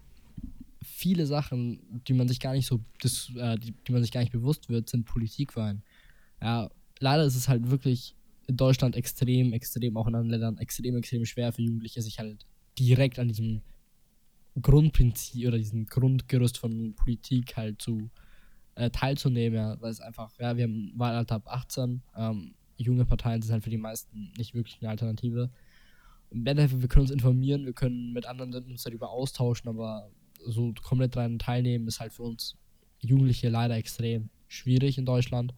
Viele 0.83 1.27
Sachen, 1.27 2.03
die 2.07 2.13
man 2.13 2.29
sich 2.29 2.41
gar 2.41 2.53
nicht 2.53 2.67
so, 2.67 2.81
das, 3.01 3.33
äh, 3.37 3.57
die, 3.57 3.73
die 3.73 3.93
man 3.93 4.03
sich 4.03 4.13
gar 4.13 4.21
nicht 4.21 4.33
bewusst 4.33 4.69
wird, 4.69 4.91
sind 4.91 5.07
Politik 5.07 5.55
für 5.55 5.63
einen. 5.63 5.83
Ja, 6.43 6.71
leider 7.01 7.25
ist 7.25 7.37
es 7.37 7.49
halt 7.49 7.71
wirklich 7.71 8.15
in 8.47 8.59
Deutschland 8.59 8.95
extrem, 8.95 9.55
extrem, 9.55 9.97
auch 9.97 10.07
in 10.07 10.15
anderen 10.15 10.31
Ländern 10.31 10.59
extrem, 10.59 10.97
extrem 10.97 11.25
schwer 11.25 11.53
für 11.53 11.63
Jugendliche, 11.63 12.03
sich 12.03 12.19
halt 12.19 12.45
direkt 12.79 13.19
an 13.19 13.29
diesem 13.29 13.63
Grundprinzip 14.61 15.49
oder 15.49 15.57
diesem 15.57 15.87
Grundgerüst 15.87 16.59
von 16.59 16.95
Politik 16.95 17.57
halt 17.57 17.81
zu 17.81 18.11
äh, 18.77 18.91
teilzunehmen, 18.91 19.57
ja, 19.57 19.81
weil 19.81 19.91
es 19.91 20.01
einfach, 20.01 20.33
ja, 20.39 20.57
wir 20.57 20.65
haben 20.65 20.93
Wahlalter 20.97 21.37
ab 21.37 21.45
18, 21.47 22.03
ähm, 22.17 22.55
junge 22.77 23.05
Parteien 23.05 23.43
sind 23.43 23.53
halt 23.53 23.65
für 23.65 23.71
die 23.71 23.79
meisten 23.79 24.33
nicht 24.37 24.55
wirklich 24.55 24.79
eine 24.81 24.91
Alternative. 24.91 25.51
Im 26.31 26.47
Endeffekt, 26.47 26.83
wir 26.83 26.89
können 26.89 27.03
uns 27.03 27.13
informieren, 27.13 27.65
wir 27.65 27.73
können 27.73 28.13
mit 28.13 28.27
anderen 28.27 28.53
uns 28.53 28.83
darüber 28.83 29.11
austauschen, 29.11 29.69
aber 29.69 30.11
so 30.45 30.75
komplett 30.83 31.17
daran 31.17 31.39
teilnehmen 31.39 31.87
ist 31.87 32.01
halt 32.01 32.13
für 32.13 32.25
uns 32.25 32.57
Jugendliche 33.01 33.49
leider 33.49 33.77
extrem 33.77 34.31
schwierig 34.49 34.99
in 34.99 35.07
Deutschland. 35.07 35.55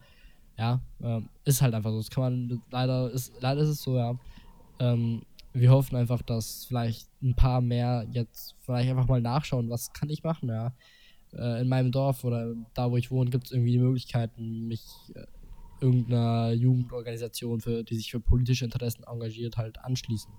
Ja, 0.57 0.81
ähm, 1.01 1.29
ist 1.45 1.61
halt 1.61 1.73
einfach 1.73 1.91
so. 1.91 1.97
Das 1.97 2.09
kann 2.09 2.23
man 2.23 2.61
leider 2.71 3.11
ist 3.11 3.33
leider 3.41 3.61
ist 3.61 3.69
es 3.69 3.81
so, 3.81 3.97
ja. 3.97 4.17
Ähm, 4.79 5.23
wir 5.53 5.71
hoffen 5.71 5.95
einfach, 5.95 6.21
dass 6.21 6.65
vielleicht 6.65 7.09
ein 7.21 7.35
paar 7.35 7.61
mehr 7.61 8.05
jetzt 8.11 8.55
vielleicht 8.59 8.89
einfach 8.89 9.07
mal 9.07 9.21
nachschauen, 9.21 9.69
was 9.69 9.93
kann 9.93 10.09
ich 10.09 10.23
machen, 10.23 10.49
ja 10.49 10.73
äh, 11.33 11.61
in 11.61 11.67
meinem 11.67 11.91
Dorf 11.91 12.23
oder 12.23 12.53
da, 12.73 12.91
wo 12.91 12.97
ich 12.97 13.11
wohne, 13.11 13.29
gibt 13.29 13.45
es 13.45 13.51
irgendwie 13.51 13.71
die 13.71 13.79
Möglichkeiten, 13.79 14.67
mich 14.67 14.85
äh, 15.15 15.25
irgendeiner 15.79 16.51
Jugendorganisation, 16.53 17.61
für, 17.61 17.83
die 17.83 17.95
sich 17.95 18.11
für 18.11 18.19
politische 18.19 18.65
Interessen 18.65 19.03
engagiert, 19.03 19.57
halt 19.57 19.79
anschließen. 19.83 20.31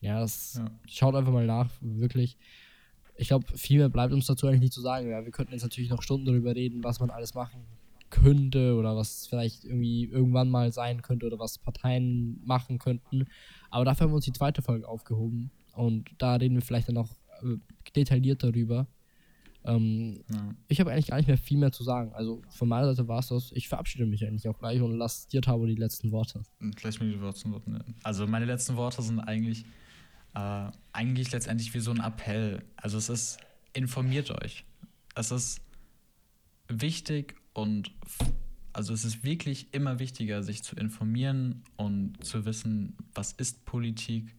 Ja, 0.00 0.20
das 0.20 0.56
ja. 0.58 0.70
schaut 0.86 1.14
einfach 1.14 1.32
mal 1.32 1.46
nach, 1.46 1.70
wirklich. 1.80 2.36
Ich 3.16 3.28
glaube, 3.28 3.46
viel 3.56 3.78
mehr 3.78 3.88
bleibt 3.88 4.12
uns 4.12 4.26
dazu 4.26 4.46
eigentlich 4.46 4.60
nicht 4.60 4.72
zu 4.72 4.80
sagen. 4.80 5.08
Ja, 5.08 5.24
wir 5.24 5.30
könnten 5.30 5.52
jetzt 5.52 5.62
natürlich 5.62 5.90
noch 5.90 6.02
Stunden 6.02 6.26
darüber 6.26 6.54
reden, 6.54 6.82
was 6.82 6.98
man 6.98 7.10
alles 7.10 7.34
machen 7.34 7.64
könnte 8.10 8.76
oder 8.76 8.96
was 8.96 9.26
vielleicht 9.26 9.64
irgendwie 9.64 10.04
irgendwann 10.04 10.48
mal 10.48 10.72
sein 10.72 11.02
könnte 11.02 11.26
oder 11.26 11.38
was 11.38 11.58
Parteien 11.58 12.40
machen 12.44 12.78
könnten. 12.78 13.26
Aber 13.70 13.84
dafür 13.84 14.04
haben 14.04 14.12
wir 14.12 14.16
uns 14.16 14.24
die 14.24 14.32
zweite 14.32 14.62
Folge 14.62 14.88
aufgehoben 14.88 15.50
und 15.72 16.10
da 16.18 16.34
reden 16.36 16.54
wir 16.54 16.62
vielleicht 16.62 16.88
dann 16.88 16.94
noch 16.94 17.10
äh, 17.42 17.56
detailliert 17.96 18.42
darüber. 18.42 18.86
Ähm, 19.64 20.22
ja. 20.30 20.54
Ich 20.68 20.80
habe 20.80 20.92
eigentlich 20.92 21.06
gar 21.06 21.16
nicht 21.16 21.26
mehr 21.26 21.38
viel 21.38 21.58
mehr 21.58 21.72
zu 21.72 21.84
sagen. 21.84 22.12
Also 22.12 22.42
von 22.50 22.68
meiner 22.68 22.94
Seite 22.94 23.08
war 23.08 23.20
es 23.20 23.28
das. 23.28 23.52
Ich 23.52 23.68
verabschiede 23.68 24.06
mich 24.06 24.26
eigentlich 24.26 24.48
auch 24.48 24.58
gleich 24.58 24.80
und 24.80 24.96
lasse 24.96 25.28
dir, 25.28 25.40
Tabo, 25.40 25.66
die 25.66 25.74
letzten 25.74 26.12
Worte. 26.12 26.42
Vielleicht 26.76 27.00
mir 27.00 27.10
die 27.10 27.18
letzten 27.18 27.52
Worte 27.52 27.70
nennen. 27.70 27.94
Also 28.02 28.26
meine 28.26 28.44
letzten 28.44 28.76
Worte 28.76 29.02
sind 29.02 29.20
eigentlich, 29.20 29.64
äh, 30.34 30.70
eigentlich 30.92 31.32
letztendlich 31.32 31.72
wie 31.74 31.80
so 31.80 31.90
ein 31.90 32.00
Appell. 32.00 32.62
Also 32.76 32.98
es 32.98 33.08
ist, 33.08 33.38
informiert 33.72 34.30
euch. 34.30 34.64
Es 35.14 35.30
ist 35.30 35.60
wichtig 36.68 37.36
und 37.52 37.90
also 38.72 38.92
es 38.92 39.04
ist 39.04 39.22
wirklich 39.22 39.72
immer 39.72 40.00
wichtiger, 40.00 40.42
sich 40.42 40.62
zu 40.62 40.74
informieren 40.74 41.62
und 41.76 42.22
zu 42.24 42.44
wissen, 42.44 42.96
was 43.14 43.32
ist 43.32 43.64
Politik 43.64 44.34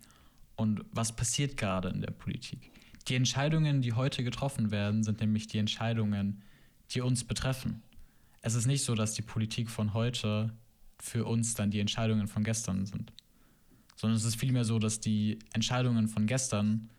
und 0.57 0.84
was 0.91 1.15
passiert 1.15 1.55
gerade 1.57 1.89
in 1.89 2.01
der 2.01 2.11
Politik. 2.11 2.71
Die 3.08 3.16
Entscheidungen, 3.16 3.82
die 3.82 3.93
heute 3.93 4.24
getroffen 4.24 4.72
werden, 4.72 5.03
sind 5.03 5.20
nämlich 5.20 5.47
die 5.47 5.60
Entscheidungen, 5.60 6.41
die 6.91 7.01
uns 7.01 7.24
betreffen. 7.24 7.84
Es 8.41 8.56
ist 8.56 8.66
nicht 8.66 8.84
so, 8.84 8.95
dass 8.95 9.14
die 9.14 9.22
Politik 9.22 9.70
von 9.70 9.93
heute 9.93 10.53
für 10.99 11.26
uns 11.26 11.53
dann 11.53 11.72
die 11.72 11.80
Entscheidungen 11.80 12.28
von 12.28 12.43
gestern 12.43 12.86
sind, 12.86 13.12
sondern 13.95 14.18
es 14.18 14.24
ist 14.24 14.39
vielmehr 14.39 14.66
so, 14.66 14.80
dass 14.80 14.99
die 14.99 15.39
Entscheidungen 15.53 16.08
von 16.08 16.26
gestern 16.26 16.89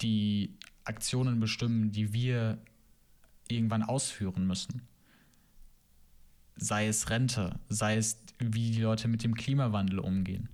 die 0.00 0.54
Aktionen 0.84 1.40
bestimmen, 1.40 1.92
die 1.92 2.12
wir 2.12 2.58
irgendwann 3.48 3.82
ausführen 3.82 4.46
müssen. 4.46 4.82
Sei 6.56 6.86
es 6.86 7.10
Rente, 7.10 7.58
sei 7.68 7.96
es, 7.96 8.18
wie 8.38 8.70
die 8.70 8.80
Leute 8.80 9.08
mit 9.08 9.24
dem 9.24 9.34
Klimawandel 9.34 9.98
umgehen. 9.98 10.48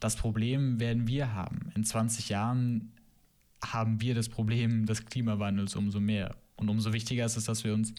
Das 0.00 0.16
Problem 0.16 0.80
werden 0.80 1.06
wir 1.06 1.34
haben. 1.34 1.70
In 1.74 1.84
20 1.84 2.28
Jahren 2.28 2.93
haben 3.72 4.00
wir 4.00 4.14
das 4.14 4.28
Problem 4.28 4.86
des 4.86 5.04
Klimawandels 5.06 5.76
umso 5.76 6.00
mehr. 6.00 6.36
Und 6.56 6.68
umso 6.68 6.92
wichtiger 6.92 7.24
ist 7.24 7.36
es, 7.36 7.44
dass 7.44 7.64
wir 7.64 7.74
uns 7.74 7.94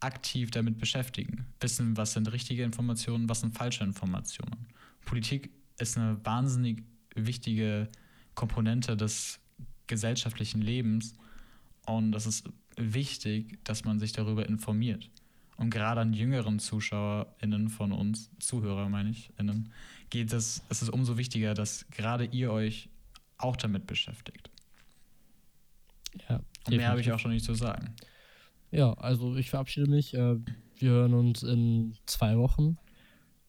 aktiv 0.00 0.50
damit 0.50 0.78
beschäftigen. 0.78 1.46
Wissen, 1.60 1.96
was 1.96 2.12
sind 2.12 2.30
richtige 2.32 2.62
Informationen, 2.62 3.28
was 3.28 3.40
sind 3.40 3.56
falsche 3.56 3.84
Informationen. 3.84 4.66
Politik 5.04 5.50
ist 5.78 5.96
eine 5.96 6.24
wahnsinnig 6.24 6.84
wichtige 7.14 7.88
Komponente 8.34 8.96
des 8.96 9.40
gesellschaftlichen 9.86 10.60
Lebens 10.60 11.14
und 11.86 12.12
das 12.12 12.26
ist 12.26 12.48
wichtig, 12.76 13.58
dass 13.64 13.84
man 13.84 13.98
sich 13.98 14.12
darüber 14.12 14.46
informiert. 14.48 15.10
Und 15.56 15.70
gerade 15.70 16.02
an 16.02 16.12
jüngeren 16.12 16.58
ZuschauerInnen 16.58 17.70
von 17.70 17.92
uns, 17.92 18.30
Zuhörer 18.38 18.88
meine 18.90 19.10
ich, 19.10 19.30
innen, 19.38 19.72
geht 20.10 20.32
es, 20.32 20.62
es 20.68 20.82
ist 20.82 20.90
umso 20.90 21.16
wichtiger, 21.16 21.54
dass 21.54 21.86
gerade 21.90 22.26
ihr 22.26 22.52
euch 22.52 22.90
auch 23.38 23.56
damit 23.56 23.86
beschäftigt. 23.86 24.50
Ja, 26.28 26.40
mehr 26.68 26.88
habe 26.88 27.00
ich 27.00 27.12
auch 27.12 27.18
schon 27.18 27.32
nicht 27.32 27.44
zu 27.44 27.54
sagen. 27.54 27.94
Ja, 28.70 28.92
also 28.94 29.36
ich 29.36 29.50
verabschiede 29.50 29.88
mich. 29.88 30.14
Äh, 30.14 30.36
wir 30.78 30.90
hören 30.90 31.14
uns 31.14 31.42
in 31.42 31.94
zwei 32.06 32.36
Wochen. 32.36 32.78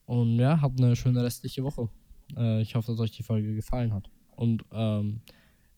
Und 0.05 0.39
ja, 0.39 0.61
habt 0.61 0.79
eine 0.79 0.95
schöne 0.95 1.23
restliche 1.23 1.63
Woche. 1.63 1.89
Äh, 2.35 2.61
ich 2.61 2.75
hoffe, 2.75 2.91
dass 2.91 2.99
euch 2.99 3.11
die 3.11 3.23
Folge 3.23 3.53
gefallen 3.55 3.93
hat. 3.93 4.09
Und 4.35 4.63
ähm, 4.71 5.21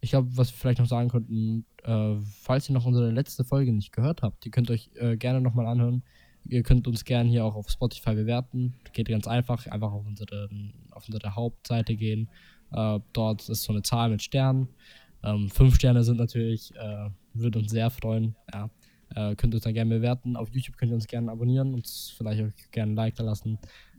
ich 0.02 0.12
glaube, 0.12 0.30
was 0.38 0.52
wir 0.52 0.58
vielleicht 0.58 0.80
noch 0.80 0.88
sagen 0.88 1.10
könnten, 1.10 1.66
äh, 1.84 2.16
falls 2.42 2.70
ihr 2.70 2.74
noch 2.74 2.86
unsere 2.86 3.12
letzte 3.12 3.44
Folge 3.44 3.74
nicht 3.74 3.92
gehört 3.92 4.22
habt, 4.22 4.46
ihr 4.46 4.52
könnt 4.52 4.70
euch 4.70 4.92
äh, 4.96 5.18
gerne 5.18 5.42
nochmal 5.42 5.66
anhören. 5.66 6.04
Ihr 6.46 6.64
könnt 6.64 6.88
uns 6.88 7.04
gerne 7.04 7.30
hier 7.30 7.44
auch 7.44 7.56
auf 7.56 7.70
Spotify 7.70 8.16
bewerten. 8.16 8.76
Geht 8.94 9.10
ganz 9.10 9.28
einfach. 9.28 9.68
Einfach 9.68 9.92
auf 9.92 10.06
unsere, 10.06 10.50
auf 10.92 11.08
unsere 11.08 11.36
Hauptseite 11.36 11.96
gehen. 11.96 12.30
Äh, 12.72 13.00
dort 13.14 13.48
ist 13.50 13.64
so 13.64 13.74
eine 13.74 13.82
Zahl 13.82 14.10
mit 14.10 14.22
Sternen. 14.22 14.70
Ähm, 15.24 15.50
fünf 15.50 15.76
Sterne 15.76 16.04
sind 16.04 16.18
natürlich, 16.18 16.74
äh, 16.76 17.10
würde 17.34 17.60
uns 17.60 17.72
sehr 17.72 17.90
freuen. 17.90 18.36
Ja. 18.54 18.70
Äh, 19.16 19.36
könnt 19.36 19.54
ihr 19.54 19.58
uns 19.58 19.64
dann 19.64 19.74
gerne 19.74 19.96
bewerten. 19.96 20.36
Auf 20.36 20.50
YouTube 20.50 20.78
könnt 20.78 20.92
ihr 20.92 20.96
uns 20.96 21.08
gerne 21.08 21.32
abonnieren 21.32 21.74
und 21.74 21.88
vielleicht 22.18 22.42
auch 22.42 22.72
gerne 22.72 22.94
ein 22.94 22.96
Like 22.96 23.16
da 23.16 23.24
lassen. 23.24 23.58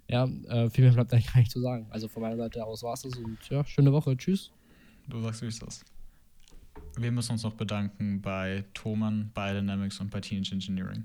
Ja, 0.09 0.25
äh, 0.25 0.71
viel 0.71 0.85
mehr 0.85 0.93
bleibt 0.93 1.13
eigentlich 1.13 1.33
gar 1.33 1.41
nicht 1.41 1.51
zu 1.51 1.61
sagen. 1.61 1.87
Also 1.91 2.09
von 2.09 2.23
meiner 2.23 2.37
Seite 2.37 2.65
aus 2.65 2.83
war 2.83 2.95
es 2.95 3.03
das 3.03 3.17
und 3.17 3.39
ja, 3.49 3.65
schöne 3.65 3.93
Woche. 3.93 4.17
Tschüss. 4.17 4.51
Du 5.09 5.21
sagst, 5.21 5.43
wie 5.43 5.47
ist 5.47 5.63
das? 5.63 5.85
Wir 6.97 7.13
müssen 7.13 7.33
uns 7.33 7.43
noch 7.43 7.55
bedanken 7.55 8.21
bei 8.21 8.65
Thomann, 8.75 9.31
bei 9.35 9.53
Dynamics 9.53 10.01
und 10.01 10.11
bei 10.11 10.21
Teenage 10.21 10.53
Engineering. 10.53 11.05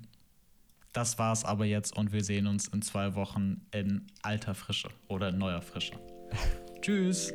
Das 0.94 1.20
war's 1.20 1.44
aber 1.44 1.66
jetzt 1.66 1.98
und 1.98 2.14
wir 2.14 2.24
sehen 2.24 2.48
uns 2.48 2.68
in 2.70 2.82
zwei 2.82 3.16
Wochen 3.16 3.62
in 3.72 4.08
alter 4.22 4.56
Frische 4.56 4.90
oder 5.08 5.30
in 5.30 5.38
neuer 5.38 5.62
Frische. 5.62 6.00
Tschüss! 6.82 7.34